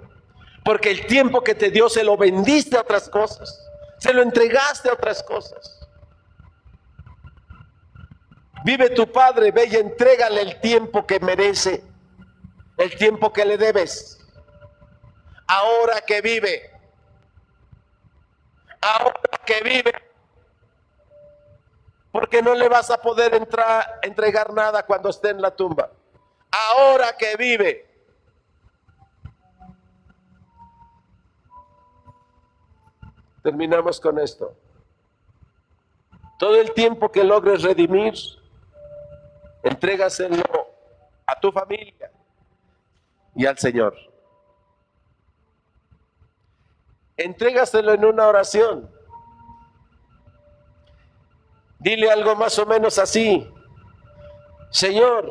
Porque 0.63 0.91
el 0.91 1.07
tiempo 1.07 1.41
que 1.43 1.55
te 1.55 1.71
dio 1.71 1.89
se 1.89 2.03
lo 2.03 2.17
vendiste 2.17 2.77
a 2.77 2.81
otras 2.81 3.09
cosas, 3.09 3.65
se 3.99 4.13
lo 4.13 4.21
entregaste 4.21 4.89
a 4.89 4.93
otras 4.93 5.23
cosas. 5.23 5.87
Vive 8.65 8.89
tu 8.89 9.09
Padre, 9.11 9.51
ve 9.51 9.65
y 9.67 9.75
entrégale 9.75 10.41
el 10.41 10.59
tiempo 10.59 11.05
que 11.07 11.19
merece, 11.19 11.83
el 12.77 12.95
tiempo 12.97 13.31
que 13.31 13.45
le 13.45 13.57
debes. 13.57 14.19
Ahora 15.47 16.01
que 16.01 16.19
vive, 16.19 16.69
ahora 18.81 19.21
que 19.45 19.61
vive, 19.61 19.93
porque 22.17 22.41
no 22.41 22.55
le 22.55 22.67
vas 22.67 22.89
a 22.89 22.99
poder 22.99 23.35
entrar, 23.35 23.99
entregar 24.01 24.51
nada 24.51 24.83
cuando 24.83 25.09
esté 25.09 25.29
en 25.29 25.39
la 25.39 25.55
tumba. 25.55 25.91
Ahora 26.49 27.15
que 27.15 27.35
vive. 27.35 27.85
Terminamos 33.43 33.99
con 34.01 34.17
esto. 34.17 34.51
Todo 36.39 36.59
el 36.59 36.73
tiempo 36.73 37.11
que 37.11 37.23
logres 37.23 37.61
redimir, 37.61 38.15
entrégaselo 39.61 40.41
a 41.23 41.39
tu 41.39 41.51
familia 41.51 42.09
y 43.35 43.45
al 43.45 43.59
Señor. 43.59 43.95
Entrégaselo 47.15 47.93
en 47.93 48.05
una 48.05 48.27
oración. 48.27 48.96
Dile 51.79 52.09
algo 52.09 52.35
más 52.35 52.57
o 52.59 52.65
menos 52.65 52.97
así. 52.97 53.47
Señor, 54.71 55.29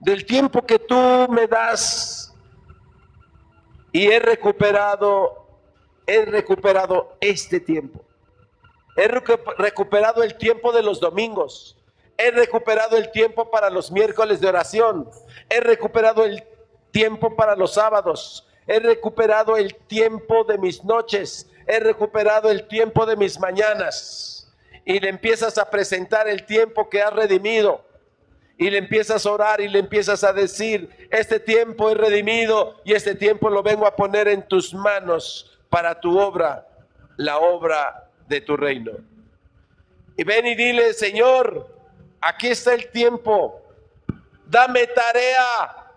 del 0.00 0.26
tiempo 0.26 0.64
que 0.64 0.78
tú 0.78 1.26
me 1.30 1.46
das 1.46 2.34
y 3.92 4.08
he 4.08 4.18
recuperado, 4.18 5.46
he 6.06 6.24
recuperado 6.24 7.16
este 7.20 7.60
tiempo. 7.60 8.04
He 8.96 9.08
recuperado 9.08 10.22
el 10.22 10.36
tiempo 10.36 10.72
de 10.72 10.82
los 10.82 11.00
domingos. 11.00 11.76
He 12.18 12.30
recuperado 12.30 12.96
el 12.96 13.10
tiempo 13.10 13.50
para 13.50 13.70
los 13.70 13.90
miércoles 13.90 14.40
de 14.40 14.48
oración. 14.48 15.10
He 15.50 15.60
recuperado 15.60 16.24
el 16.24 16.44
tiempo 16.90 17.36
para 17.36 17.54
los 17.56 17.74
sábados. 17.74 18.46
He 18.66 18.80
recuperado 18.80 19.56
el 19.56 19.74
tiempo 19.74 20.44
de 20.44 20.58
mis 20.58 20.82
noches. 20.82 21.48
He 21.66 21.78
recuperado 21.78 22.50
el 22.50 22.66
tiempo 22.68 23.04
de 23.06 23.16
mis 23.16 23.38
mañanas. 23.38 24.35
Y 24.86 25.00
le 25.00 25.10
empiezas 25.10 25.58
a 25.58 25.68
presentar 25.68 26.28
el 26.28 26.46
tiempo 26.46 26.88
que 26.88 27.02
has 27.02 27.12
redimido. 27.12 27.84
Y 28.56 28.70
le 28.70 28.78
empiezas 28.78 29.26
a 29.26 29.30
orar 29.32 29.60
y 29.60 29.68
le 29.68 29.80
empiezas 29.80 30.24
a 30.24 30.32
decir, 30.32 31.08
este 31.10 31.40
tiempo 31.40 31.90
he 31.90 31.94
redimido 31.94 32.80
y 32.84 32.94
este 32.94 33.14
tiempo 33.14 33.50
lo 33.50 33.62
vengo 33.62 33.86
a 33.86 33.94
poner 33.94 34.28
en 34.28 34.46
tus 34.46 34.72
manos 34.72 35.58
para 35.68 36.00
tu 36.00 36.18
obra, 36.18 36.66
la 37.16 37.38
obra 37.38 38.08
de 38.28 38.40
tu 38.40 38.56
reino. 38.56 38.92
Y 40.16 40.24
ven 40.24 40.46
y 40.46 40.54
dile, 40.54 40.94
Señor, 40.94 41.68
aquí 42.20 42.48
está 42.48 42.72
el 42.72 42.88
tiempo. 42.90 43.60
Dame 44.46 44.86
tarea. 44.86 45.90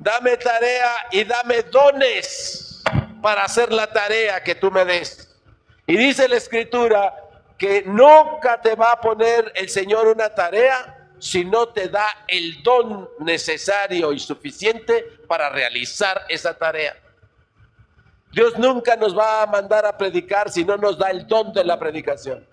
Dame 0.00 0.36
tarea 0.36 0.92
y 1.10 1.24
dame 1.24 1.62
dones 1.64 2.80
para 3.20 3.42
hacer 3.42 3.72
la 3.72 3.92
tarea 3.92 4.40
que 4.42 4.54
tú 4.54 4.70
me 4.70 4.84
des. 4.84 5.36
Y 5.84 5.96
dice 5.96 6.28
la 6.28 6.36
escritura 6.36 7.12
que 7.58 7.82
nunca 7.86 8.60
te 8.60 8.74
va 8.74 8.92
a 8.92 9.00
poner 9.00 9.52
el 9.54 9.68
Señor 9.68 10.08
una 10.08 10.28
tarea 10.28 11.08
si 11.18 11.44
no 11.44 11.68
te 11.68 11.88
da 11.88 12.06
el 12.28 12.62
don 12.62 13.08
necesario 13.20 14.12
y 14.12 14.18
suficiente 14.18 15.20
para 15.26 15.48
realizar 15.48 16.22
esa 16.28 16.56
tarea. 16.56 16.96
Dios 18.32 18.58
nunca 18.58 18.96
nos 18.96 19.16
va 19.16 19.42
a 19.42 19.46
mandar 19.46 19.86
a 19.86 19.96
predicar 19.96 20.50
si 20.50 20.64
no 20.64 20.76
nos 20.76 20.98
da 20.98 21.10
el 21.10 21.26
don 21.26 21.52
de 21.52 21.64
la 21.64 21.78
predicación. 21.78 22.46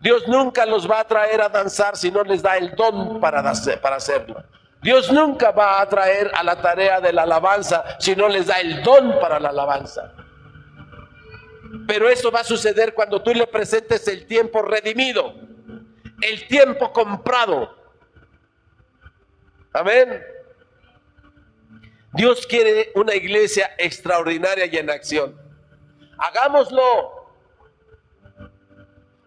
Dios 0.00 0.26
nunca 0.26 0.64
los 0.64 0.90
va 0.90 1.00
a 1.00 1.06
traer 1.06 1.42
a 1.42 1.50
danzar 1.50 1.94
si 1.94 2.10
no 2.10 2.22
les 2.22 2.40
da 2.40 2.56
el 2.56 2.74
don 2.74 3.20
para, 3.20 3.42
para 3.82 3.96
hacerlo. 3.96 4.42
Dios 4.80 5.12
nunca 5.12 5.50
va 5.50 5.82
a 5.82 5.86
traer 5.86 6.30
a 6.34 6.42
la 6.42 6.56
tarea 6.56 7.02
de 7.02 7.12
la 7.12 7.22
alabanza 7.22 7.84
si 7.98 8.16
no 8.16 8.28
les 8.28 8.46
da 8.46 8.60
el 8.60 8.82
don 8.82 9.20
para 9.20 9.38
la 9.38 9.50
alabanza. 9.50 10.14
Pero 11.86 12.08
eso 12.08 12.30
va 12.30 12.40
a 12.40 12.44
suceder 12.44 12.94
cuando 12.94 13.22
tú 13.22 13.32
le 13.32 13.46
presentes 13.46 14.06
el 14.08 14.26
tiempo 14.26 14.62
redimido, 14.62 15.34
el 16.20 16.46
tiempo 16.48 16.92
comprado. 16.92 17.76
Amén. 19.72 20.20
Dios 22.12 22.44
quiere 22.46 22.90
una 22.96 23.14
iglesia 23.14 23.70
extraordinaria 23.78 24.66
y 24.66 24.76
en 24.76 24.90
acción. 24.90 25.40
Hagámoslo. 26.18 27.18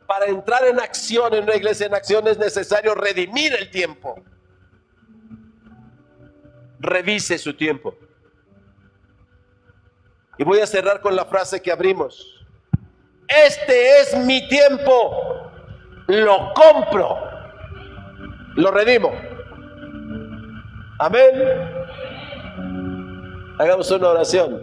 Para 0.06 0.26
entrar 0.26 0.65
en 0.65 0.80
acción 0.82 1.34
en 1.34 1.44
una 1.44 1.56
iglesia 1.56 1.88
en 1.88 1.94
acción 1.94 2.28
es 2.28 2.38
necesario 2.38 2.94
redimir 2.94 3.53
el 3.53 3.72
tiempo. 3.72 4.22
Revise 6.80 7.38
su 7.38 7.56
tiempo. 7.56 7.95
Y 10.38 10.43
voy 10.43 10.60
a 10.60 10.68
cerrar 10.68 11.01
con 11.01 11.15
la 11.15 11.26
frase 11.26 11.61
que 11.61 11.72
abrimos. 11.72 12.45
Este 13.27 13.99
es 13.99 14.15
mi 14.18 14.47
tiempo. 14.47 15.51
Lo 16.07 16.53
compro. 16.53 17.18
Lo 18.55 18.72
redimo. 18.72 19.11
Amén. 20.99 21.34
Hagamos 23.60 23.89
una 23.91 24.10
oración. 24.10 24.61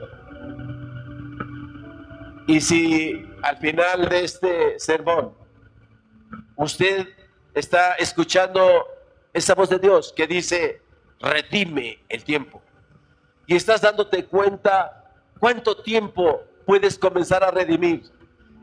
Y 2.47 2.60
si 2.60 3.24
al 3.42 3.56
final 3.59 4.09
de 4.09 4.24
este 4.24 4.78
sermón 4.80 5.34
usted 6.56 7.06
está 7.55 7.94
escuchando 7.94 8.86
esa 9.32 9.55
voz 9.55 9.70
de 9.70 9.78
Dios 9.78 10.12
que 10.14 10.26
dice, 10.26 10.82
redime 11.20 12.02
el 12.09 12.24
tiempo, 12.24 12.60
y 13.47 13.55
estás 13.55 13.80
dándote 13.80 14.24
cuenta 14.26 14.99
cuánto 15.41 15.83
tiempo 15.83 16.43
puedes 16.65 16.97
comenzar 16.99 17.43
a 17.43 17.51
redimir, 17.51 18.05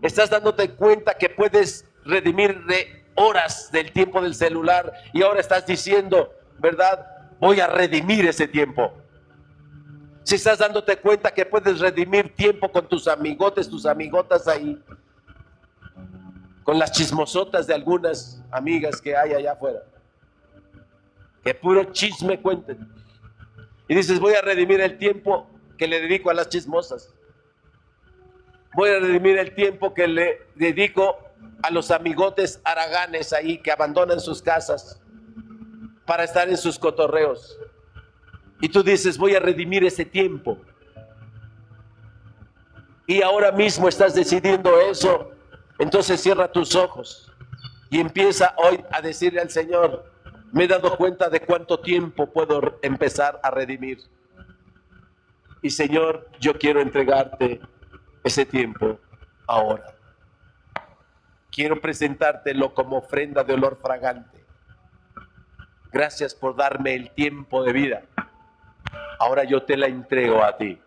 estás 0.01 0.29
dándote 0.29 0.69
cuenta 0.71 1.15
que 1.15 1.29
puedes 1.29 1.85
redimir 2.05 2.63
de 2.65 3.05
horas 3.15 3.69
del 3.71 3.91
tiempo 3.91 4.21
del 4.21 4.35
celular 4.35 4.93
y 5.11 5.23
ahora 5.23 5.41
estás 5.41 5.65
diciendo, 5.65 6.31
¿verdad? 6.59 7.05
Voy 7.39 7.59
a 7.59 7.67
redimir 7.67 8.25
ese 8.25 8.47
tiempo 8.47 8.93
si 10.27 10.35
estás 10.35 10.59
dándote 10.59 10.97
cuenta 10.97 11.33
que 11.33 11.45
puedes 11.45 11.79
redimir 11.79 12.35
tiempo 12.35 12.69
con 12.69 12.85
tus 12.85 13.07
amigotes, 13.07 13.69
tus 13.69 13.85
amigotas 13.85 14.45
ahí, 14.49 14.77
con 16.65 16.77
las 16.77 16.91
chismosotas 16.91 17.65
de 17.65 17.73
algunas 17.73 18.43
amigas 18.51 18.99
que 18.99 19.15
hay 19.15 19.31
allá 19.31 19.53
afuera, 19.53 19.79
que 21.45 21.53
puro 21.53 21.93
chisme 21.93 22.41
cuenten. 22.41 22.89
Y 23.87 23.95
dices, 23.95 24.19
voy 24.19 24.33
a 24.33 24.41
redimir 24.41 24.81
el 24.81 24.97
tiempo 24.97 25.47
que 25.77 25.87
le 25.87 26.01
dedico 26.01 26.29
a 26.29 26.33
las 26.33 26.49
chismosas. 26.49 27.13
Voy 28.75 28.89
a 28.89 28.99
redimir 28.99 29.37
el 29.37 29.55
tiempo 29.55 29.93
que 29.93 30.07
le 30.07 30.41
dedico 30.55 31.17
a 31.61 31.71
los 31.71 31.91
amigotes 31.91 32.61
araganes 32.63 33.33
ahí 33.33 33.57
que 33.59 33.71
abandonan 33.71 34.19
sus 34.19 34.41
casas 34.41 35.01
para 36.05 36.23
estar 36.23 36.49
en 36.49 36.57
sus 36.57 36.77
cotorreos. 36.77 37.57
Y 38.61 38.69
tú 38.69 38.83
dices, 38.83 39.17
voy 39.17 39.35
a 39.35 39.39
redimir 39.39 39.83
ese 39.83 40.05
tiempo. 40.05 40.57
Y 43.05 43.21
ahora 43.21 43.51
mismo 43.51 43.87
estás 43.87 44.13
decidiendo 44.13 44.79
eso. 44.81 45.31
Entonces 45.79 46.19
cierra 46.19 46.51
tus 46.51 46.75
ojos 46.75 47.31
y 47.89 47.99
empieza 47.99 48.53
hoy 48.57 48.83
a 48.91 49.01
decirle 49.01 49.41
al 49.41 49.49
Señor, 49.49 50.11
me 50.51 50.63
he 50.63 50.67
dado 50.67 50.97
cuenta 50.97 51.29
de 51.29 51.39
cuánto 51.39 51.79
tiempo 51.79 52.27
puedo 52.31 52.79
empezar 52.81 53.39
a 53.43 53.51
redimir. 53.51 53.99
Y 55.67 55.69
Señor, 55.69 56.29
yo 56.39 56.53
quiero 56.57 56.79
entregarte 56.79 57.59
ese 58.23 58.45
tiempo 58.45 58.99
ahora. 59.45 59.93
Quiero 61.51 61.81
presentártelo 61.81 62.73
como 62.73 62.99
ofrenda 62.99 63.43
de 63.43 63.53
olor 63.53 63.77
fragante. 63.81 64.45
Gracias 65.91 66.33
por 66.33 66.55
darme 66.55 66.95
el 66.95 67.11
tiempo 67.11 67.63
de 67.65 67.73
vida 67.73 68.03
ahora 69.19 69.43
yo 69.43 69.63
te 69.63 69.77
la 69.77 69.87
entrego 69.87 70.43
a 70.43 70.55
ti. 70.57 70.79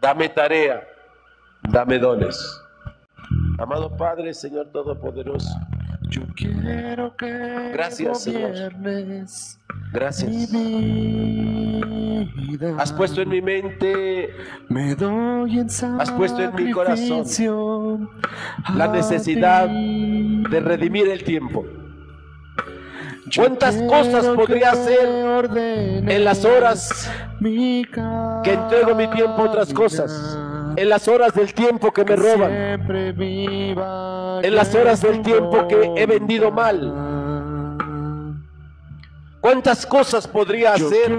Dame 0.00 0.28
tarea, 0.28 0.82
dame 1.62 1.98
dones. 1.98 2.60
Amado 3.58 3.96
Padre, 3.96 4.34
Señor 4.34 4.70
Todopoderoso, 4.72 5.54
yo 6.08 6.22
quiero 6.34 7.16
que 7.16 7.70
gracias, 7.72 8.22
Señor. 8.22 8.72
Gracias. 9.92 10.52
Has 12.78 12.92
puesto 12.92 13.22
en 13.22 13.28
mi 13.28 13.42
mente, 13.42 14.30
me 14.68 14.94
doy 14.94 15.58
en 15.58 15.66
has 15.66 16.10
puesto 16.12 16.42
en 16.42 16.54
mi 16.54 16.70
corazón 16.70 18.08
la 18.74 18.88
necesidad 18.88 19.68
de 19.68 20.60
redimir 20.60 21.08
el 21.08 21.24
tiempo 21.24 21.64
¿Cuántas 23.34 23.76
cosas 23.82 24.26
podría 24.28 24.72
hacer 24.72 25.50
en 25.56 26.24
las 26.24 26.44
horas 26.44 27.10
que 27.40 28.52
entrego 28.52 28.94
mi 28.94 29.08
tiempo 29.08 29.42
a 29.42 29.44
otras 29.44 29.72
cosas? 29.72 30.38
En 30.76 30.88
las 30.88 31.08
horas 31.08 31.34
del 31.34 31.54
tiempo 31.54 31.92
que 31.92 32.04
me 32.04 32.16
roban. 32.16 32.52
En 34.44 34.54
las 34.54 34.74
horas 34.74 35.00
del 35.02 35.22
tiempo 35.22 35.68
que 35.68 35.92
he 35.96 36.06
vendido 36.06 36.50
mal. 36.50 37.12
¿Cuántas 39.40 39.84
cosas 39.84 40.28
podría 40.28 40.74
hacer? 40.74 41.10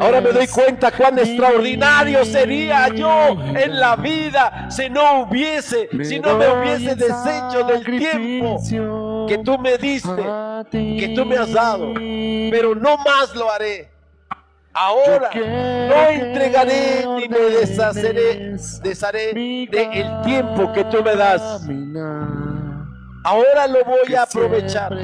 Ahora 0.00 0.20
me 0.20 0.32
doy 0.32 0.48
cuenta 0.48 0.90
cuán 0.90 1.20
extraordinario 1.20 2.24
sería 2.24 2.88
yo 2.88 3.36
en 3.40 3.78
la 3.78 3.94
vida 3.94 4.68
si 4.70 4.90
no 4.90 5.22
hubiese, 5.22 5.88
si 6.02 6.18
no 6.18 6.36
me 6.36 6.48
hubiese 6.48 6.96
deshecho 6.96 7.62
del 7.64 7.84
tiempo 7.84 8.60
que 9.28 9.38
tú 9.38 9.56
me 9.56 9.78
diste, 9.78 10.24
que 10.72 11.12
tú 11.14 11.24
me 11.24 11.36
has 11.36 11.52
dado, 11.52 11.94
pero 11.94 12.74
no 12.74 12.96
más 12.96 13.32
lo 13.36 13.48
haré. 13.48 13.97
Ahora 14.80 15.30
no 15.34 16.08
entregaré 16.08 17.04
ni 17.16 17.28
me 17.28 17.38
deshaceré, 17.50 18.56
desharé 18.80 19.32
del 19.34 20.22
tiempo 20.22 20.72
que 20.72 20.84
tú 20.84 21.02
me 21.02 21.16
das. 21.16 21.66
Ahora 23.24 23.66
lo 23.66 23.84
voy 23.84 24.14
a 24.14 24.22
aprovechar. 24.22 24.96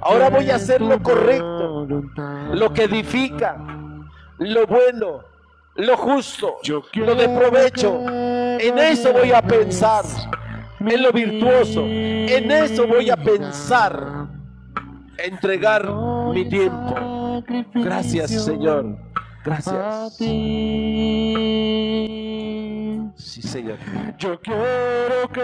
Ahora 0.00 0.30
voy 0.30 0.50
a 0.50 0.54
hacer 0.54 0.80
lo 0.80 1.02
correcto, 1.02 1.86
lo 2.54 2.72
que 2.72 2.84
edifica, 2.84 3.58
lo 4.38 4.66
bueno, 4.66 5.20
lo 5.74 5.96
justo, 5.98 6.60
lo 6.94 7.14
de 7.14 7.28
provecho. 7.28 8.08
En 8.08 8.78
eso 8.78 9.12
voy 9.12 9.32
a 9.32 9.42
pensar 9.42 10.06
en 10.80 11.02
lo 11.02 11.12
virtuoso. 11.12 11.82
En 11.84 12.50
eso 12.50 12.86
voy 12.86 13.10
a 13.10 13.18
pensar, 13.18 14.28
entregar 15.18 15.86
mi 16.32 16.48
tiempo. 16.48 17.19
Gracias, 17.74 18.30
Señor. 18.44 18.98
Gracias. 19.44 20.16
Sí, 23.16 23.42
Señor. 23.42 23.78
Yo 24.18 24.40
quiero 24.40 25.28
que 25.32 25.42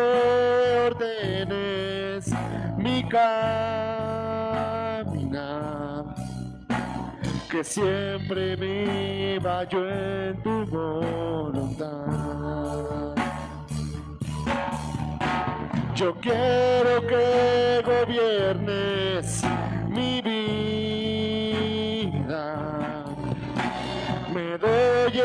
ordenes 0.89 2.31
mi 2.77 3.02
caminar, 3.09 3.74
que 7.51 7.64
siempre 7.64 8.56
viva 8.56 9.64
yo 9.68 9.89
en 9.89 10.43
tu 10.43 10.66
voluntad. 10.66 12.06
Yo 15.94 16.14
quiero 16.20 17.06
que 17.06 17.82
gobiernes 17.82 19.43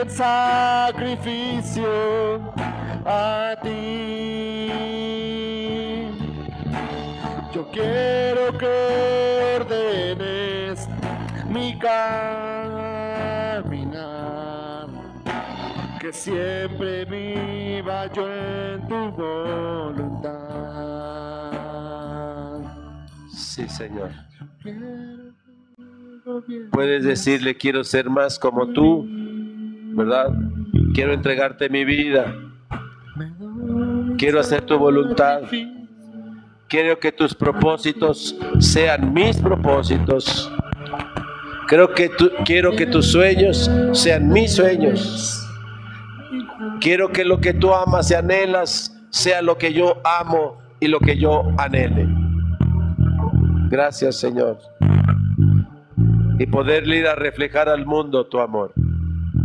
en 0.01 0.09
sacrificio 0.09 1.85
a 3.05 3.55
ti. 3.61 4.71
Yo 7.53 7.69
quiero 7.71 8.57
que 8.57 9.57
ordenes 9.57 10.87
mi 11.49 11.77
caminar, 11.77 12.47
que 15.99 16.11
siempre 16.13 17.05
viva 17.05 18.11
yo 18.13 18.27
en 18.27 18.87
tu 18.87 19.11
voluntad. 19.11 20.41
Sí, 23.29 23.67
Señor. 23.67 24.11
Puedes 26.71 27.03
decirle, 27.03 27.55
quiero 27.55 27.83
ser 27.83 28.09
más 28.09 28.39
como 28.39 28.67
tú, 28.67 29.05
¿verdad? 29.93 30.31
Quiero 30.93 31.13
entregarte 31.13 31.69
mi 31.69 31.85
vida. 31.85 32.33
Quiero 34.17 34.39
hacer 34.39 34.61
tu 34.61 34.77
voluntad. 34.77 35.41
Quiero 36.67 36.99
que 36.99 37.11
tus 37.11 37.33
propósitos 37.35 38.35
sean 38.59 39.13
mis 39.13 39.37
propósitos. 39.37 40.51
Creo 41.67 41.93
que 41.93 42.09
tu- 42.09 42.31
quiero 42.45 42.75
que 42.75 42.85
tus 42.85 43.07
sueños 43.07 43.69
sean 43.93 44.29
mis 44.29 44.55
sueños. 44.55 45.37
Quiero 46.79 47.09
que 47.11 47.23
lo 47.25 47.39
que 47.39 47.53
tú 47.53 47.73
amas 47.73 48.11
y 48.11 48.15
anhelas 48.15 48.95
sea 49.09 49.41
lo 49.41 49.57
que 49.57 49.73
yo 49.73 50.01
amo 50.03 50.57
y 50.79 50.87
lo 50.87 50.99
que 50.99 51.17
yo 51.17 51.43
anhele. 51.57 52.07
Gracias, 53.69 54.17
Señor. 54.19 54.57
Y 56.39 56.45
poderle 56.47 56.97
ir 56.97 57.07
a 57.07 57.15
reflejar 57.15 57.69
al 57.69 57.85
mundo 57.85 58.25
tu 58.25 58.39
amor. 58.39 58.73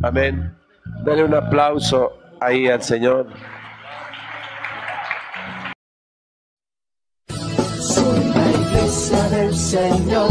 Amén. 0.07 0.57
Dale 1.05 1.24
un 1.24 1.35
aplauso 1.35 2.12
ahí 2.41 2.69
al 2.69 2.81
Señor. 2.81 3.27
Soy 7.81 8.20
la 8.37 8.45
iglesia 8.62 9.23
del 9.31 9.53
Señor, 9.53 10.31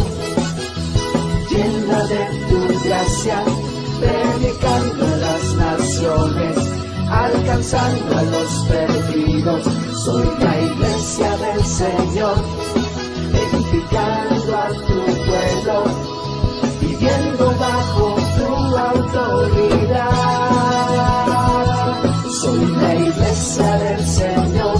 llena 1.51 1.99
de 2.07 2.21
tu 2.47 2.87
gracia, 2.87 3.43
predicando 3.99 5.05
a 5.05 5.17
las 5.17 5.55
naciones, 5.55 6.55
alcanzando 7.09 8.17
a 8.17 8.23
los 8.23 8.51
perdidos. 8.69 9.63
Soy 10.05 10.25
la 10.39 10.61
iglesia 10.61 11.31
del 11.35 11.63
Señor, 11.65 12.37
edificando 13.43 14.57
a 14.57 14.67
tu 14.87 14.99
pueblo, 15.27 16.14
Soy 22.41 22.65
la 22.81 22.95
iglesia 22.95 23.77
del 23.77 24.05
Señor 24.05 24.77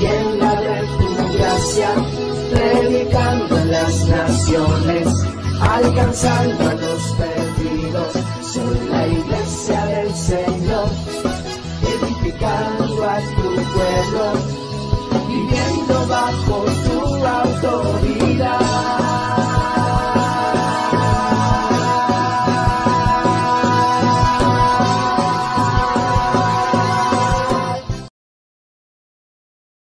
llena 0.00 0.54
de 0.62 0.80
tu 0.96 1.08
gracia, 1.36 1.90
predicando 2.50 3.58
en 3.58 3.70
las 3.72 4.08
naciones, 4.08 5.08
alcanzando 5.60 6.70
a 6.70 6.74
los 6.74 7.02
perdidos. 7.18 8.12
Soy 8.52 8.88
la 8.88 9.06
iglesia 9.06 9.84
del 9.84 10.14
Señor, 10.14 10.88
edificando 11.82 13.04
a 13.04 13.18
tu 13.36 13.48
pueblo, 13.74 14.24